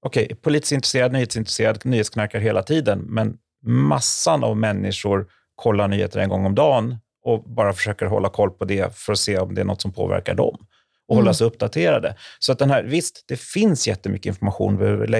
okay, 0.07 0.35
politiskt 0.35 0.73
intresserad, 0.73 1.12
nyhetsintresserad, 1.12 1.87
nyhetsknarkar 1.87 2.40
hela 2.40 2.62
tiden, 2.62 2.99
men 2.99 3.37
massan 3.66 4.45
av 4.45 4.57
människor 4.57 5.27
kollar 5.55 5.88
nyheter 5.88 6.21
en 6.21 6.29
gång 6.29 6.47
om 6.47 6.55
dagen 6.55 6.97
och 7.25 7.45
bara 7.45 7.73
försöker 7.73 8.07
hålla 8.07 8.29
koll 8.29 8.51
på 8.51 8.64
det 8.64 8.97
för 8.97 9.12
att 9.12 9.18
se 9.18 9.38
om 9.38 9.55
det 9.55 9.61
är 9.61 9.64
något 9.64 9.83
som 9.83 9.92
påverkar 9.92 10.35
dem 10.35 10.59
och 11.12 11.16
mm. 11.16 11.25
hålla 11.25 11.35
sig 11.35 11.46
uppdaterade. 11.46 12.14
Så 12.38 12.53
att 12.53 12.59
den 12.59 12.70
här, 12.70 12.83
visst, 12.83 13.25
det 13.29 13.37
finns 13.37 13.88
jättemycket 13.88 14.27
information, 14.27 14.77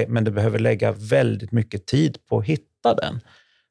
men 0.07 0.23
det 0.23 0.31
behöver 0.31 0.59
lägga 0.59 0.91
väldigt 0.91 1.51
mycket 1.51 1.85
tid 1.85 2.17
på 2.29 2.37
att 2.37 2.45
hitta 2.45 2.93
den. 2.93 3.21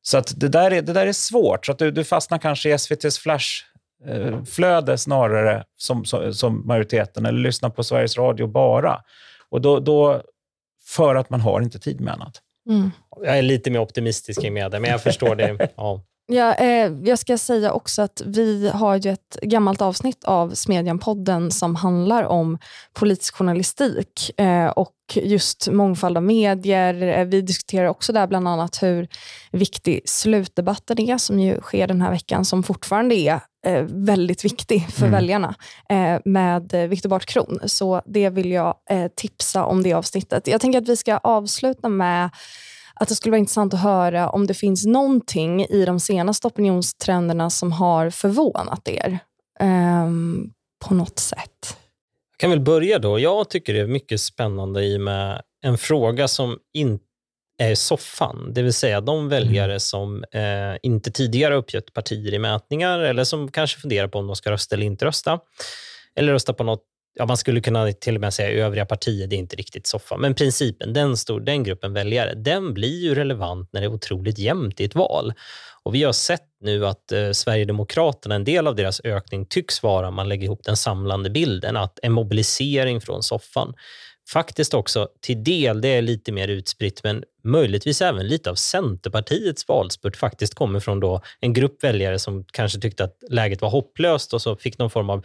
Så 0.02 0.18
att 0.18 0.40
det, 0.40 0.48
där 0.48 0.70
är, 0.70 0.82
det 0.82 0.92
där 0.92 1.06
är 1.06 1.12
svårt. 1.12 1.66
Så 1.66 1.72
att 1.72 1.78
du, 1.78 1.90
du 1.90 2.04
fastnar 2.04 2.38
kanske 2.38 2.68
i 2.68 2.72
SVTs 2.72 3.18
flashflöde 3.18 4.98
snarare 4.98 5.64
som, 5.76 6.04
som, 6.04 6.34
som, 6.34 6.66
majoriteten, 6.66 7.26
eller 7.26 7.38
lyssnar 7.38 7.70
på 7.70 7.84
Sveriges 7.84 8.18
Radio 8.18 8.46
bara. 8.46 9.00
Och 9.50 9.60
då, 9.60 9.80
då, 9.80 10.22
för 10.86 11.14
att 11.14 11.30
man 11.30 11.40
har 11.40 11.60
inte 11.60 11.78
tid 11.78 12.00
med 12.00 12.14
annat. 12.14 12.40
Mm. 12.68 12.90
Jag 13.20 13.38
är 13.38 13.42
lite 13.42 13.70
mer 13.70 13.78
optimistisk 13.78 14.40
kring 14.40 14.54
media, 14.54 14.80
men 14.80 14.90
jag 14.90 15.02
förstår 15.02 15.34
det. 15.34 15.68
Ja. 15.76 16.02
Ja, 16.26 16.54
eh, 16.54 16.92
jag 17.04 17.18
ska 17.18 17.38
säga 17.38 17.72
också 17.72 18.02
att 18.02 18.22
vi 18.26 18.68
har 18.74 18.96
ju 18.96 19.10
ett 19.10 19.38
gammalt 19.42 19.82
avsnitt 19.82 20.24
av 20.24 20.54
Smedjan-podden 20.54 21.50
som 21.50 21.76
handlar 21.76 22.24
om 22.24 22.58
politisk 22.92 23.34
journalistik 23.34 24.30
eh, 24.40 24.66
och 24.66 24.94
just 25.14 25.68
mångfald 25.70 26.16
av 26.16 26.22
medier. 26.22 27.18
Eh, 27.18 27.24
vi 27.24 27.40
diskuterar 27.40 27.86
också 27.86 28.12
där 28.12 28.26
bland 28.26 28.48
annat 28.48 28.82
hur 28.82 29.08
viktig 29.50 30.00
slutdebatten 30.04 31.00
är 31.00 31.18
som 31.18 31.40
ju 31.40 31.60
sker 31.60 31.86
den 31.86 32.00
här 32.02 32.10
veckan 32.10 32.44
som 32.44 32.62
fortfarande 32.62 33.14
är 33.14 33.40
eh, 33.66 33.84
väldigt 33.88 34.44
viktig 34.44 34.88
för 34.90 35.06
mm. 35.06 35.12
väljarna 35.12 35.54
eh, 35.88 36.20
med 36.24 36.72
Viktor 36.88 37.08
Bart 37.08 37.26
Kron. 37.26 37.60
Så 37.64 38.02
det 38.06 38.30
vill 38.30 38.50
jag 38.50 38.74
eh, 38.90 39.06
tipsa 39.16 39.64
om 39.64 39.82
det 39.82 39.92
avsnittet. 39.92 40.46
Jag 40.46 40.60
tänker 40.60 40.78
att 40.78 40.88
vi 40.88 40.96
ska 40.96 41.16
avsluta 41.16 41.88
med 41.88 42.30
att 43.02 43.08
det 43.08 43.14
skulle 43.14 43.30
vara 43.30 43.38
intressant 43.38 43.74
att 43.74 43.80
höra 43.80 44.28
om 44.28 44.46
det 44.46 44.54
finns 44.54 44.86
någonting 44.86 45.64
i 45.64 45.84
de 45.84 46.00
senaste 46.00 46.46
opinionstrenderna 46.46 47.50
som 47.50 47.72
har 47.72 48.10
förvånat 48.10 48.88
er 48.88 49.18
um, 49.60 50.52
på 50.84 50.94
något 50.94 51.18
sätt. 51.18 51.76
Jag 52.30 52.38
kan 52.38 52.50
väl 52.50 52.60
börja 52.60 52.98
då. 52.98 53.18
Jag 53.18 53.50
tycker 53.50 53.74
det 53.74 53.80
är 53.80 53.86
mycket 53.86 54.20
spännande 54.20 54.84
i 54.84 54.98
med 54.98 55.42
en 55.64 55.78
fråga 55.78 56.28
som 56.28 56.58
inte 56.72 57.04
är 57.58 57.74
soffan, 57.74 58.52
det 58.54 58.62
vill 58.62 58.72
säga 58.72 59.00
de 59.00 59.28
väljare 59.28 59.72
mm. 59.72 59.80
som 59.80 60.24
eh, 60.32 60.76
inte 60.82 61.10
tidigare 61.10 61.54
uppgett 61.54 61.92
partier 61.92 62.34
i 62.34 62.38
mätningar 62.38 62.98
eller 62.98 63.24
som 63.24 63.50
kanske 63.50 63.80
funderar 63.80 64.08
på 64.08 64.18
om 64.18 64.26
de 64.26 64.36
ska 64.36 64.50
rösta 64.50 64.74
eller 64.74 64.86
inte 64.86 65.04
rösta. 65.04 65.38
Eller 66.14 66.32
rösta 66.32 66.52
på 66.52 66.64
något 66.64 66.84
ja, 67.14 67.26
man 67.26 67.36
skulle 67.36 67.60
kunna 67.60 67.92
till 67.92 68.14
och 68.14 68.20
med 68.20 68.34
säga 68.34 68.64
övriga 68.66 68.86
partier, 68.86 69.26
det 69.26 69.36
är 69.36 69.38
inte 69.38 69.56
riktigt 69.56 69.86
soffa. 69.86 70.16
Men 70.16 70.34
principen, 70.34 70.92
den, 70.92 71.16
stor, 71.16 71.40
den 71.40 71.62
gruppen 71.62 71.92
väljare, 71.92 72.34
den 72.34 72.74
blir 72.74 73.02
ju 73.02 73.14
relevant 73.14 73.68
när 73.72 73.80
det 73.80 73.86
är 73.86 73.92
otroligt 73.92 74.38
jämnt 74.38 74.80
i 74.80 74.84
ett 74.84 74.94
val. 74.94 75.32
Och 75.82 75.94
vi 75.94 76.02
har 76.02 76.12
sett 76.12 76.46
nu 76.60 76.86
att 76.86 77.12
eh, 77.12 77.30
Sverigedemokraterna, 77.30 78.34
en 78.34 78.44
del 78.44 78.66
av 78.66 78.76
deras 78.76 79.00
ökning 79.04 79.46
tycks 79.46 79.82
vara, 79.82 80.08
om 80.08 80.14
man 80.14 80.28
lägger 80.28 80.44
ihop 80.44 80.64
den 80.64 80.76
samlande 80.76 81.30
bilden, 81.30 81.76
att 81.76 81.98
en 82.02 82.12
mobilisering 82.12 83.00
från 83.00 83.22
soffan 83.22 83.74
faktiskt 84.30 84.74
också 84.74 85.08
till 85.20 85.44
del, 85.44 85.80
det 85.80 85.88
är 85.88 86.02
lite 86.02 86.32
mer 86.32 86.48
utspritt, 86.48 87.00
men 87.04 87.24
möjligtvis 87.44 88.02
även 88.02 88.26
lite 88.26 88.50
av 88.50 88.54
Centerpartiets 88.54 89.68
valspurt 89.68 90.16
faktiskt 90.16 90.54
kommer 90.54 90.80
från 90.80 91.00
då 91.00 91.20
en 91.40 91.52
grupp 91.52 91.84
väljare 91.84 92.18
som 92.18 92.44
kanske 92.52 92.80
tyckte 92.80 93.04
att 93.04 93.16
läget 93.30 93.62
var 93.62 93.70
hopplöst 93.70 94.34
och 94.34 94.42
så 94.42 94.56
fick 94.56 94.78
någon 94.78 94.90
form 94.90 95.10
av 95.10 95.24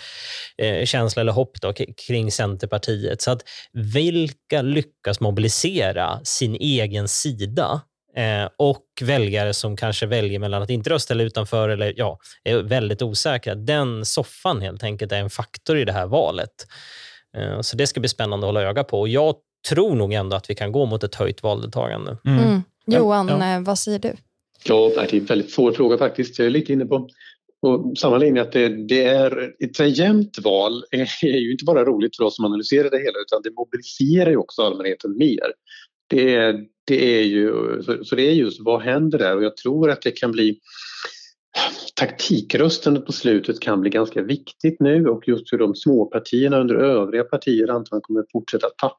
eh, 0.58 0.86
känsla 0.86 1.22
eller 1.22 1.32
hopp 1.32 1.62
då, 1.62 1.74
kring 2.08 2.32
Centerpartiet. 2.32 3.22
Så 3.22 3.32
att 3.32 3.44
vilka 3.74 4.62
lyckas 4.62 5.20
mobilisera 5.20 6.20
sin 6.24 6.56
egen 6.56 7.08
sida 7.08 7.82
eh, 8.16 8.50
och 8.58 8.86
väljare 9.02 9.54
som 9.54 9.78
kanske 9.78 10.06
väljer 10.06 10.40
mellan 10.40 10.64
att 10.64 10.70
inte 10.70 10.90
rösta 10.90 11.14
eller 11.14 11.26
utanför 11.26 11.70
eller 11.70 11.94
ja, 11.98 12.20
är 12.44 12.58
väldigt 12.58 13.02
osäkra. 13.02 13.56
Den 13.56 14.06
soffan 14.06 14.62
helt 14.62 14.84
enkelt 14.84 15.12
är 15.12 15.20
en 15.20 15.30
faktor 15.30 15.78
i 15.78 15.86
det 15.86 15.94
här 15.94 16.08
valet. 16.08 16.68
Eh, 17.38 17.62
så 17.62 17.78
det 17.78 17.88
ska 17.88 18.00
bli 18.00 18.10
spännande 18.10 18.46
att 18.46 18.50
hålla 18.50 18.62
öga 18.62 18.84
på. 18.84 19.00
Och 19.00 19.10
jag 19.10 19.36
tror 19.70 19.96
nog 19.96 20.14
ändå 20.14 20.36
att 20.36 20.50
vi 20.50 20.56
kan 20.56 20.72
gå 20.72 20.86
mot 20.86 21.04
ett 21.04 21.16
höjt 21.16 21.44
valdeltagande. 21.44 22.18
Mm. 22.26 22.44
Mm. 22.44 22.62
Johan, 22.86 23.28
ja. 23.28 23.56
Eh, 23.56 23.62
vad 23.62 23.80
säger 23.80 24.00
du? 24.00 24.14
Ja, 24.64 24.92
det 24.96 25.14
är 25.14 25.20
en 25.20 25.26
väldigt 25.26 25.52
svår 25.52 25.72
fråga 25.72 25.98
faktiskt. 25.98 26.40
Jag 26.40 26.46
är 26.46 26.50
lite 26.50 26.74
inne 26.74 26.86
på 26.86 27.10
på 27.62 27.94
samma 27.98 28.18
linje 28.18 28.42
att 28.42 28.52
det, 28.52 28.88
det 28.88 29.04
är 29.04 29.54
ett 29.60 29.98
jämnt 29.98 30.40
val 30.44 30.84
är 30.92 31.38
ju 31.38 31.52
inte 31.52 31.66
bara 31.66 31.86
roligt 31.86 32.18
för 32.18 32.24
oss 32.24 32.36
som 32.36 32.46
analyserar 32.46 32.90
det 32.90 32.98
hela 32.98 33.20
utan 33.20 33.42
det 33.44 33.52
mobiliserar 33.56 34.30
ju 34.30 34.38
också 34.38 34.62
allmänheten 34.62 35.18
mer. 35.18 35.54
Det, 36.10 36.56
det 36.88 37.20
är 37.20 37.24
ju, 37.24 37.52
så, 37.84 38.04
så 38.04 38.16
det 38.16 38.30
är 38.30 38.34
just 38.34 38.60
vad 38.62 38.82
händer 38.82 39.18
där 39.18 39.38
och 39.38 39.44
jag 39.44 39.58
tror 39.58 39.90
att 39.90 40.02
det 40.02 40.12
kan 40.12 40.32
bli 40.32 40.60
taktikröstandet 41.96 43.06
på 43.06 43.12
slutet 43.12 43.60
kan 43.60 43.82
bli 43.82 43.90
ganska 43.90 44.22
viktigt 44.22 44.80
nu 44.80 45.08
och 45.08 45.28
just 45.28 45.54
hur 45.54 45.58
de 45.58 45.76
småpartierna 45.76 46.60
under 46.60 46.76
övriga 46.76 47.24
partier 47.24 47.70
antagligen 47.70 48.02
kommer 48.02 48.20
att 48.20 48.32
fortsätta 48.32 48.68
tappa. 48.70 48.98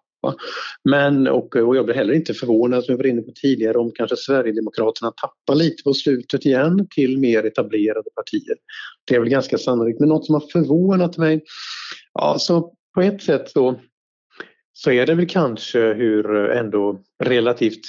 Men, 0.84 1.28
och, 1.28 1.56
och 1.56 1.76
jag 1.76 1.84
blir 1.84 1.94
heller 1.94 2.12
inte 2.12 2.34
förvånad, 2.34 2.84
som 2.84 2.92
jag 2.92 2.98
var 2.98 3.06
inne 3.06 3.22
på 3.22 3.32
tidigare, 3.42 3.78
om 3.78 3.90
kanske 3.94 4.16
Sverigedemokraterna 4.16 5.11
tappar 5.11 5.54
lite 5.54 5.82
på 5.82 5.94
slutet 5.94 6.46
igen 6.46 6.86
till 6.90 7.18
mer 7.18 7.46
etablerade 7.46 8.11
partier. 8.14 8.56
Det 9.04 9.14
är 9.14 9.20
väl 9.20 9.28
ganska 9.28 9.59
sannolikt. 9.59 10.00
Men 10.00 10.09
något 10.09 10.26
som 10.26 10.34
har 10.34 10.44
förvånat 10.52 11.16
mig, 11.16 11.44
ja, 12.14 12.36
så 12.38 12.74
på 12.94 13.02
ett 13.02 13.22
sätt 13.22 13.50
så, 13.50 13.80
så 14.72 14.90
är 14.90 15.06
det 15.06 15.14
väl 15.14 15.28
kanske 15.28 15.94
hur 15.94 16.50
eh, 16.50 16.59
ändå 16.59 17.00
relativt 17.24 17.84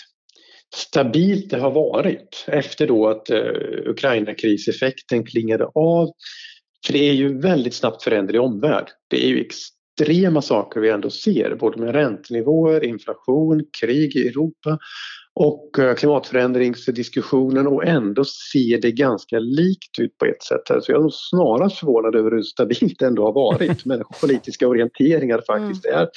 stabilt 0.75 1.49
det 1.49 1.59
har 1.59 1.71
varit 1.71 2.45
efter 2.47 2.87
då 2.87 3.07
att 3.07 3.29
eh, 3.29 3.39
Ukraina-kriseffekten 3.85 5.25
klingade 5.25 5.65
av. 5.65 6.09
För 6.85 6.93
det 6.93 7.09
är 7.09 7.13
ju 7.13 7.39
väldigt 7.41 7.73
snabbt 7.73 8.03
föränderlig 8.03 8.41
omvärld. 8.41 8.87
Det 9.07 9.25
är 9.25 9.29
ju 9.29 9.41
extrema 9.41 10.41
saker 10.41 10.79
vi 10.79 10.89
ändå 10.89 11.09
ser, 11.09 11.55
både 11.55 11.81
med 11.81 11.91
räntenivåer, 11.91 12.83
inflation, 12.83 13.65
krig 13.81 14.15
i 14.15 14.27
Europa 14.27 14.79
och 15.33 15.79
eh, 15.79 15.95
klimatförändringsdiskussionen 15.95 17.67
och 17.67 17.85
ändå 17.85 18.25
ser 18.25 18.81
det 18.81 18.91
ganska 18.91 19.39
likt 19.39 19.99
ut 19.99 20.17
på 20.17 20.25
ett 20.25 20.43
sätt. 20.43 20.83
Så 20.83 20.91
jag 20.91 21.05
är 21.05 21.09
snarast 21.11 21.79
förvånad 21.79 22.15
över 22.15 22.31
hur 22.31 22.43
stabilt 22.43 22.99
det 22.99 23.05
ändå 23.05 23.23
har 23.23 23.33
varit. 23.33 23.85
Men 23.85 24.03
politiska 24.21 24.67
orienteringar 24.67 25.43
faktiskt 25.47 25.85
mm. 25.85 25.99
är 25.99 26.07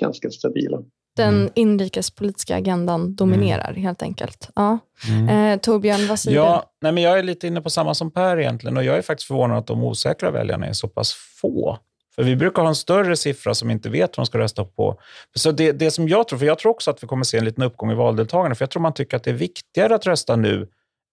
ganska 0.00 0.30
stabila 0.30 0.78
den 1.16 1.34
mm. 1.34 1.52
inrikespolitiska 1.54 2.56
agendan 2.56 3.14
dominerar 3.14 3.70
mm. 3.70 3.82
helt 3.82 4.02
enkelt. 4.02 4.48
Ja. 4.54 4.78
Mm. 5.08 5.28
Eh, 5.28 5.60
Torbjörn, 5.60 6.06
vad 6.08 6.18
säger 6.18 6.36
ja, 6.36 6.64
du? 6.64 6.86
Nej, 6.86 6.92
men 6.92 7.02
jag 7.02 7.18
är 7.18 7.22
lite 7.22 7.46
inne 7.46 7.60
på 7.60 7.70
samma 7.70 7.94
som 7.94 8.10
Per 8.10 8.40
egentligen 8.40 8.76
och 8.76 8.84
jag 8.84 8.96
är 8.96 9.02
faktiskt 9.02 9.26
förvånad 9.26 9.58
att 9.58 9.66
de 9.66 9.84
osäkra 9.84 10.30
väljarna 10.30 10.66
är 10.66 10.72
så 10.72 10.88
pass 10.88 11.12
få. 11.40 11.78
För 12.14 12.22
vi 12.22 12.36
brukar 12.36 12.62
ha 12.62 12.68
en 12.68 12.74
större 12.74 13.16
siffra 13.16 13.54
som 13.54 13.70
inte 13.70 13.88
vet 13.88 14.16
vad 14.16 14.24
de 14.24 14.26
ska 14.26 14.38
rösta 14.38 14.64
på. 14.64 15.00
Så 15.34 15.52
det, 15.52 15.72
det 15.72 15.90
som 15.90 16.08
jag 16.08 16.28
tror, 16.28 16.38
för 16.38 16.46
jag 16.46 16.58
tror 16.58 16.72
också 16.72 16.90
att 16.90 17.02
vi 17.02 17.06
kommer 17.06 17.24
se 17.24 17.38
en 17.38 17.44
liten 17.44 17.64
uppgång 17.64 17.90
i 17.90 17.94
valdeltagande, 17.94 18.54
för 18.54 18.62
jag 18.62 18.70
tror 18.70 18.82
man 18.82 18.94
tycker 18.94 19.16
att 19.16 19.24
det 19.24 19.30
är 19.30 19.34
viktigare 19.34 19.94
att 19.94 20.06
rösta 20.06 20.36
nu 20.36 20.68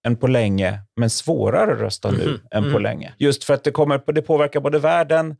än 0.06 0.16
på 0.16 0.26
länge, 0.26 0.80
men 0.96 1.10
svårare 1.10 1.72
att 1.72 1.80
rösta 1.80 2.10
nu 2.10 2.22
mm. 2.22 2.40
än 2.50 2.62
mm. 2.62 2.72
på 2.72 2.78
länge. 2.78 3.14
Just 3.18 3.44
för 3.44 3.54
att 3.54 3.64
det, 3.64 3.70
kommer, 3.70 4.12
det 4.12 4.22
påverkar 4.22 4.60
både 4.60 4.78
världen, 4.78 5.36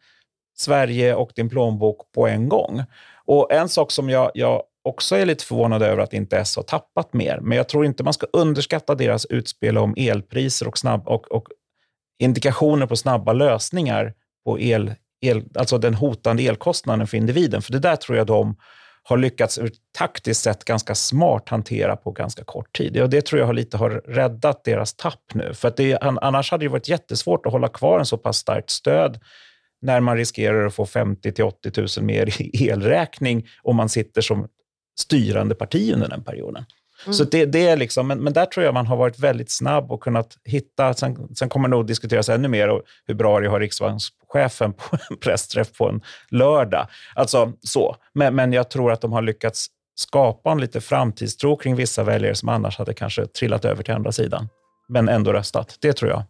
Sverige 0.57 1.15
och 1.15 1.31
din 1.35 1.49
plånbok 1.49 2.13
på 2.15 2.27
en 2.27 2.49
gång. 2.49 2.83
Och 3.25 3.53
En 3.53 3.69
sak 3.69 3.91
som 3.91 4.11
jag, 4.11 4.31
jag 4.35 4.63
också 4.85 5.17
är 5.17 5.27
lite 5.27 5.45
förvånad 5.45 5.83
över 5.83 6.03
att 6.03 6.13
inte 6.13 6.39
S 6.39 6.57
har 6.57 6.63
tappat 6.63 7.13
mer, 7.13 7.39
men 7.41 7.57
jag 7.57 7.69
tror 7.69 7.85
inte 7.85 8.05
man 8.05 8.13
ska 8.13 8.27
underskatta 8.33 8.95
deras 8.95 9.25
utspel 9.25 9.79
om 9.79 9.95
elpriser 9.97 10.69
och, 10.69 10.79
snabb, 10.79 11.09
och, 11.09 11.33
och 11.33 11.49
indikationer 12.19 12.87
på 12.87 12.97
snabba 12.97 13.33
lösningar 13.33 14.15
på 14.45 14.61
el, 14.61 14.95
el, 15.21 15.45
alltså 15.55 15.79
den 15.79 15.95
hotande 15.95 16.43
elkostnaden 16.43 17.07
för 17.07 17.17
individen. 17.17 17.63
För 17.63 17.73
det 17.73 17.79
där 17.79 17.97
tror 17.97 18.19
jag 18.19 18.27
de 18.27 18.57
har 19.05 19.17
lyckats 19.17 19.59
ur 19.59 19.73
taktiskt 19.99 20.43
sett 20.43 20.65
ganska 20.65 20.95
smart 20.95 21.49
hantera 21.49 21.97
på 21.97 22.11
ganska 22.11 22.45
kort 22.45 22.77
tid. 22.77 23.01
Och 23.01 23.11
det 23.11 23.27
tror 23.27 23.41
jag 23.41 23.47
har 23.47 23.53
lite 23.53 23.77
har 23.77 23.91
räddat 23.91 24.65
deras 24.65 24.95
tapp 24.95 25.35
nu. 25.35 25.55
För 25.55 25.69
att 25.69 25.77
det, 25.77 25.99
annars 26.01 26.51
hade 26.51 26.65
det 26.65 26.69
varit 26.69 26.89
jättesvårt 26.89 27.47
att 27.47 27.53
hålla 27.53 27.69
kvar 27.69 27.99
en 27.99 28.07
så 28.07 28.19
pass 28.19 28.37
starkt 28.37 28.71
stöd 28.71 29.21
när 29.83 30.01
man 30.01 30.17
riskerar 30.17 30.67
att 30.67 30.75
få 30.75 30.87
50 30.87 31.33
till 31.33 31.45
80 31.45 31.71
000 31.99 32.07
mer 32.07 32.41
i 32.43 32.69
elräkning 32.69 33.49
om 33.63 33.77
man 33.77 33.89
sitter 33.89 34.21
som 34.21 34.49
styrande 34.99 35.55
parti 35.55 35.93
under 35.95 36.09
den 36.09 36.25
perioden. 36.25 36.65
Mm. 37.05 37.15
Så 37.15 37.25
det, 37.25 37.45
det, 37.45 37.67
är 37.67 37.77
liksom, 37.77 38.07
men, 38.07 38.19
men 38.19 38.33
där 38.33 38.47
tror 38.47 38.65
jag 38.65 38.75
man 38.75 38.87
har 38.87 38.97
varit 38.97 39.19
väldigt 39.19 39.51
snabb 39.51 39.93
och 39.93 40.03
kunnat 40.03 40.37
hitta, 40.45 40.95
sen, 40.95 41.37
sen 41.37 41.49
kommer 41.49 41.69
det 41.69 41.77
nog 41.77 41.87
diskuteras 41.87 42.29
ännu 42.29 42.49
mer 42.49 42.69
och 42.69 42.83
hur 43.07 43.15
bra 43.15 43.41
det 43.41 43.49
har 43.49 43.61
riksbankschefen 43.61 44.73
på 44.73 44.97
en 45.11 45.17
pressträff 45.17 45.73
på 45.73 45.89
en 45.89 46.01
lördag. 46.31 46.87
Alltså 47.15 47.53
så. 47.61 47.97
Men, 48.15 48.35
men 48.35 48.53
jag 48.53 48.71
tror 48.71 48.93
att 48.93 49.01
de 49.01 49.13
har 49.13 49.23
lyckats 49.23 49.67
skapa 49.95 50.53
en 50.53 50.61
lite 50.61 50.81
framtidstro 50.81 51.57
kring 51.57 51.77
vissa 51.77 52.05
väljare 52.05 52.35
som 52.35 52.49
annars 52.49 52.79
hade 52.79 52.95
kanske 52.95 53.27
trillat 53.27 53.65
över 53.65 53.83
till 53.83 53.95
andra 53.95 54.13
sidan, 54.13 54.49
men 54.89 55.09
ändå 55.09 55.33
röstat. 55.33 55.77
Det 55.81 55.93
tror 55.93 56.11
jag. 56.11 56.23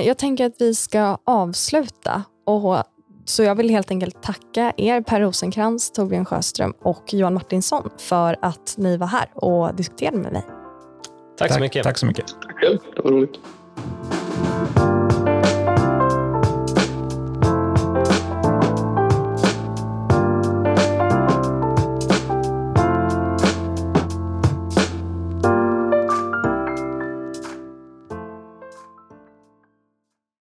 Eh, 0.00 0.06
jag 0.06 0.18
tänker 0.18 0.46
att 0.46 0.54
vi 0.58 0.74
ska 0.74 1.18
avsluta 1.24 2.22
och 2.46 2.76
så 3.24 3.42
jag 3.42 3.54
vill 3.54 3.70
helt 3.70 3.90
enkelt 3.90 4.22
tacka 4.22 4.72
er 4.76 5.00
Per 5.00 5.20
Rosenkrantz, 5.20 5.90
Torbjörn 5.90 6.24
Sjöström 6.24 6.74
och 6.82 7.14
Johan 7.14 7.34
Martinsson 7.34 7.90
för 7.98 8.36
att 8.42 8.74
ni 8.78 8.96
var 8.96 9.06
här 9.06 9.30
och 9.34 9.74
diskuterade 9.74 10.16
med 10.16 10.32
mig. 10.32 10.42
Tack, 11.38 11.48
Tack 11.48 11.52
så 11.52 11.60
mycket. 11.60 11.84
Tack 11.84 11.98
så 11.98 12.06
mycket. 12.06 12.26
Tack 12.26 12.60
själv, 12.60 12.78
det 12.96 13.02
var 13.02 13.10
roligt. 13.10 13.40